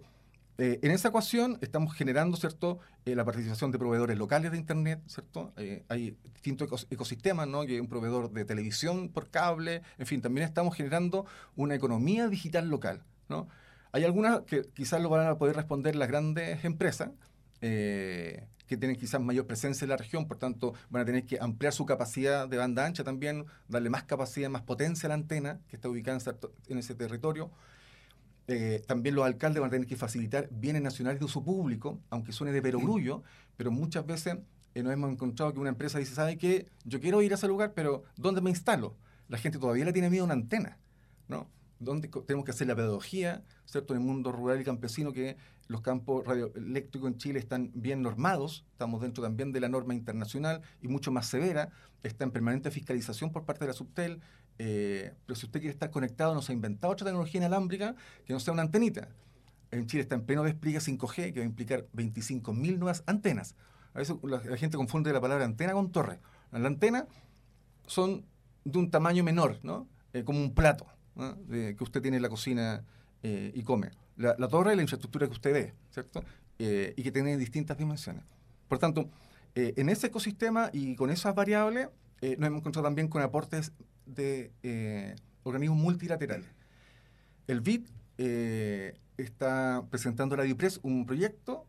eh, 0.57 0.77
en 0.81 0.91
esa 0.91 1.07
ecuación 1.07 1.57
estamos 1.61 1.93
generando, 1.93 2.35
¿cierto?, 2.35 2.79
eh, 3.05 3.15
la 3.15 3.23
participación 3.23 3.71
de 3.71 3.79
proveedores 3.79 4.17
locales 4.17 4.51
de 4.51 4.57
Internet, 4.57 5.01
¿cierto? 5.07 5.53
Eh, 5.55 5.85
hay 5.87 6.17
distintos 6.33 6.85
ecosistemas, 6.89 7.47
¿no? 7.47 7.61
Hay 7.61 7.79
un 7.79 7.87
proveedor 7.87 8.29
de 8.31 8.43
televisión 8.43 9.07
por 9.07 9.29
cable, 9.29 9.83
en 9.97 10.05
fin, 10.05 10.21
también 10.21 10.45
estamos 10.45 10.75
generando 10.75 11.25
una 11.55 11.75
economía 11.75 12.27
digital 12.27 12.67
local, 12.67 13.03
¿no? 13.29 13.47
Hay 13.91 14.03
algunas 14.03 14.41
que 14.41 14.63
quizás 14.73 15.01
lo 15.01 15.09
van 15.09 15.27
a 15.27 15.37
poder 15.37 15.55
responder 15.55 15.95
las 15.95 16.07
grandes 16.07 16.63
empresas, 16.63 17.09
eh, 17.61 18.45
que 18.67 18.77
tienen 18.77 18.95
quizás 18.97 19.19
mayor 19.19 19.47
presencia 19.47 19.83
en 19.83 19.89
la 19.89 19.97
región, 19.97 20.27
por 20.27 20.37
tanto 20.37 20.73
van 20.91 21.01
a 21.01 21.05
tener 21.05 21.25
que 21.25 21.39
ampliar 21.41 21.73
su 21.73 21.87
capacidad 21.87 22.47
de 22.47 22.57
banda 22.57 22.85
ancha 22.85 23.03
también, 23.03 23.45
darle 23.67 23.89
más 23.89 24.03
capacidad, 24.03 24.47
más 24.47 24.61
potencia 24.61 25.07
a 25.07 25.09
la 25.09 25.15
antena 25.15 25.59
que 25.67 25.75
está 25.75 25.89
ubicada 25.89 26.19
en, 26.67 26.77
ese 26.77 26.93
territorio. 26.93 27.49
Eh, 28.47 28.83
también 28.87 29.15
los 29.15 29.25
alcaldes 29.25 29.59
van 29.59 29.69
a 29.69 29.71
tener 29.71 29.87
que 29.87 29.95
facilitar 29.95 30.49
bienes 30.51 30.83
nacionales 30.83 31.19
de 31.19 31.25
uso 31.25 31.43
público, 31.43 31.99
aunque 32.11 32.31
suene 32.31 32.53
de 32.53 32.61
perogrullo, 32.61 33.23
pero 33.57 33.71
muchas 33.71 34.05
veces 34.05 34.37
eh, 34.75 34.83
nos 34.83 34.93
hemos 34.93 35.11
encontrado 35.11 35.51
que 35.51 35.59
una 35.59 35.69
empresa 35.69 35.97
dice, 35.97 36.13
¿sabe 36.13 36.37
qué? 36.37 36.67
Yo 36.85 36.99
quiero 36.99 37.23
ir 37.23 37.31
a 37.31 37.35
ese 37.35 37.47
lugar, 37.47 37.73
pero 37.73 38.03
¿dónde 38.17 38.39
me 38.41 38.51
instalo? 38.51 38.95
La 39.29 39.39
gente 39.39 39.57
todavía 39.57 39.85
le 39.85 39.93
tiene 39.93 40.11
miedo 40.11 40.23
a 40.23 40.25
una 40.25 40.35
antena, 40.35 40.77
¿no? 41.27 41.49
Donde 41.79 42.09
tenemos 42.09 42.45
que 42.45 42.51
hacer 42.51 42.67
la 42.67 42.75
pedagogía, 42.75 43.41
¿cierto? 43.65 43.93
En 43.93 44.01
el 44.01 44.05
mundo 44.05 44.31
rural 44.31 44.59
y 44.59 44.63
campesino 44.63 45.13
que 45.13 45.37
los 45.67 45.81
campos 45.81 46.25
radioeléctricos 46.25 47.09
en 47.09 47.17
Chile 47.17 47.39
están 47.39 47.71
bien 47.73 48.01
normados, 48.01 48.65
estamos 48.71 49.01
dentro 49.01 49.23
también 49.23 49.51
de 49.51 49.61
la 49.61 49.69
norma 49.69 49.93
internacional 49.93 50.61
y 50.81 50.87
mucho 50.87 51.11
más 51.11 51.27
severa, 51.27 51.69
está 52.03 52.25
en 52.25 52.31
permanente 52.31 52.71
fiscalización 52.71 53.31
por 53.31 53.45
parte 53.45 53.61
de 53.61 53.67
la 53.67 53.73
Subtel, 53.73 54.19
eh, 54.57 55.13
pero 55.25 55.35
si 55.35 55.45
usted 55.45 55.61
quiere 55.61 55.73
estar 55.73 55.89
conectado, 55.89 56.33
no 56.33 56.41
se 56.41 56.51
ha 56.51 56.55
inventado 56.55 56.91
otra 56.91 57.05
tecnología 57.05 57.39
inalámbrica 57.39 57.95
que 58.25 58.33
no 58.33 58.39
sea 58.39 58.53
una 58.53 58.63
antenita. 58.63 59.07
En 59.71 59.85
Chile 59.85 60.01
está 60.01 60.15
en 60.15 60.25
pleno 60.25 60.43
despliegue 60.43 60.79
5G, 60.79 61.33
que 61.33 61.39
va 61.39 61.43
a 61.43 61.49
implicar 61.49 61.87
25.000 61.95 62.77
nuevas 62.77 63.03
antenas. 63.05 63.55
A 63.93 63.99
veces 63.99 64.15
la, 64.23 64.43
la, 64.43 64.57
gente 64.57 64.75
confunde 64.75 65.13
la 65.13 65.21
palabra 65.21 65.45
antena 65.45 65.73
con 65.73 65.91
torre. 65.91 66.19
La 66.51 66.67
antena 66.67 67.07
son 67.85 68.25
de 68.65 68.79
un 68.79 68.89
tamaño 68.89 69.23
menor, 69.23 69.59
¿no? 69.61 69.87
Eh, 70.13 70.23
como 70.23 70.41
un 70.41 70.55
plato 70.55 70.87
que 71.49 71.83
usted 71.83 72.01
tiene 72.01 72.17
en 72.17 72.23
la 72.23 72.29
cocina 72.29 72.83
eh, 73.23 73.51
y 73.53 73.63
come. 73.63 73.91
La, 74.17 74.35
torre 74.47 74.71
es 74.71 74.75
la 74.75 74.81
infraestructura 74.81 75.27
que 75.27 75.33
usted 75.33 75.53
ve, 75.53 75.73
¿cierto? 75.91 76.23
Eh, 76.57 76.93
y 76.97 77.03
que 77.03 77.11
tiene 77.11 77.37
distintas 77.37 77.77
dimensiones. 77.77 78.23
Por 78.67 78.79
tanto, 78.79 79.09
eh, 79.55 79.73
en 79.77 79.89
ese 79.89 80.07
ecosistema 80.07 80.69
y 80.73 80.95
con 80.95 81.09
esas 81.09 81.33
variables, 81.35 81.87
nos 82.21 82.47
hemos 82.47 82.59
encontrado 82.59 82.85
también 82.85 83.07
con 83.07 83.21
aportes 83.21 83.71
de 84.05 84.51
organismos 85.43 85.79
multilaterales. 85.79 86.49
El 87.47 87.61
BID 87.61 87.87
está 89.15 89.85
presentando 89.89 90.35
a 90.35 90.39
la 90.39 90.43
DIPRES 90.43 90.81
un 90.83 91.05
proyecto 91.05 91.65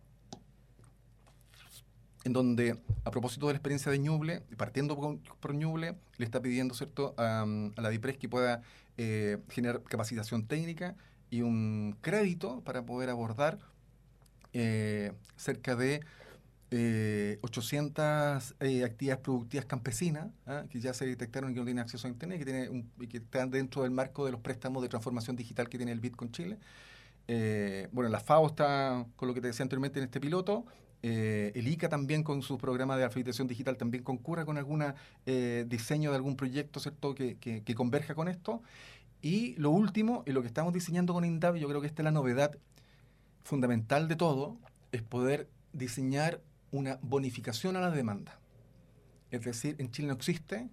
en 2.25 2.33
donde, 2.33 2.79
a 3.05 3.11
propósito 3.11 3.47
de 3.47 3.55
la 3.55 3.57
experiencia 3.59 3.91
de 3.91 3.99
Ñuble, 3.99 4.43
partiendo 4.57 4.97
por, 5.41 5.55
Ñuble, 5.55 5.97
le 6.19 6.25
está 6.25 6.43
pidiendo 6.43 6.75
¿cierto? 6.75 7.15
A, 7.17 7.47
la 7.77 7.89
DIPRES 7.89 8.19
que 8.19 8.29
pueda 8.29 8.63
eh, 9.03 9.39
generar 9.49 9.83
capacitación 9.83 10.47
técnica 10.47 10.95
y 11.31 11.41
un 11.41 11.97
crédito 12.03 12.61
para 12.65 12.85
poder 12.85 13.09
abordar 13.09 13.59
eh, 14.53 15.13
cerca 15.37 15.75
de 15.75 16.03
800 17.41 18.57
eh, 18.61 18.85
actividades 18.85 19.23
productivas 19.23 19.65
campesinas 19.65 20.29
¿ah? 20.45 20.65
que 20.69 20.81
ya 20.81 20.93
se 20.93 21.07
detectaron 21.07 21.51
y 21.51 21.55
que 21.55 21.61
no 21.61 21.65
tienen 21.65 21.83
acceso 21.83 22.09
a 22.09 22.11
Internet 22.11 22.41
que 22.41 22.45
tiene 22.45 22.85
y 23.01 23.07
que 23.07 23.17
están 23.17 23.51
dentro 23.51 23.85
del 23.85 23.91
marco 23.91 24.27
de 24.27 24.33
los 24.33 24.41
préstamos 24.43 24.83
de 24.83 24.91
transformación 24.91 25.35
digital 25.35 25.71
que 25.71 25.79
tiene 25.79 25.93
el 25.93 26.01
BIT 26.01 26.15
con 26.15 26.31
Chile. 26.31 26.59
bueno, 27.93 28.11
la 28.11 28.21
FAO 28.21 28.49
está, 28.49 29.07
con 29.17 29.29
lo 29.29 29.33
que 29.33 29.41
te 29.41 29.47
decía 29.47 29.63
anteriormente, 29.63 29.99
en 29.99 30.05
este 30.05 30.21
piloto. 30.21 30.67
Eh, 31.03 31.53
el 31.55 31.67
ICA 31.67 31.89
también 31.89 32.23
con 32.23 32.43
su 32.43 32.59
programa 32.59 32.97
de 32.97 33.05
alfabetización 33.05 33.49
digital 33.49 33.79
también 33.79 34.05
concurra 34.05 34.45
con 34.45 34.59
algún 34.59 34.85
eh, 35.25 35.65
diseño 35.67 36.11
de 36.11 36.17
algún 36.17 36.37
proyecto 36.37 36.79
¿cierto? 36.79 37.15
Que, 37.15 37.39
que, 37.39 37.75
converja 37.75 38.15
con 38.15 38.29
esto. 38.29 38.63
Y 39.23 39.55
lo 39.57 39.71
último, 39.71 40.23
y 40.27 40.33
lo 40.33 40.43
que 40.43 40.49
estamos 40.49 40.73
diseñando 40.73 41.13
con 41.15 41.25
INDAP, 41.25 41.57
yo 41.57 41.69
creo 41.69 41.81
que 41.81 41.87
esta 41.87 42.03
es 42.03 42.05
la 42.05 42.11
novedad 42.11 42.57
fundamental 43.45 44.09
de 44.09 44.17
todo, 44.17 44.59
es 44.93 45.03
poder 45.03 45.49
diseñar 45.73 46.41
una 46.71 46.99
bonificación 47.03 47.77
a 47.77 47.81
la 47.81 47.91
demanda. 47.91 48.39
Es 49.31 49.43
decir, 49.43 49.77
en 49.79 49.91
Chile 49.91 50.09
no 50.09 50.15
existe 50.15 50.69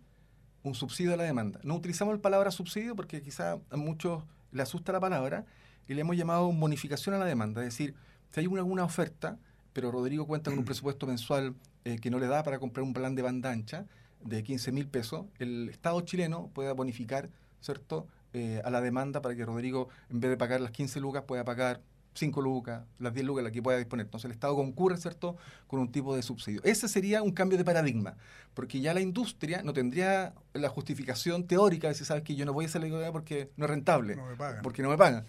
un 0.63 0.75
subsidio 0.75 1.13
a 1.13 1.17
la 1.17 1.23
demanda. 1.23 1.59
No 1.63 1.75
utilizamos 1.75 2.15
la 2.15 2.21
palabra 2.21 2.51
subsidio 2.51 2.95
porque 2.95 3.21
quizá 3.21 3.59
a 3.69 3.77
muchos 3.77 4.23
le 4.51 4.61
asusta 4.61 4.91
la 4.91 4.99
palabra 4.99 5.45
y 5.87 5.93
le 5.93 6.01
hemos 6.01 6.17
llamado 6.17 6.51
bonificación 6.51 7.15
a 7.15 7.19
la 7.19 7.25
demanda. 7.25 7.61
Es 7.61 7.73
decir, 7.73 7.95
si 8.31 8.41
hay 8.41 8.47
una, 8.47 8.61
alguna 8.61 8.83
oferta, 8.83 9.37
pero 9.77 9.91
Rodrigo 9.91 10.25
cuenta 10.25 10.49
con 10.49 10.57
un 10.57 10.65
presupuesto 10.65 11.05
mensual 11.05 11.53
eh, 11.85 11.99
que 11.99 12.09
no 12.09 12.17
le 12.17 12.25
da 12.25 12.41
para 12.41 12.57
comprar 12.57 12.83
un 12.83 12.95
plan 12.95 13.13
de 13.13 13.21
banda 13.21 13.51
ancha 13.51 13.85
de 14.23 14.41
15 14.41 14.71
mil 14.71 14.87
pesos, 14.87 15.27
el 15.37 15.69
Estado 15.69 16.01
chileno 16.01 16.49
pueda 16.51 16.73
bonificar, 16.73 17.29
¿cierto?, 17.61 18.07
eh, 18.33 18.59
a 18.65 18.71
la 18.71 18.81
demanda 18.81 19.21
para 19.21 19.35
que 19.35 19.45
Rodrigo, 19.45 19.89
en 20.09 20.19
vez 20.19 20.31
de 20.31 20.37
pagar 20.37 20.61
las 20.61 20.71
15 20.71 20.99
lucas, 20.99 21.25
pueda 21.27 21.45
pagar 21.45 21.81
5 22.15 22.41
lucas, 22.41 22.85
las 22.97 23.13
10 23.13 23.27
lucas, 23.27 23.43
las 23.43 23.53
que 23.53 23.61
pueda 23.61 23.77
disponer. 23.77 24.07
Entonces 24.07 24.25
el 24.25 24.31
Estado 24.31 24.55
concurre, 24.55 24.97
¿cierto?, 24.97 25.37
con 25.67 25.79
un 25.79 25.91
tipo 25.91 26.15
de 26.15 26.23
subsidio. 26.23 26.59
Ese 26.63 26.87
sería 26.87 27.21
un 27.21 27.29
cambio 27.29 27.59
de 27.59 27.63
paradigma, 27.63 28.17
porque 28.55 28.81
ya 28.81 28.95
la 28.95 29.01
industria 29.01 29.61
no 29.61 29.73
tendría 29.73 30.33
la 30.53 30.69
justificación 30.69 31.45
teórica 31.45 31.85
de 31.85 31.93
decir, 31.93 32.07
sabes 32.07 32.23
que 32.23 32.35
yo 32.35 32.47
no 32.47 32.53
voy 32.53 32.65
a 32.65 32.67
hacer 32.67 32.81
la 32.81 33.11
porque 33.11 33.51
no 33.57 33.65
es 33.65 33.69
rentable, 33.69 34.17
porque 34.63 34.81
no 34.81 34.89
me 34.89 34.97
pagan. 34.97 35.25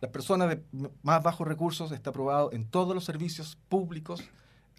Las 0.00 0.10
personas 0.10 0.48
de 0.48 0.62
más 1.02 1.22
bajos 1.22 1.46
recursos 1.46 1.92
está 1.92 2.10
aprobado 2.10 2.52
en 2.52 2.64
todos 2.64 2.94
los 2.94 3.04
servicios 3.04 3.58
públicos, 3.68 4.22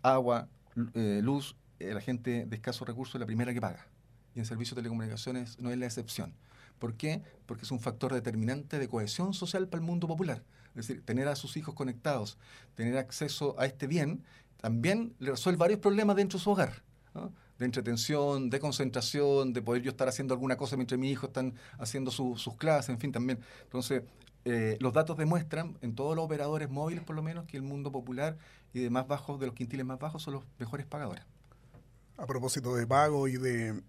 agua, 0.01 0.47
eh, 0.95 1.21
luz, 1.23 1.55
la 1.79 2.01
gente 2.01 2.45
de 2.45 2.55
escasos 2.55 2.87
recursos 2.87 3.15
es 3.15 3.19
la 3.19 3.25
primera 3.25 3.53
que 3.53 3.61
paga. 3.61 3.87
Y 4.33 4.39
en 4.39 4.45
servicios 4.45 4.75
de 4.75 4.81
telecomunicaciones 4.81 5.59
no 5.59 5.71
es 5.71 5.77
la 5.77 5.85
excepción. 5.85 6.33
¿Por 6.79 6.95
qué? 6.95 7.21
Porque 7.45 7.63
es 7.63 7.71
un 7.71 7.79
factor 7.79 8.13
determinante 8.13 8.79
de 8.79 8.87
cohesión 8.87 9.33
social 9.33 9.67
para 9.67 9.81
el 9.81 9.85
mundo 9.85 10.07
popular. 10.07 10.43
Es 10.69 10.87
decir, 10.87 11.05
tener 11.05 11.27
a 11.27 11.35
sus 11.35 11.57
hijos 11.57 11.75
conectados, 11.75 12.37
tener 12.75 12.97
acceso 12.97 13.55
a 13.59 13.65
este 13.65 13.87
bien, 13.87 14.23
también 14.57 15.13
le 15.19 15.31
resuelve 15.31 15.59
varios 15.59 15.79
problemas 15.79 16.15
dentro 16.15 16.39
de 16.39 16.43
su 16.43 16.51
hogar. 16.51 16.83
de 17.59 17.65
entretención, 17.65 18.49
de 18.49 18.59
concentración, 18.59 19.53
de 19.53 19.61
poder 19.61 19.83
yo 19.83 19.91
estar 19.91 20.07
haciendo 20.07 20.33
alguna 20.33 20.57
cosa 20.57 20.77
mientras 20.77 20.99
mis 20.99 21.11
hijos 21.11 21.27
están 21.27 21.53
haciendo 21.77 22.09
sus 22.09 22.55
clases, 22.57 22.89
en 22.89 22.97
fin, 22.97 23.11
también. 23.11 23.39
Entonces, 23.63 24.01
eh, 24.45 24.77
los 24.79 24.93
datos 24.93 25.17
demuestran, 25.17 25.77
en 25.81 25.95
todos 25.95 26.15
los 26.15 26.25
operadores 26.25 26.69
móviles 26.69 27.03
por 27.03 27.15
lo 27.15 27.21
menos, 27.21 27.45
que 27.45 27.57
el 27.57 27.63
mundo 27.63 27.91
popular 27.91 28.37
y 28.73 28.79
de 28.79 28.89
más 28.89 29.07
bajos, 29.07 29.39
de 29.39 29.47
los 29.47 29.55
quintiles 29.55 29.85
más 29.85 29.99
bajos, 29.99 30.23
son 30.23 30.35
los 30.35 30.43
mejores 30.59 30.85
pagadores. 30.85 31.23
A 32.17 32.25
propósito 32.25 32.75
de 32.75 32.87
pago 32.87 33.27
y 33.27 33.37
de 33.37 33.81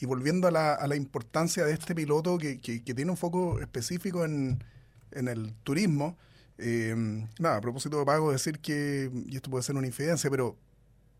y 0.00 0.06
volviendo 0.06 0.46
a 0.46 0.50
la, 0.50 0.74
a 0.74 0.86
la 0.86 0.96
importancia 0.96 1.64
de 1.64 1.72
este 1.72 1.94
piloto 1.94 2.38
que, 2.38 2.60
que, 2.60 2.80
tiene 2.80 3.10
un 3.10 3.16
foco 3.16 3.60
específico 3.60 4.24
en, 4.24 4.62
en 5.10 5.26
el 5.26 5.54
turismo, 5.64 6.16
eh, 6.58 6.94
nada, 7.38 7.56
a 7.56 7.60
propósito 7.60 7.98
de 7.98 8.04
pago, 8.04 8.30
decir 8.30 8.60
que, 8.60 9.10
y 9.26 9.36
esto 9.36 9.50
puede 9.50 9.64
ser 9.64 9.76
una 9.76 9.86
infidencia, 9.86 10.30
pero 10.30 10.56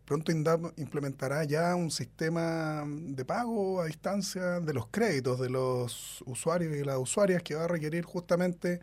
pronto 0.09 0.31
INDAP 0.31 0.73
implementará 0.79 1.43
ya 1.43 1.75
un 1.75 1.91
sistema 1.91 2.83
de 2.83 3.23
pago 3.25 3.79
a 3.79 3.85
distancia 3.85 4.59
de 4.59 4.73
los 4.73 4.87
créditos 4.87 5.39
de 5.39 5.51
los 5.51 6.23
usuarios 6.25 6.75
y 6.75 6.83
las 6.83 6.97
usuarias 6.97 7.43
que 7.43 7.53
va 7.53 7.65
a 7.65 7.67
requerir 7.67 8.05
justamente 8.05 8.79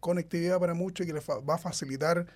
conectividad 0.00 0.58
para 0.58 0.72
muchos 0.72 1.04
y 1.04 1.08
que 1.08 1.12
les 1.12 1.28
va 1.28 1.56
a 1.56 1.58
facilitar 1.58 2.26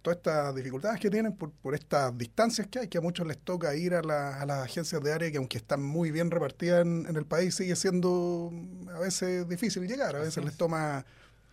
todas 0.00 0.16
estas 0.16 0.54
dificultades 0.54 0.98
que 0.98 1.10
tienen 1.10 1.34
por, 1.34 1.50
por 1.50 1.74
estas 1.74 2.16
distancias 2.16 2.68
que 2.68 2.78
hay, 2.78 2.88
que 2.88 2.96
a 2.96 3.02
muchos 3.02 3.26
les 3.26 3.36
toca 3.36 3.76
ir 3.76 3.92
a, 3.94 4.00
las 4.00 4.64
agencias 4.64 5.02
de 5.02 5.12
área 5.12 5.30
que 5.30 5.36
aunque 5.36 5.58
están 5.58 5.82
muy 5.82 6.10
bien 6.10 6.30
repartidas 6.30 6.86
en, 6.86 7.14
el 7.14 7.26
país, 7.26 7.54
sigue 7.54 7.76
siendo 7.76 8.50
a 8.94 8.98
veces 9.00 9.46
difícil 9.46 9.86
llegar, 9.86 10.16
a 10.16 10.20
veces 10.20 10.42
les 10.42 10.56
toma 10.56 11.04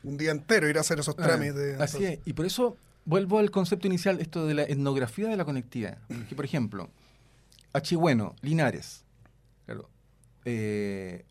un 0.01 0.15
día 0.15 0.31
entero 0.31 0.69
ir 0.69 0.77
a 0.77 0.79
hacer 0.79 0.97
esos 0.97 1.15
ah, 1.17 1.23
trámites. 1.23 1.77
así 1.81 2.05
es, 2.05 2.19
y 2.23 2.31
por 2.31 2.45
eso 2.45 2.77
vuelvo 3.05 3.39
al 3.39 3.51
concepto 3.51 3.87
inicial, 3.87 4.19
esto 4.19 4.45
de 4.45 4.53
la 4.53 4.63
etnografía 4.63 5.27
de 5.27 5.37
la 5.37 5.45
conectividad. 5.45 5.97
Que, 6.29 6.35
por 6.35 6.45
ejemplo, 6.45 6.89
Achigüeno, 7.73 8.35
Linares, 8.41 9.05
eh, 10.45 11.25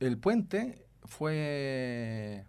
el 0.00 0.18
puente 0.18 0.84
fue, 1.04 2.44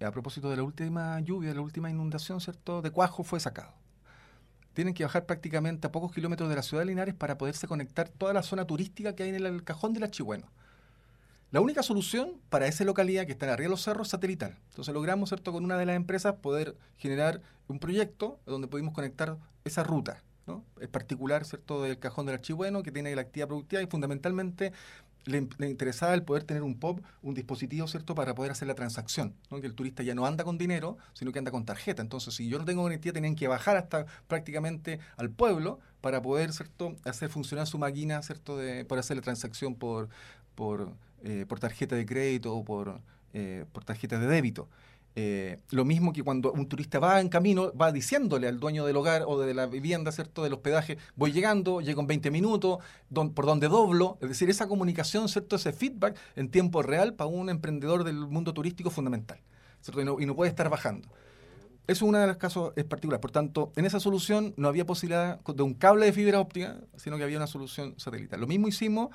a 0.00 0.10
propósito 0.10 0.50
de 0.50 0.56
la 0.56 0.62
última 0.62 1.18
lluvia, 1.20 1.50
de 1.50 1.56
la 1.56 1.62
última 1.62 1.90
inundación, 1.90 2.40
¿cierto?, 2.40 2.82
de 2.82 2.90
Cuajo 2.90 3.24
fue 3.24 3.40
sacado. 3.40 3.72
Tienen 4.72 4.94
que 4.94 5.04
bajar 5.04 5.26
prácticamente 5.26 5.86
a 5.86 5.92
pocos 5.92 6.12
kilómetros 6.12 6.48
de 6.48 6.56
la 6.56 6.62
ciudad 6.62 6.82
de 6.82 6.86
Linares 6.86 7.14
para 7.14 7.38
poderse 7.38 7.68
conectar 7.68 8.08
toda 8.08 8.32
la 8.32 8.42
zona 8.42 8.66
turística 8.66 9.14
que 9.14 9.22
hay 9.22 9.30
en 9.30 9.46
el 9.46 9.64
cajón 9.64 9.92
del 9.92 10.04
Achigüeno. 10.04 10.48
La 11.50 11.60
única 11.60 11.82
solución 11.82 12.40
para 12.48 12.66
esa 12.66 12.84
localidad 12.84 13.26
que 13.26 13.32
está 13.32 13.46
en 13.46 13.52
arriba 13.52 13.66
de 13.66 13.70
los 13.70 13.82
cerros 13.82 14.08
es 14.08 14.10
satelital. 14.10 14.58
Entonces 14.70 14.92
logramos, 14.92 15.28
¿cierto?, 15.28 15.52
con 15.52 15.64
una 15.64 15.78
de 15.78 15.86
las 15.86 15.96
empresas 15.96 16.34
poder 16.34 16.76
generar 16.96 17.40
un 17.68 17.78
proyecto 17.78 18.40
donde 18.44 18.66
pudimos 18.66 18.92
conectar 18.92 19.38
esa 19.64 19.84
ruta. 19.84 20.22
¿no? 20.46 20.64
Es 20.80 20.88
particular, 20.88 21.44
¿cierto?, 21.44 21.82
del 21.82 21.98
cajón 21.98 22.26
del 22.26 22.34
archivueno 22.36 22.82
que 22.82 22.92
tiene 22.92 23.14
la 23.14 23.22
actividad 23.22 23.48
productiva 23.48 23.82
y 23.82 23.86
fundamentalmente 23.86 24.72
le, 25.26 25.48
interesaba 25.66 26.14
el 26.14 26.22
poder 26.22 26.44
tener 26.44 26.62
un 26.62 26.78
POP, 26.78 27.00
un 27.22 27.34
dispositivo, 27.34 27.86
¿cierto?, 27.88 28.14
para 28.14 28.34
poder 28.34 28.52
hacer 28.52 28.68
la 28.68 28.74
transacción. 28.74 29.34
¿no? 29.50 29.60
Que 29.60 29.66
el 29.66 29.74
turista 29.74 30.02
ya 30.02 30.14
no 30.14 30.26
anda 30.26 30.44
con 30.44 30.58
dinero, 30.58 30.98
sino 31.14 31.32
que 31.32 31.38
anda 31.38 31.50
con 31.50 31.64
tarjeta. 31.64 32.02
Entonces, 32.02 32.34
si 32.34 32.48
yo 32.48 32.58
no 32.58 32.64
tengo 32.64 32.82
conectividad, 32.82 33.14
tenían 33.14 33.36
que 33.36 33.48
bajar 33.48 33.76
hasta 33.76 34.06
prácticamente 34.26 35.00
al 35.16 35.30
pueblo 35.30 35.80
para 36.00 36.20
poder, 36.20 36.52
¿cierto?, 36.52 36.96
hacer 37.04 37.30
funcionar 37.30 37.66
su 37.66 37.78
máquina, 37.78 38.22
¿cierto?, 38.22 38.56
de, 38.56 38.84
para 38.84 39.00
hacer 39.00 39.16
la 39.16 39.22
transacción 39.22 39.74
por, 39.74 40.08
por 40.54 40.92
eh, 41.24 41.46
por 41.48 41.58
tarjeta 41.58 41.96
de 41.96 42.04
crédito 42.04 42.54
o 42.54 42.64
por, 42.64 43.00
eh, 43.32 43.64
por 43.72 43.84
tarjeta 43.84 44.18
de 44.18 44.26
débito. 44.26 44.68
Eh, 45.16 45.60
lo 45.70 45.84
mismo 45.84 46.12
que 46.12 46.24
cuando 46.24 46.52
un 46.52 46.66
turista 46.66 46.98
va 46.98 47.20
en 47.20 47.28
camino, 47.28 47.72
va 47.74 47.92
diciéndole 47.92 48.48
al 48.48 48.58
dueño 48.58 48.84
del 48.84 48.96
hogar 48.96 49.22
o 49.26 49.38
de 49.38 49.54
la 49.54 49.66
vivienda, 49.66 50.10
¿cierto? 50.10 50.42
Del 50.42 50.52
hospedaje, 50.52 50.98
voy 51.14 51.32
llegando, 51.32 51.80
llego 51.80 52.00
en 52.00 52.08
20 52.08 52.30
minutos, 52.32 52.78
por 53.34 53.46
donde 53.46 53.68
doblo. 53.68 54.18
Es 54.20 54.28
decir, 54.28 54.50
esa 54.50 54.66
comunicación, 54.66 55.28
¿cierto? 55.28 55.56
Ese 55.56 55.72
feedback 55.72 56.16
en 56.34 56.48
tiempo 56.50 56.82
real 56.82 57.14
para 57.14 57.28
un 57.28 57.48
emprendedor 57.48 58.02
del 58.02 58.16
mundo 58.16 58.52
turístico 58.52 58.88
es 58.88 58.94
fundamental, 58.94 59.38
¿cierto? 59.80 60.20
Y 60.20 60.26
no, 60.26 60.34
puede 60.34 60.50
estar 60.50 60.68
bajando. 60.68 61.08
Eso 61.86 62.04
es 62.04 62.08
uno 62.08 62.18
de 62.18 62.26
los 62.26 62.36
casos 62.38 62.72
es 62.76 62.84
particular. 62.84 63.20
Por 63.20 63.30
tanto, 63.30 63.72
en 63.76 63.84
esa 63.84 64.00
solución 64.00 64.52
no 64.56 64.68
había 64.68 64.84
posibilidad 64.84 65.38
de 65.40 65.62
un 65.62 65.74
cable 65.74 66.06
de 66.06 66.12
fibra 66.12 66.40
óptica, 66.40 66.80
sino 66.96 67.18
que 67.18 67.24
había 67.24 67.36
una 67.36 67.46
solución 67.46 67.94
satelital. 67.98 68.40
Lo 68.40 68.46
mismo 68.46 68.68
hicimos 68.68 69.10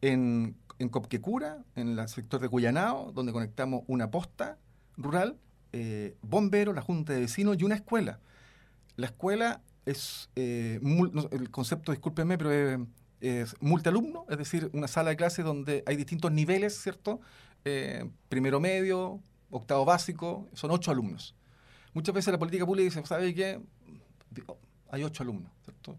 en 0.00 0.56
en 0.78 0.88
Copquecura, 0.88 1.64
en 1.74 1.98
el 1.98 2.08
sector 2.08 2.40
de 2.40 2.48
Cuyanao, 2.48 3.12
donde 3.12 3.32
conectamos 3.32 3.82
una 3.86 4.10
posta 4.10 4.58
rural, 4.96 5.38
eh, 5.72 6.16
bomberos, 6.22 6.74
la 6.74 6.82
junta 6.82 7.12
de 7.12 7.20
vecinos 7.20 7.56
y 7.58 7.64
una 7.64 7.76
escuela. 7.76 8.20
La 8.96 9.06
escuela 9.06 9.62
es, 9.84 10.30
eh, 10.36 10.80
el 11.30 11.50
concepto, 11.50 11.92
discúlpenme, 11.92 12.38
pero 12.38 12.86
es, 13.20 13.56
multialumno, 13.60 14.26
es 14.28 14.38
decir, 14.38 14.70
una 14.72 14.88
sala 14.88 15.10
de 15.10 15.16
clase 15.16 15.42
donde 15.42 15.82
hay 15.86 15.96
distintos 15.96 16.30
niveles, 16.30 16.80
¿cierto? 16.80 17.20
Eh, 17.64 18.08
primero 18.28 18.60
medio, 18.60 19.20
octavo 19.50 19.84
básico, 19.84 20.48
son 20.52 20.70
ocho 20.70 20.90
alumnos. 20.90 21.34
Muchas 21.94 22.14
veces 22.14 22.32
la 22.32 22.38
política 22.38 22.66
pública 22.66 22.84
dice, 22.84 23.04
¿sabe 23.06 23.34
qué? 23.34 23.60
Hay 24.90 25.02
ocho 25.02 25.22
alumnos, 25.22 25.50
¿cierto? 25.64 25.98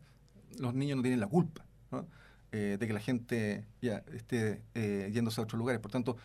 Los 0.60 0.74
niños 0.74 0.98
no 0.98 1.02
tienen 1.02 1.20
la 1.20 1.28
culpa, 1.28 1.66
¿no? 1.92 2.06
Eh, 2.54 2.78
de 2.80 2.88
que 2.88 2.94
la 2.94 3.02
gente 3.02 3.66
ya 3.82 4.04
esté 4.14 4.62
eh, 4.74 5.12
yéndose 5.14 5.42
a 5.42 5.44
otros 5.44 5.60
lugares. 5.60 5.82
Por 5.82 5.92
tanto, 5.92 6.16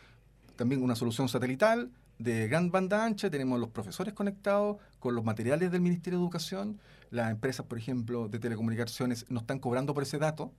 también 0.55 0.81
una 0.81 0.95
solución 0.95 1.29
satelital 1.29 1.91
de 2.19 2.47
gran 2.47 2.71
banda 2.71 3.05
ancha, 3.05 3.29
tenemos 3.29 3.59
los 3.59 3.71
profesores 3.71 4.15
conectados 4.15 4.77
con 5.01 5.17
los 5.17 5.25
materiales 5.25 5.73
del 5.73 5.81
Ministerio 5.81 6.21
de 6.21 6.25
Educación, 6.25 6.79
las 7.11 7.33
empresas, 7.33 7.67
por 7.67 7.77
ejemplo, 7.77 8.29
de 8.29 8.39
telecomunicaciones 8.39 9.27
no 9.31 9.41
están 9.41 9.59
cobrando 9.59 9.95
por 9.95 10.05
ese 10.05 10.19
dato, 10.19 10.53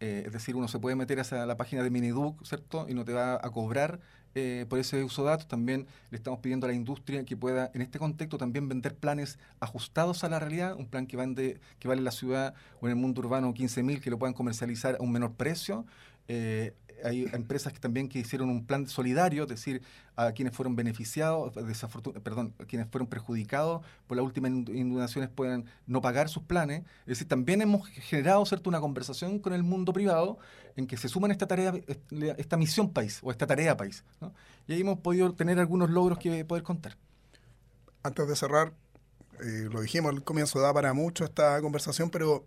eh, 0.00 0.24
es 0.26 0.32
decir, 0.32 0.54
uno 0.56 0.68
se 0.68 0.78
puede 0.78 0.96
meter 0.96 1.20
a 1.20 1.46
la 1.46 1.56
página 1.56 1.82
de 1.82 1.90
Miniduc, 1.90 2.44
¿cierto? 2.44 2.86
Y 2.88 2.94
no 2.94 3.04
te 3.04 3.12
va 3.12 3.34
a 3.34 3.50
cobrar 3.50 4.00
eh, 4.34 4.66
por 4.68 4.78
ese 4.78 5.02
uso 5.02 5.24
de 5.24 5.30
datos. 5.30 5.48
También 5.48 5.86
le 6.10 6.16
estamos 6.16 6.40
pidiendo 6.40 6.66
a 6.66 6.70
la 6.70 6.74
industria 6.74 7.24
que 7.24 7.36
pueda, 7.36 7.70
en 7.74 7.82
este 7.82 7.98
contexto, 7.98 8.38
también 8.38 8.68
vender 8.68 8.94
planes 8.94 9.38
ajustados 9.58 10.22
a 10.22 10.28
la 10.28 10.38
realidad, 10.38 10.76
un 10.76 10.86
plan 10.86 11.06
que, 11.06 11.16
vende, 11.16 11.60
que 11.80 11.88
vale 11.88 11.98
en 11.98 12.04
la 12.04 12.12
ciudad 12.12 12.54
o 12.80 12.86
en 12.86 12.90
el 12.90 12.96
mundo 12.96 13.20
urbano 13.20 13.52
15.000, 13.52 14.00
que 14.00 14.10
lo 14.10 14.18
puedan 14.18 14.34
comercializar 14.34 14.96
a 15.00 15.02
un 15.02 15.10
menor 15.10 15.34
precio. 15.34 15.84
Eh, 16.28 16.74
hay 17.04 17.26
empresas 17.32 17.72
que 17.72 17.78
también 17.78 18.08
que 18.08 18.18
hicieron 18.18 18.50
un 18.50 18.66
plan 18.66 18.86
solidario, 18.86 19.44
es 19.44 19.48
decir, 19.48 19.82
a 20.16 20.32
quienes 20.32 20.54
fueron 20.54 20.76
beneficiados, 20.76 21.52
perdón, 22.22 22.54
a 22.58 22.64
quienes 22.64 22.88
fueron 22.88 23.08
perjudicados 23.08 23.84
por 24.06 24.16
las 24.16 24.24
últimas 24.24 24.50
inundaciones 24.50 25.30
puedan 25.30 25.66
no 25.86 26.00
pagar 26.00 26.28
sus 26.28 26.42
planes. 26.42 26.82
Es 27.00 27.06
decir, 27.06 27.28
también 27.28 27.62
hemos 27.62 27.86
generado 27.88 28.44
¿cierto? 28.46 28.68
una 28.68 28.80
conversación 28.80 29.38
con 29.38 29.52
el 29.52 29.62
mundo 29.62 29.92
privado 29.92 30.38
en 30.76 30.86
que 30.86 30.96
se 30.96 31.08
suman 31.08 31.30
esta 31.30 31.46
tarea, 31.46 31.74
esta 32.36 32.56
misión 32.56 32.92
país 32.92 33.20
o 33.22 33.30
esta 33.30 33.46
tarea 33.46 33.76
país. 33.76 34.04
Y 34.66 34.72
ahí 34.72 34.80
hemos 34.80 34.98
podido 35.00 35.32
tener 35.34 35.58
algunos 35.58 35.90
logros 35.90 36.18
que 36.18 36.44
poder 36.44 36.62
contar. 36.62 36.96
Antes 38.02 38.28
de 38.28 38.36
cerrar, 38.36 38.72
eh, 39.40 39.68
lo 39.70 39.80
dijimos 39.80 40.12
al 40.12 40.22
comienzo, 40.22 40.60
da 40.60 40.72
para 40.72 40.92
mucho 40.92 41.24
esta 41.24 41.60
conversación, 41.60 42.10
pero 42.10 42.44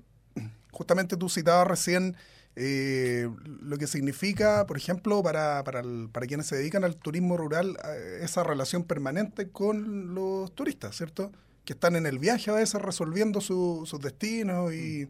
justamente 0.72 1.18
tú 1.18 1.30
citabas 1.30 1.68
recién 1.68 2.16
eh, 2.56 3.30
lo 3.62 3.78
que 3.78 3.88
significa, 3.88 4.66
por 4.68 4.78
ejemplo, 4.78 5.24
para, 5.24 5.64
para, 5.64 5.84
para, 6.12 6.28
quienes 6.28 6.48
se 6.48 6.58
dedican 6.58 6.84
al 6.84 6.98
turismo 6.98 7.38
rural, 7.38 7.78
eh, 7.86 8.20
esa 8.24 8.44
relación 8.44 8.84
permanente 8.84 9.50
con 9.50 10.14
los 10.14 10.54
turistas, 10.54 10.98
¿cierto? 10.98 11.32
Que 11.64 11.74
están 11.74 11.96
en 11.96 12.06
el 12.06 12.20
viaje 12.20 12.52
a 12.52 12.56
veces 12.56 12.82
resolviendo 12.82 13.40
sus 13.40 14.00
destinos 14.02 14.74
y, 14.74 15.08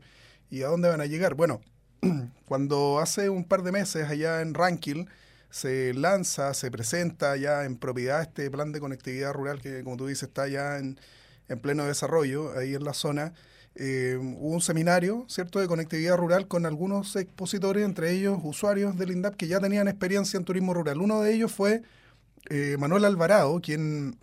y, 0.51 0.61
a 0.61 0.67
dónde 0.67 0.89
van 0.89 1.01
a 1.01 1.05
llegar. 1.07 1.33
Bueno, 1.33 1.61
cuando 2.45 2.99
hace 2.99 3.29
un 3.29 3.43
par 3.45 3.63
de 3.63 3.71
meses 3.71 4.07
allá 4.07 4.41
en 4.41 4.53
Rankil 4.53 5.07
se 5.49 5.93
lanza, 5.95 6.53
se 6.53 6.69
presenta 6.69 7.35
ya 7.37 7.65
en 7.65 7.77
propiedad 7.77 8.21
este 8.21 8.51
plan 8.51 8.71
de 8.71 8.79
conectividad 8.79 9.33
rural 9.33 9.61
que, 9.61 9.83
como 9.83 9.97
tú 9.97 10.07
dices, 10.07 10.29
está 10.29 10.47
ya 10.47 10.77
en, 10.77 10.99
en 11.49 11.59
pleno 11.59 11.85
desarrollo 11.85 12.57
ahí 12.57 12.75
en 12.75 12.83
la 12.83 12.93
zona. 12.93 13.33
Eh, 13.76 14.17
hubo 14.19 14.53
un 14.53 14.61
seminario, 14.61 15.26
¿cierto?, 15.30 15.59
de 15.59 15.67
conectividad 15.67 16.17
rural 16.17 16.47
con 16.47 16.65
algunos 16.65 17.15
expositores, 17.15 17.86
entre 17.86 18.11
ellos 18.11 18.38
usuarios 18.43 18.97
del 18.97 19.11
INDAP 19.11 19.36
que 19.36 19.47
ya 19.47 19.59
tenían 19.59 19.88
experiencia 19.88 20.38
en 20.38 20.43
turismo 20.43 20.74
rural. 20.74 20.99
Uno 20.99 21.22
de 21.22 21.34
ellos 21.34 21.51
fue 21.51 21.82
eh, 22.49 22.76
Manuel 22.78 23.05
Alvarado, 23.05 23.61
quien, 23.61 24.17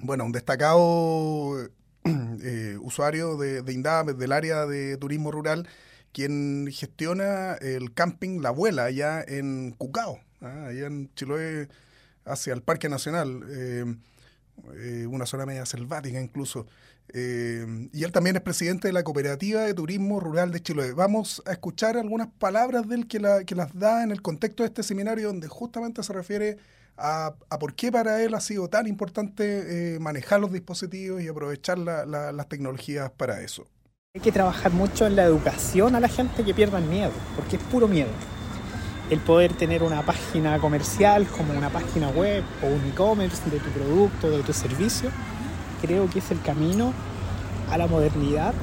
bueno, 0.00 0.24
un 0.24 0.32
destacado 0.32 1.56
eh, 2.04 2.78
usuario 2.80 3.36
de, 3.36 3.64
INDAP, 3.72 4.10
del 4.10 4.32
área 4.32 4.64
de 4.66 4.96
turismo 4.96 5.32
rural, 5.32 5.68
quien 6.12 6.68
gestiona 6.70 7.54
el 7.54 7.92
camping 7.92 8.40
La 8.40 8.50
Abuela 8.50 8.84
allá 8.84 9.24
en 9.26 9.72
Cucao, 9.72 10.20
¿ah? 10.40 10.66
allá 10.68 10.86
en 10.86 11.12
Chiloé, 11.14 11.68
hacia 12.24 12.54
el 12.54 12.62
Parque 12.62 12.88
Nacional, 12.88 13.42
una 15.08 15.26
zona 15.26 15.46
media 15.46 15.66
selvática 15.66 16.20
incluso. 16.20 16.66
Eh, 17.12 17.88
y 17.92 18.04
él 18.04 18.12
también 18.12 18.36
es 18.36 18.42
presidente 18.42 18.88
de 18.88 18.92
la 18.92 19.02
Cooperativa 19.02 19.62
de 19.62 19.74
Turismo 19.74 20.20
Rural 20.20 20.50
de 20.50 20.60
Chile. 20.60 20.92
Vamos 20.92 21.42
a 21.46 21.52
escuchar 21.52 21.96
algunas 21.96 22.28
palabras 22.38 22.88
de 22.88 22.94
él 22.94 23.06
que, 23.06 23.20
la, 23.20 23.44
que 23.44 23.54
las 23.54 23.78
da 23.78 24.02
en 24.02 24.10
el 24.10 24.22
contexto 24.22 24.62
de 24.62 24.68
este 24.68 24.82
seminario, 24.82 25.28
donde 25.28 25.48
justamente 25.48 26.02
se 26.02 26.12
refiere 26.12 26.56
a, 26.96 27.34
a 27.50 27.58
por 27.58 27.74
qué 27.74 27.92
para 27.92 28.22
él 28.22 28.34
ha 28.34 28.40
sido 28.40 28.68
tan 28.68 28.86
importante 28.86 29.94
eh, 29.94 29.98
manejar 29.98 30.40
los 30.40 30.52
dispositivos 30.52 31.22
y 31.22 31.28
aprovechar 31.28 31.78
la, 31.78 32.06
las 32.06 32.48
tecnologías 32.48 33.10
para 33.10 33.42
eso. 33.42 33.66
Hay 34.14 34.22
que 34.22 34.32
trabajar 34.32 34.72
mucho 34.72 35.06
en 35.06 35.16
la 35.16 35.24
educación 35.24 35.96
a 35.96 36.00
la 36.00 36.08
gente 36.08 36.44
que 36.44 36.54
pierda 36.54 36.78
el 36.78 36.84
miedo, 36.84 37.12
porque 37.36 37.56
es 37.56 37.62
puro 37.64 37.88
miedo. 37.88 38.10
El 39.10 39.20
poder 39.20 39.52
tener 39.52 39.82
una 39.82 40.02
página 40.02 40.58
comercial 40.58 41.26
como 41.26 41.52
una 41.52 41.70
página 41.70 42.08
web 42.08 42.42
o 42.62 42.66
un 42.66 42.90
e-commerce 42.90 43.48
de 43.50 43.58
tu 43.58 43.70
producto, 43.70 44.30
de 44.30 44.42
tu 44.42 44.52
servicio, 44.52 45.10
creo 45.82 46.08
que 46.08 46.20
es 46.20 46.30
el 46.30 46.40
camino 46.40 46.92
a 47.70 47.76
la 47.76 47.86
modernidad 47.86 48.54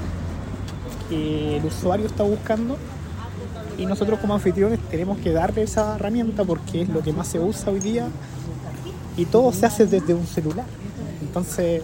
que 1.10 1.58
el 1.58 1.66
usuario 1.66 2.06
está 2.06 2.24
buscando 2.24 2.78
y 3.78 3.86
nosotros 3.86 4.20
como 4.20 4.34
anfitriones 4.34 4.80
tenemos 4.90 5.18
que 5.20 5.32
darle 5.32 5.64
esa 5.64 5.96
herramienta 5.96 6.44
porque 6.44 6.82
es 6.82 6.90
lo 6.90 7.02
que 7.02 7.14
más 7.14 7.28
se 7.28 7.40
usa 7.40 7.72
hoy 7.72 7.80
día 7.80 8.10
y 9.18 9.26
todo 9.26 9.52
se 9.52 9.66
hace 9.66 9.86
desde 9.86 10.14
un 10.14 10.26
celular. 10.26 10.66
Entonces 11.22 11.84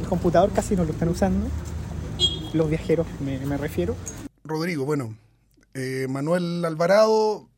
el 0.00 0.08
computador 0.08 0.50
casi 0.52 0.76
no 0.76 0.84
lo 0.84 0.92
están 0.92 1.08
usando, 1.08 1.46
los 2.52 2.68
viajeros 2.68 3.06
me, 3.20 3.56
refiero. 3.56 3.94
Rodrigo, 4.44 4.84
bueno, 4.84 5.14
eh, 5.74 6.06
Manuel 6.08 6.64
Alvarado 6.64 7.48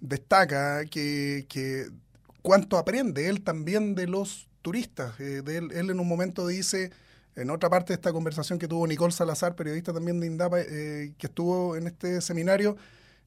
destaca 0.00 0.84
que, 0.86 1.46
que, 1.48 1.88
cuánto 2.42 2.78
aprende 2.78 3.28
él 3.28 3.42
también 3.42 3.94
de 3.94 4.06
los 4.06 4.48
turistas. 4.62 5.18
Eh, 5.20 5.42
él, 5.46 5.70
en 5.72 6.00
un 6.00 6.08
momento 6.08 6.46
dice, 6.46 6.90
en 7.36 7.50
otra 7.50 7.70
parte 7.70 7.92
de 7.92 7.94
esta 7.94 8.12
conversación 8.12 8.58
que 8.58 8.68
tuvo 8.68 8.86
Nicole 8.86 9.12
Salazar, 9.12 9.54
periodista 9.54 9.92
también 9.92 10.20
de 10.20 10.26
INDAPA, 10.26 10.60
eh, 10.60 11.12
que 11.18 11.26
estuvo 11.26 11.76
en 11.76 11.86
este 11.86 12.20
seminario, 12.20 12.76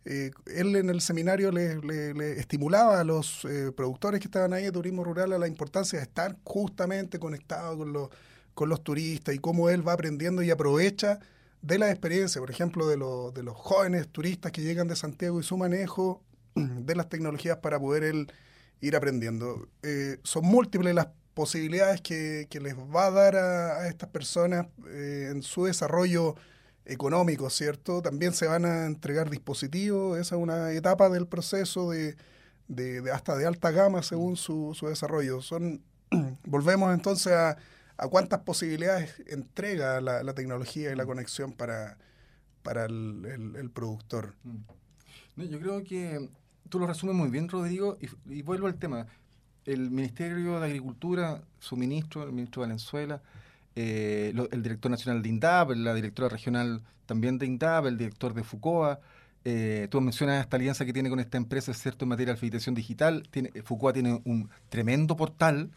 eh, 0.05 0.31
él 0.47 0.75
en 0.75 0.89
el 0.89 1.01
seminario 1.01 1.51
le, 1.51 2.39
estimulaba 2.39 2.99
a 2.99 3.03
los 3.03 3.47
productores 3.75 4.19
que 4.19 4.27
estaban 4.27 4.51
ahí 4.51 4.63
de 4.63 4.71
turismo 4.71 5.03
rural 5.03 5.31
a 5.31 5.37
la 5.37 5.47
importancia 5.47 5.99
de 5.99 6.03
estar 6.03 6.35
justamente 6.43 7.19
conectado 7.19 7.77
con 7.77 7.93
los, 7.93 8.09
con 8.53 8.67
los 8.67 8.83
turistas 8.83 9.33
y 9.33 9.39
cómo 9.39 9.69
él 9.69 9.87
va 9.87 9.93
aprendiendo 9.93 10.41
y 10.41 10.51
aprovecha 10.51 11.19
de 11.61 11.79
la 11.79 11.89
experiencia, 11.89 12.41
por 12.41 12.51
ejemplo, 12.51 12.87
de, 12.87 12.97
lo, 12.97 13.31
de 13.31 13.43
los 13.43 13.55
jóvenes 13.55 14.09
turistas 14.09 14.51
que 14.51 14.61
llegan 14.61 14.89
de 14.89 14.97
Santiago 14.97 15.39
y 15.39 15.43
su 15.43 15.55
manejo 15.55 16.21
de 16.85 16.95
las 16.95 17.09
tecnologías 17.09 17.57
para 17.57 17.79
poder 17.79 18.03
él 18.03 18.31
ir 18.81 18.95
aprendiendo. 18.95 19.67
Eh, 19.81 20.17
son 20.23 20.45
múltiples 20.45 20.93
las 20.93 21.07
posibilidades 21.33 22.01
que, 22.01 22.47
que, 22.49 22.59
les 22.59 22.75
va 22.75 23.07
a 23.07 23.11
dar 23.11 23.35
a, 23.35 23.77
a 23.79 23.87
estas 23.87 24.09
personas 24.09 24.67
eh, 24.87 25.29
en 25.31 25.41
su 25.41 25.65
desarrollo 25.65 26.35
económico, 26.85 27.49
¿cierto? 27.49 28.01
También 28.01 28.33
se 28.33 28.47
van 28.47 28.65
a 28.65 28.85
entregar 28.85 29.29
dispositivos, 29.29 30.19
esa 30.19 30.35
es 30.35 30.41
una 30.41 30.71
etapa 30.73 31.09
del 31.09 31.27
proceso 31.27 31.91
de, 31.91 32.17
de, 32.67 33.01
de 33.01 33.11
hasta 33.11 33.37
de 33.37 33.45
alta 33.45 33.71
gama 33.71 34.03
según 34.03 34.35
su, 34.35 34.73
su 34.75 34.87
desarrollo. 34.87 35.41
Son, 35.41 35.81
volvemos 36.43 36.93
entonces 36.93 37.33
a, 37.33 37.57
a, 37.97 38.07
cuántas 38.07 38.41
posibilidades 38.41 39.15
entrega 39.27 40.01
la, 40.01 40.23
la, 40.23 40.33
tecnología 40.33 40.91
y 40.91 40.95
la 40.95 41.05
conexión 41.05 41.53
para, 41.53 41.97
para 42.63 42.85
el, 42.85 43.25
el, 43.25 43.55
el 43.55 43.71
productor. 43.71 44.35
Yo 45.35 45.59
creo 45.59 45.83
que 45.83 46.29
tú 46.73 46.79
lo 46.79 46.87
resumes 46.87 47.15
muy 47.15 47.29
bien, 47.29 47.47
Rodrigo, 47.47 47.99
y, 48.01 48.33
y, 48.33 48.41
vuelvo 48.41 48.65
al 48.65 48.73
tema. 48.73 49.05
El 49.63 49.91
Ministerio 49.91 50.59
de 50.59 50.65
Agricultura, 50.65 51.43
su 51.59 51.77
ministro, 51.77 52.23
el 52.23 52.31
ministro 52.31 52.63
Valenzuela, 52.63 53.21
eh, 53.75 54.33
el 54.51 54.63
director 54.63 54.89
nacional 54.89 55.21
de 55.21 55.29
INDAP, 55.29 55.69
la 55.75 55.93
directora 55.93 56.29
regional 56.29 56.81
también 57.05 57.37
de 57.37 57.45
INDAP, 57.45 57.85
el 57.85 57.97
director 57.99 58.33
de 58.33 58.43
FUCOA. 58.43 58.99
Eh, 59.45 59.87
tú 59.91 60.01
mencionas 60.01 60.41
esta 60.41 60.57
alianza 60.57 60.83
que 60.83 60.93
tiene 60.93 61.11
con 61.11 61.19
esta 61.19 61.37
empresa, 61.37 61.75
¿cierto?, 61.75 62.05
en 62.05 62.09
materia 62.09 62.33
de 62.33 62.37
alfabetización 62.37 62.73
digital. 62.73 63.27
Tiene, 63.29 63.51
FUCOA 63.61 63.93
tiene 63.93 64.19
un 64.25 64.49
tremendo 64.69 65.15
portal 65.15 65.69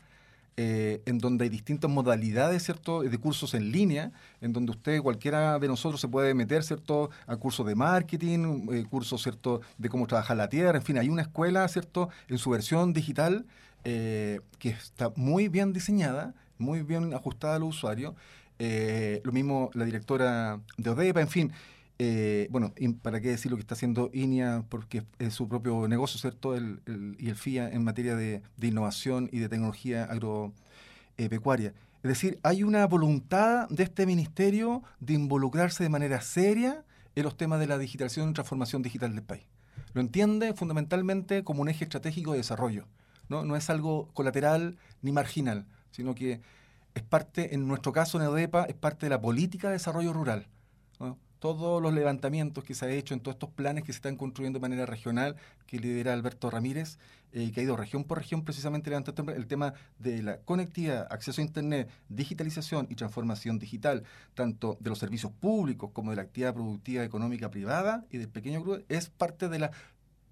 eh, 0.59 1.03
en 1.05 1.19
donde 1.19 1.45
hay 1.45 1.51
distintas 1.51 1.91
modalidades, 1.91 2.63
¿cierto?, 2.65 3.03
de 3.03 3.19
cursos 3.19 3.53
en 3.53 3.71
línea, 3.71 4.13
en 4.41 4.55
donde 4.55 4.73
usted, 4.73 5.03
cualquiera 5.03 5.59
de 5.59 5.69
nosotros, 5.69 6.01
se 6.01 6.09
puede 6.09 6.33
meter, 6.33 6.63
¿cierto?, 6.63 7.11
a 7.27 7.37
cursos 7.37 7.67
de 7.67 7.75
marketing, 7.75 8.67
eh, 8.73 8.85
cursos, 8.89 9.23
¿cierto?, 9.23 9.61
de 9.77 9.89
cómo 9.91 10.07
trabajar 10.07 10.37
la 10.37 10.49
tierra, 10.49 10.79
en 10.79 10.83
fin, 10.83 10.97
hay 10.97 11.11
una 11.11 11.23
escuela, 11.23 11.69
¿cierto?, 11.69 12.09
en 12.29 12.39
su 12.39 12.49
versión 12.51 12.95
digital 12.95 13.45
eh, 13.85 14.41
que 14.59 14.71
está 14.71 15.13
muy 15.15 15.49
bien 15.49 15.75
diseñada, 15.75 16.35
muy 16.59 16.83
bien 16.83 17.13
ajustada 17.13 17.57
al 17.57 17.63
usuario. 17.63 18.15
Lo 18.59 19.33
mismo 19.33 19.71
la 19.75 19.85
directora 19.85 20.61
de 20.79 20.89
ODEPA, 20.91 21.21
en 21.21 21.29
fin. 21.29 21.53
Eh, 21.99 22.49
bueno, 22.51 22.75
para 23.01 23.21
qué 23.21 23.29
decir 23.29 23.51
lo 23.51 23.57
que 23.57 23.63
está 23.63 23.75
haciendo 23.75 24.11
INIA, 24.13 24.65
porque 24.69 25.05
es 25.19 25.33
su 25.33 25.49
propio 25.49 25.89
negocio, 25.89 26.21
¿cierto? 26.21 26.55
El, 26.55 26.81
y 27.19 27.29
el 27.29 27.37
FIA 27.37 27.71
en 27.71 27.85
materia 27.85 28.17
de, 28.17 28.43
innovación 28.61 29.31
y 29.33 29.39
de 29.39 29.49
tecnología 29.49 30.05
agropecuaria. 30.05 31.73
es 32.03 32.09
decir, 32.09 32.39
hay 32.43 32.63
una 32.63 32.87
voluntad 32.87 33.69
de 33.71 33.83
este 33.83 34.05
ministerio 34.05 34.83
de 35.01 35.15
involucrarse 35.15 35.83
de 35.83 35.89
manera 35.89 36.21
seria 36.21 36.85
en 37.15 37.25
los 37.25 37.37
temas 37.37 37.61
de 37.61 37.67
la 37.67 37.79
digitalización 37.79 38.31
y 38.31 38.33
transformación 38.35 38.83
digital 38.83 39.15
del 39.15 39.23
país. 39.23 39.45
Lo 39.95 40.03
entiende 40.03 40.53
fundamentalmente 40.53 41.45
como 41.45 41.63
un 41.63 41.71
eje 41.71 41.85
estratégico 41.85 42.33
de 42.33 42.39
desarrollo. 42.39 42.87
No, 43.31 43.45
no 43.45 43.57
es 43.57 43.71
algo 43.71 44.09
colateral 44.13 44.77
ni 45.01 45.13
marginal, 45.13 45.65
sino 45.91 46.15
que 46.15 46.43
es 46.95 47.03
parte, 47.03 47.55
en 47.55 47.67
nuestro 47.67 47.93
caso 47.93 48.19
en 48.19 48.25
EUDEPA, 48.25 48.65
es 48.65 48.75
parte 48.75 49.07
de 49.07 49.11
la 49.11 49.21
política 49.21 49.69
de 49.69 49.75
desarrollo 49.75 50.13
rural. 50.13 50.47
¿no? 51.01 51.19
Todos 51.47 51.81
los 51.81 51.95
levantamientos 51.95 52.65
que 52.65 52.75
se 52.75 52.87
han 52.87 52.91
hecho 52.91 53.15
en 53.15 53.21
todos 53.21 53.37
estos 53.37 53.51
planes 53.51 53.85
que 53.85 53.93
se 53.93 53.99
están 53.99 54.17
construyendo 54.17 54.59
de 54.59 54.63
manera 54.63 54.85
regional, 54.85 55.37
que 55.69 55.79
lidera 55.79 56.13
Alberto 56.13 56.51
Ramírez, 56.51 56.99
eh, 57.31 57.53
que 57.53 57.61
ha 57.61 57.63
ido 57.63 57.77
región 57.77 58.03
por 58.03 58.19
región 58.19 58.43
precisamente 58.43 58.91
levantando 58.91 59.31
el 59.31 59.47
tema 59.47 59.73
de 60.01 60.25
la 60.25 60.39
conectividad, 60.39 61.07
acceso 61.09 61.41
a 61.41 61.45
Internet, 61.45 61.89
digitalización 62.09 62.89
y 62.91 62.97
transformación 62.97 63.61
digital, 63.61 64.03
tanto 64.35 64.77
de 64.81 64.91
los 64.91 64.99
servicios 64.99 65.31
públicos 65.31 65.93
como 65.93 66.11
de 66.11 66.17
la 66.17 66.23
actividad 66.23 66.53
productiva 66.53 67.05
económica 67.05 67.49
privada 67.49 68.05
y 68.11 68.19
del 68.19 68.29
pequeño 68.29 68.63
grupo, 68.63 68.83
es 68.89 69.09
parte 69.09 69.49
de 69.49 69.61
la 69.61 69.71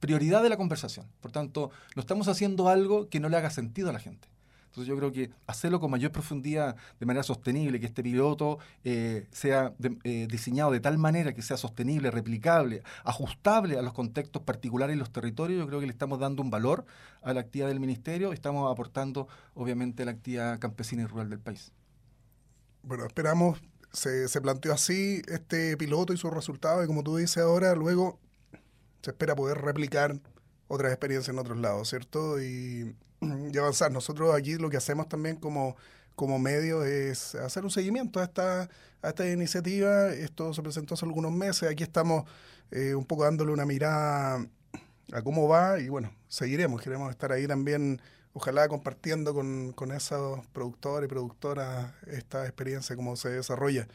prioridad 0.01 0.43
de 0.43 0.49
la 0.49 0.57
conversación. 0.57 1.07
Por 1.21 1.31
tanto, 1.31 1.71
no 1.95 2.01
estamos 2.01 2.27
haciendo 2.27 2.69
algo 2.69 3.09
que 3.09 3.21
no 3.21 3.29
le 3.29 3.37
haga 3.37 3.51
sentido 3.51 3.91
a 3.91 3.93
la 3.93 4.01
gente. 4.01 4.34
Entonces 4.75 4.89
yo 4.89 4.97
creo 4.97 5.13
que 5.13 5.31
hacerlo 5.47 5.79
con 5.79 5.93
mayor 5.93 6.11
profundidad, 6.11 6.75
de 6.99 7.07
manera 7.07 7.23
sostenible, 7.23 7.79
que 7.79 7.87
este 7.87 8.03
piloto 8.03 8.59
eh, 8.83 9.29
sea 9.31 9.73
eh, 10.03 10.27
diseñado 10.29 10.73
de 10.73 10.81
tal 10.81 10.99
manera 10.99 11.33
que 11.33 11.43
sea 11.43 11.57
sostenible, 11.57 12.11
replicable, 12.11 12.83
ajustable 13.05 13.79
a 13.79 13.83
los 13.83 13.93
contextos 13.93 14.43
particulares 14.43 14.97
y 14.97 14.99
los 14.99 15.13
territorios, 15.13 15.61
yo 15.61 15.69
creo 15.69 15.79
que 15.79 15.87
le 15.87 15.93
estamos 15.93 16.19
dando 16.19 16.43
un 16.43 16.51
valor 16.51 16.87
a 17.23 17.33
la 17.33 17.41
actividad 17.41 17.69
del 17.69 17.79
ministerio 17.79 18.33
estamos 18.33 18.69
aportando, 18.69 19.29
obviamente, 19.55 20.03
a 20.03 20.07
la 20.07 20.13
actividad 20.13 20.59
campesina 20.59 21.03
y 21.03 21.07
rural 21.07 21.31
del 21.31 21.39
país. 21.39 21.71
Bueno, 22.83 23.07
esperamos, 23.07 23.61
se, 23.93 24.27
se 24.27 24.41
planteó 24.41 24.73
así 24.73 25.23
este 25.29 25.77
piloto 25.77 26.13
y 26.13 26.17
sus 26.17 26.33
resultados, 26.33 26.83
y 26.83 26.89
como 26.89 27.05
tú 27.05 27.17
dices 27.17 27.45
ahora, 27.45 27.77
luego 27.77 28.19
se 29.03 29.13
espera 29.13 29.37
poder 29.37 29.59
replicar 29.59 30.19
otras 30.67 30.91
experiencias 30.91 31.33
en 31.33 31.39
otros 31.39 31.59
lados, 31.59 31.89
¿cierto? 31.91 32.43
Y 32.43 32.97
y 33.53 33.59
avanzar. 33.59 33.93
Nosotros 33.93 34.35
aquí 34.35 34.57
lo 34.57 34.71
que 34.71 34.77
hacemos 34.77 35.09
también 35.09 35.37
como, 35.37 35.77
como 36.15 36.39
medio 36.39 36.85
es 36.85 37.35
hacer 37.35 37.65
un 37.65 37.71
seguimiento 37.71 38.21
a 38.21 38.25
esta, 38.25 38.69
a 39.03 39.09
esta 39.09 39.31
iniciativa. 39.31 40.11
Esto 40.11 40.53
se 40.55 40.63
presentó 40.63 40.95
hace 40.95 41.07
algunos 41.07 41.33
meses. 41.33 41.71
Aquí 41.71 41.83
estamos 41.83 42.25
eh, 42.71 42.95
un 42.95 43.05
poco 43.05 43.25
dándole 43.25 43.53
una 43.53 43.67
mirada 43.67 44.47
a 45.13 45.23
cómo 45.23 45.49
va 45.49 45.79
y 45.81 45.89
bueno, 45.89 46.13
seguiremos. 46.29 46.81
Queremos 46.81 47.11
estar 47.11 47.33
ahí 47.33 47.47
también, 47.47 48.01
ojalá 48.33 48.69
compartiendo 48.69 49.35
con, 49.35 49.73
con 49.73 49.93
esos 49.93 50.47
productores 50.49 51.09
y 51.09 51.11
productoras 51.11 51.93
esta 52.07 52.45
experiencia, 52.45 52.97
cómo 52.97 53.17
se 53.17 53.31
desarrolla. 53.31 53.87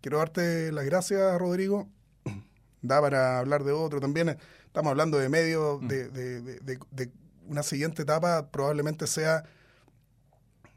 Quiero 0.00 0.18
darte 0.18 0.72
las 0.72 0.84
gracias, 0.84 1.38
Rodrigo. 1.38 1.88
Da 2.84 3.00
para 3.00 3.38
hablar 3.38 3.62
de 3.62 3.70
otro 3.70 4.00
también. 4.00 4.36
Estamos 4.66 4.90
hablando 4.90 5.16
de 5.16 5.28
medios, 5.28 5.80
de, 5.86 6.08
de, 6.08 6.40
de, 6.40 6.78
de 6.90 7.10
una 7.46 7.62
siguiente 7.62 8.02
etapa 8.02 8.50
probablemente 8.50 9.06
sea 9.06 9.44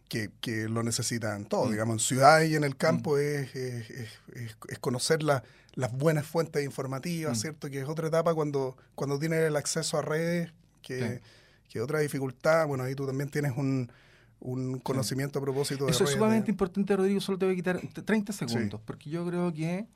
que, 0.07 0.29
que 0.41 0.69
lo 0.69 0.83
necesitan 0.83 1.45
todos, 1.45 1.67
mm. 1.67 1.71
digamos, 1.71 1.93
en 1.95 1.99
ciudad 1.99 2.41
y 2.41 2.55
en 2.55 2.63
el 2.63 2.77
campo 2.77 3.15
mm. 3.15 3.19
es, 3.19 3.55
es, 3.55 3.89
es, 3.89 4.57
es, 4.69 4.79
conocer 4.79 5.23
la, 5.23 5.43
las 5.73 5.91
buenas 5.91 6.25
fuentes 6.25 6.63
informativas, 6.63 7.37
mm. 7.37 7.41
¿cierto? 7.41 7.69
Que 7.69 7.79
es 7.79 7.87
otra 7.87 8.07
etapa 8.07 8.33
cuando, 8.33 8.77
cuando 8.95 9.19
tienes 9.19 9.39
el 9.39 9.55
acceso 9.55 9.97
a 9.97 10.01
redes, 10.01 10.53
que, 10.81 10.99
sí. 10.99 11.29
que 11.69 11.81
otra 11.81 11.99
dificultad, 11.99 12.67
bueno, 12.67 12.83
ahí 12.83 12.95
tú 12.95 13.05
también 13.05 13.29
tienes 13.29 13.53
un, 13.57 13.91
un 14.39 14.79
conocimiento 14.79 15.39
sí. 15.39 15.41
a 15.41 15.43
propósito 15.43 15.85
de 15.85 15.91
Eso 15.91 15.99
redes, 15.99 16.11
es 16.11 16.17
sumamente 16.17 16.51
importante, 16.51 16.95
Rodrigo, 16.95 17.19
solo 17.19 17.37
te 17.37 17.45
voy 17.45 17.53
a 17.53 17.57
quitar 17.57 17.81
30 17.81 18.33
segundos, 18.33 18.79
sí. 18.79 18.83
porque 18.85 19.09
yo 19.09 19.25
creo 19.25 19.51
que 19.53 19.87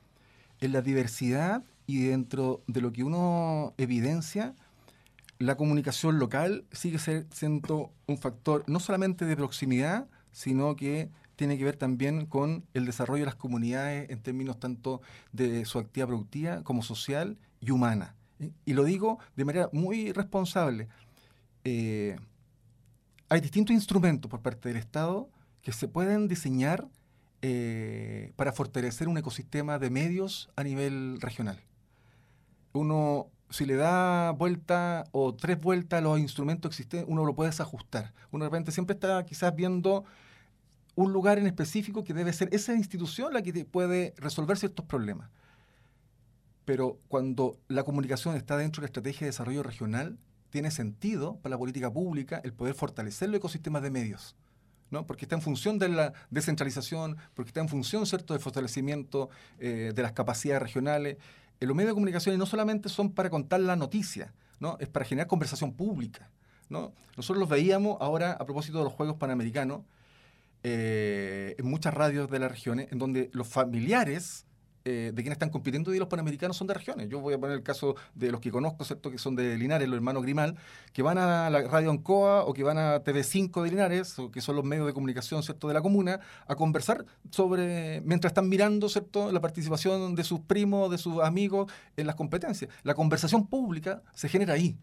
en 0.60 0.74
la 0.74 0.82
diversidad 0.82 1.64
y 1.86 2.08
dentro 2.08 2.62
de 2.68 2.82
lo 2.82 2.92
que 2.92 3.04
uno 3.04 3.74
evidencia, 3.78 4.54
la 5.40 5.56
comunicación 5.56 6.20
local 6.20 6.66
sigue 6.72 7.00
siendo 7.32 7.94
un 8.08 8.18
factor 8.18 8.64
no 8.68 8.80
solamente 8.80 9.26
de 9.26 9.38
proximidad, 9.38 10.08
sino 10.32 10.76
que 10.76 11.10
tiene 11.38 11.58
que 11.58 11.64
ver 11.64 11.78
también 11.78 12.26
con 12.26 12.66
el 12.74 12.86
desarrollo 12.86 13.22
de 13.22 13.28
las 13.28 13.36
comunidades 13.36 14.10
en 14.10 14.22
términos 14.22 14.60
tanto 14.60 15.02
de 15.32 15.64
su 15.64 15.80
actividad 15.80 16.08
productiva 16.08 16.64
como 16.64 16.84
social 16.84 17.38
y 17.62 17.72
humana. 17.72 18.16
Y 18.66 18.74
lo 18.74 18.84
digo 18.84 19.20
de 19.38 19.46
manera 19.46 19.70
muy 19.72 20.12
responsable. 20.12 20.90
Eh, 21.64 22.18
hay 23.30 23.40
distintos 23.40 23.74
instrumentos 23.74 24.30
por 24.30 24.42
parte 24.42 24.68
del 24.68 24.78
Estado 24.78 25.30
que 25.62 25.72
se 25.72 25.88
pueden 25.88 26.28
diseñar 26.28 26.90
eh, 27.42 28.34
para 28.36 28.52
fortalecer 28.52 29.08
un 29.08 29.18
ecosistema 29.18 29.80
de 29.80 29.90
medios 29.90 30.50
a 30.58 30.64
nivel 30.64 31.22
regional. 31.22 31.62
Uno, 32.74 33.28
si 33.50 33.66
le 33.66 33.76
da 33.76 34.32
vuelta 34.32 35.06
o 35.12 35.34
tres 35.34 35.60
vueltas 35.60 36.00
a 36.00 36.02
los 36.02 36.20
instrumentos 36.20 36.70
existentes, 36.70 37.10
uno 37.10 37.26
lo 37.26 37.36
puede 37.36 37.50
desajustar. 37.50 38.14
Uno 38.32 38.46
de 38.46 38.50
repente 38.50 38.72
siempre 38.72 38.94
está 38.94 39.26
quizás 39.26 39.56
viendo 39.56 40.06
un 40.96 41.14
lugar 41.14 41.40
en 41.40 41.48
específico 41.48 42.04
que 42.04 42.14
debe 42.14 42.34
ser 42.34 42.50
esa 42.52 42.74
institución 42.74 43.34
la 43.34 43.42
que 43.42 43.66
puede 43.66 44.14
resolver 44.18 44.58
ciertos 44.58 44.86
problemas. 44.86 45.30
Pero 46.66 47.00
cuando 47.08 47.58
la 47.68 47.84
comunicación 47.84 48.36
está 48.36 48.58
dentro 48.58 48.82
de 48.82 48.86
la 48.86 48.90
estrategia 48.90 49.22
de 49.22 49.32
desarrollo 49.32 49.64
regional, 49.64 50.20
tiene 50.50 50.72
sentido 50.72 51.38
para 51.38 51.52
la 51.52 51.58
política 51.58 51.92
pública 51.92 52.42
el 52.44 52.54
poder 52.54 52.76
fortalecer 52.76 53.30
los 53.30 53.38
ecosistemas 53.38 53.82
de 53.82 53.92
medios. 53.92 54.36
¿no? 54.92 55.06
porque 55.06 55.26
está 55.26 55.36
en 55.36 55.42
función 55.42 55.78
de 55.78 55.90
la 55.90 56.14
descentralización, 56.30 57.18
porque 57.34 57.50
está 57.50 57.62
en 57.62 57.70
función 57.70 58.06
¿cierto? 58.06 58.34
del 58.34 58.42
fortalecimiento 58.42 59.30
eh, 59.60 59.92
de 59.94 60.02
las 60.02 60.14
capacidades 60.14 60.64
regionales. 60.64 61.18
Los 61.60 61.76
medios 61.76 61.92
de 61.92 61.94
comunicación 61.94 62.38
no 62.38 62.46
solamente 62.46 62.90
son 62.90 63.12
para 63.12 63.30
contar 63.30 63.60
la 63.60 63.76
noticia, 63.76 64.34
¿no? 64.60 64.78
es 64.80 64.88
para 64.88 65.06
generar 65.06 65.28
conversación 65.28 65.74
pública. 65.74 66.30
¿no? 66.70 66.94
Nosotros 67.18 67.40
los 67.40 67.50
veíamos 67.50 67.98
ahora 68.00 68.34
a 68.34 68.46
propósito 68.46 68.78
de 68.78 68.86
los 68.86 68.94
Juegos 68.94 69.18
Panamericanos, 69.18 69.82
eh, 70.64 71.56
en 71.58 71.66
muchas 71.66 71.94
radios 71.94 72.30
de 72.30 72.40
las 72.40 72.52
regiones, 72.52 72.92
en 72.92 73.00
donde 73.00 73.30
los 73.34 73.48
familiares 73.48 74.46
eh, 74.86 75.12
de 75.14 75.22
quienes 75.22 75.34
están 75.34 75.50
compitiendo 75.50 75.94
y 75.94 76.00
los 76.00 76.08
panamericanos 76.08 76.56
son 76.56 76.68
de 76.68 76.74
regiones. 76.74 77.10
Yo 77.10 77.20
voy 77.20 77.34
a 77.34 77.38
poner 77.38 77.58
el 77.58 77.64
caso 77.64 77.96
de 78.16 78.32
los 78.32 78.40
que 78.40 78.50
conozco, 78.50 78.86
¿cierto? 78.86 79.12
que 79.12 79.18
son 79.18 79.36
de 79.36 79.58
Linares, 79.58 79.88
los 79.88 79.98
hermanos 79.98 80.24
Grimal, 80.24 80.56
que 80.94 81.02
van 81.02 81.18
a 81.18 81.50
la 81.50 81.62
radio 81.64 81.92
Ancoa 81.92 82.46
o 82.46 82.54
que 82.54 82.64
van 82.64 82.78
a 82.78 83.04
TV5 83.04 83.62
de 83.64 83.70
Linares, 83.70 84.18
o 84.20 84.32
que 84.32 84.42
son 84.42 84.56
los 84.56 84.64
medios 84.64 84.88
de 84.88 84.94
comunicación 84.94 85.44
¿cierto? 85.44 85.68
de 85.68 85.74
la 85.74 85.82
comuna, 85.82 86.22
a 86.48 86.56
conversar 86.56 87.06
sobre, 87.30 88.02
mientras 88.02 88.32
están 88.32 88.48
mirando 88.48 88.88
¿cierto? 88.90 89.32
la 89.32 89.42
participación 89.42 90.16
de 90.16 90.24
sus 90.24 90.40
primos, 90.40 90.90
de 90.90 90.98
sus 90.98 91.22
amigos 91.22 91.72
en 91.98 92.08
las 92.08 92.16
competencias. 92.16 92.72
La 92.84 92.94
conversación 92.94 93.48
pública 93.48 94.02
se 94.14 94.30
genera 94.30 94.54
ahí. 94.54 94.78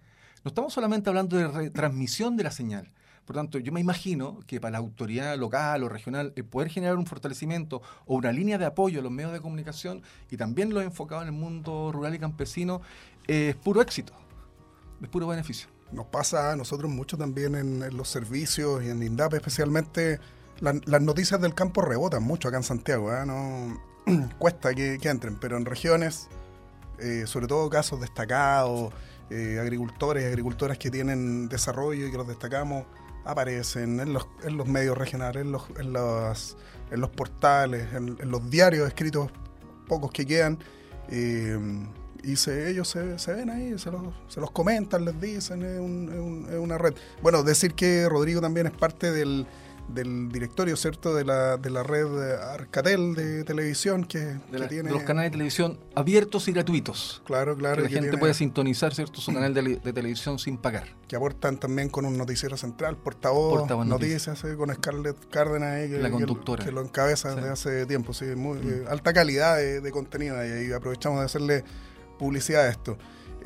No 0.44 0.50
estamos 0.50 0.72
solamente 0.72 1.08
hablando 1.08 1.36
de 1.36 1.48
retransmisión 1.48 2.36
de 2.36 2.44
la 2.44 2.50
señal, 2.50 2.92
por 3.26 3.34
tanto, 3.34 3.58
yo 3.58 3.72
me 3.72 3.80
imagino 3.80 4.38
que 4.46 4.60
para 4.60 4.72
la 4.72 4.78
autoridad 4.78 5.36
local 5.36 5.82
o 5.82 5.88
regional 5.88 6.32
el 6.36 6.44
poder 6.44 6.70
generar 6.70 6.96
un 6.96 7.06
fortalecimiento 7.06 7.82
o 8.06 8.14
una 8.14 8.30
línea 8.30 8.56
de 8.56 8.64
apoyo 8.64 9.00
a 9.00 9.02
los 9.02 9.10
medios 9.10 9.32
de 9.32 9.40
comunicación 9.40 10.02
y 10.30 10.36
también 10.36 10.72
lo 10.72 10.80
enfocado 10.80 11.22
en 11.22 11.28
el 11.28 11.34
mundo 11.34 11.90
rural 11.92 12.14
y 12.14 12.20
campesino 12.20 12.82
es 13.26 13.56
puro 13.56 13.82
éxito, 13.82 14.12
es 15.02 15.08
puro 15.08 15.26
beneficio. 15.26 15.68
Nos 15.90 16.06
pasa 16.06 16.52
a 16.52 16.56
nosotros 16.56 16.88
mucho 16.88 17.16
también 17.16 17.56
en, 17.56 17.96
los 17.96 18.08
servicios 18.08 18.84
y 18.84 18.90
en 18.90 19.02
INDAP 19.02 19.34
especialmente. 19.34 20.20
las 20.60 21.02
noticias 21.02 21.40
del 21.40 21.52
campo 21.52 21.82
rebotan 21.82 22.22
mucho 22.22 22.46
acá 22.46 22.58
en 22.58 22.62
Santiago, 22.62 23.12
¿eh? 23.12 23.26
no 23.26 23.80
cuesta 24.38 24.72
que, 24.72 25.00
entren, 25.02 25.36
pero 25.36 25.56
en 25.56 25.64
regiones, 25.64 26.28
eh, 27.00 27.24
sobre 27.26 27.48
todo 27.48 27.68
casos 27.70 28.00
destacados, 28.00 28.92
eh, 29.30 29.58
agricultores 29.60 30.24
agricultoras 30.24 30.78
que 30.78 30.88
tienen 30.88 31.48
desarrollo 31.48 32.06
y 32.06 32.12
que 32.12 32.16
los 32.16 32.28
destacamos, 32.28 32.84
aparecen 33.26 34.00
en 34.00 34.12
los, 34.12 34.26
en 34.44 34.56
los 34.56 34.66
medios 34.66 34.96
regionales, 34.96 35.42
en 35.42 35.52
los, 35.52 35.64
en 35.78 35.92
los, 35.92 36.56
en 36.90 37.00
los 37.00 37.10
portales, 37.10 37.92
en, 37.92 38.16
los 38.30 38.50
diarios 38.50 38.88
escritos, 38.88 39.30
pocos 39.86 40.10
que 40.12 40.26
quedan. 40.26 40.58
Eh, 41.10 41.58
y 42.22 42.36
se, 42.36 42.70
ellos 42.70 42.88
se, 42.88 43.18
se, 43.18 43.32
ven 43.34 43.50
ahí, 43.50 43.78
se 43.78 43.90
los, 43.90 44.02
se 44.28 44.40
los 44.40 44.50
comentan, 44.50 45.04
les 45.04 45.20
dicen, 45.20 45.62
es, 45.62 46.52
es 46.52 46.58
una 46.58 46.78
red. 46.78 46.94
Bueno, 47.22 47.42
decir 47.42 47.74
que 47.74 48.08
Rodrigo 48.08 48.40
también 48.40 48.66
es 48.66 48.72
parte 48.72 49.12
del, 49.12 49.46
del 49.88 50.30
directorio, 50.30 50.76
¿cierto? 50.76 51.14
De 51.14 51.24
la, 51.24 51.56
de 51.56 51.70
la 51.70 51.82
red 51.82 52.06
Arcatel 52.32 53.14
de 53.14 53.44
televisión 53.44 54.04
que, 54.04 54.38
tiene... 54.68 54.88
De 54.88 54.94
los 54.94 55.02
canales 55.02 55.30
de 55.30 55.34
televisión 55.34 55.78
abiertos 55.94 56.48
y 56.48 56.52
gratuitos. 56.52 57.22
Claro, 57.24 57.56
claro. 57.56 57.82
Que 57.82 57.88
la 57.90 58.00
gente 58.00 58.18
puede 58.18 58.34
sintonizar, 58.34 58.94
¿cierto? 58.94 59.20
Su 59.20 59.32
canal 59.32 59.54
de, 59.54 59.76
televisión 59.92 60.38
sin 60.38 60.58
pagar. 60.58 60.88
Que 61.08 61.16
aportan 61.16 61.58
también 61.58 61.88
con 61.88 62.04
un 62.04 62.18
noticiero 62.18 62.56
central, 62.56 62.96
portavoz, 62.96 63.68
noticias, 63.86 64.42
eh, 64.44 64.56
con 64.56 64.74
Scarlett 64.74 65.28
Cárdenas, 65.30 65.88
que, 65.88 65.98
la 65.98 66.10
conductora. 66.10 66.64
Que, 66.64 66.72
lo 66.72 66.82
encabeza 66.82 67.34
desde 67.34 67.48
hace 67.48 67.86
tiempo, 67.86 68.12
sí, 68.12 68.26
muy 68.36 68.58
mm. 68.58 68.68
eh, 68.68 68.84
alta 68.88 69.12
calidad 69.12 69.56
de, 69.56 69.90
contenido 69.90 70.36
y 70.44 70.72
aprovechamos 70.72 71.20
de 71.20 71.24
hacerle 71.24 71.64
publicidad 72.18 72.64
a 72.64 72.68
esto. 72.68 72.98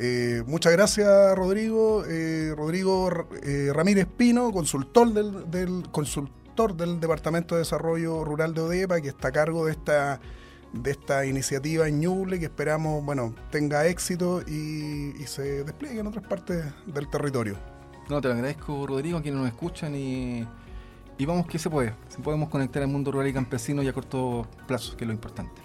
Eh, 0.03 0.43
muchas 0.47 0.73
gracias, 0.73 1.37
Rodrigo. 1.37 2.05
Eh, 2.09 2.55
Rodrigo 2.57 3.11
eh, 3.43 3.71
Ramírez 3.71 4.07
Pino, 4.07 4.51
consultor 4.51 5.13
del, 5.13 5.91
consultor 5.91 6.75
del 6.75 6.99
Departamento 6.99 7.55
de 7.55 7.61
Desarrollo 7.61 8.25
Rural 8.25 8.55
de 8.55 8.63
ODEPA, 8.63 9.03
que 9.03 9.09
está 9.09 9.29
a 9.29 9.33
cargo 9.33 9.67
de 9.67 9.73
esta, 9.73 10.19
de 10.73 10.91
esta 10.91 11.27
iniciativa 11.27 11.87
en 11.87 12.01
Ñuble, 12.01 12.39
que 12.39 12.47
esperamos 12.47 13.05
bueno, 13.05 13.35
tenga 13.51 13.87
éxito 13.87 14.41
y, 14.41 15.13
se 15.27 15.65
despliegue 15.65 16.01
en 16.01 16.07
otras 16.07 16.27
partes 16.27 16.65
del 16.87 17.11
territorio. 17.11 17.59
No, 18.09 18.23
te 18.23 18.29
lo 18.29 18.35
agradezco, 18.35 18.87
Rodrigo, 18.87 19.19
a 19.19 19.23
quienes 19.23 19.39
nos 19.39 19.49
escuchan 19.51 19.95
y, 19.95 20.49
y 21.19 21.27
vamos 21.27 21.47
que 21.47 21.59
se 21.59 21.69
puede. 21.69 21.93
Se 22.09 22.23
podemos 22.23 22.49
conectar 22.49 22.83
al 22.83 22.89
mundo 22.89 23.13
rural 23.13 23.29
y 23.29 23.35
campesino 23.35 23.83
y 23.83 23.89
a 23.89 23.93
corto 23.93 24.49
plazo, 24.67 24.97
que 24.97 25.05
es 25.05 25.09
lo 25.09 25.13
importante. 25.13 25.61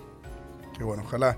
Qué 0.78 0.84
bueno, 0.84 1.04
ojalá. 1.06 1.38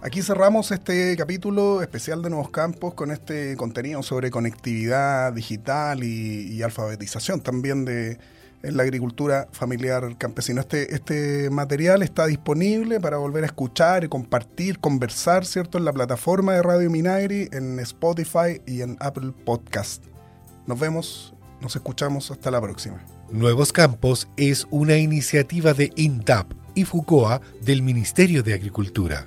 Aquí 0.00 0.22
cerramos 0.22 0.70
este 0.70 1.16
capítulo 1.16 1.82
especial 1.82 2.22
de 2.22 2.30
Nuevos 2.30 2.50
Campos 2.50 2.94
con 2.94 3.10
este 3.10 3.56
contenido 3.56 4.00
sobre 4.04 4.30
conectividad 4.30 5.32
digital 5.32 6.04
y, 6.04 6.62
alfabetización 6.62 7.40
también 7.40 7.84
de 7.84 8.16
la 8.62 8.84
agricultura 8.84 9.48
familiar 9.50 10.16
campesina. 10.16 10.60
Este, 10.60 10.94
este 10.94 11.50
material 11.50 12.04
está 12.04 12.26
disponible 12.26 13.00
para 13.00 13.16
volver 13.16 13.42
a 13.42 13.46
escuchar 13.46 14.08
compartir, 14.08 14.78
conversar, 14.78 15.44
¿cierto? 15.44 15.78
En 15.78 15.84
la 15.84 15.92
plataforma 15.92 16.52
de 16.52 16.62
Radio 16.62 16.90
Minagri, 16.90 17.48
en 17.50 17.80
Spotify 17.80 18.60
y 18.66 18.82
en 18.82 18.96
Apple 19.00 19.32
Podcast. 19.44 20.04
Nos 20.68 20.78
vemos, 20.78 21.34
nos 21.60 21.74
escuchamos, 21.74 22.30
hasta 22.30 22.52
la 22.52 22.60
próxima. 22.60 23.04
Nuevos 23.32 23.72
Campos 23.72 24.28
es 24.36 24.64
una 24.70 24.96
iniciativa 24.96 25.74
de 25.74 25.92
INTAP 25.96 26.52
y 26.76 26.84
FUCOA 26.84 27.40
del 27.62 27.82
Ministerio 27.82 28.44
de 28.44 28.54
Agricultura. 28.54 29.26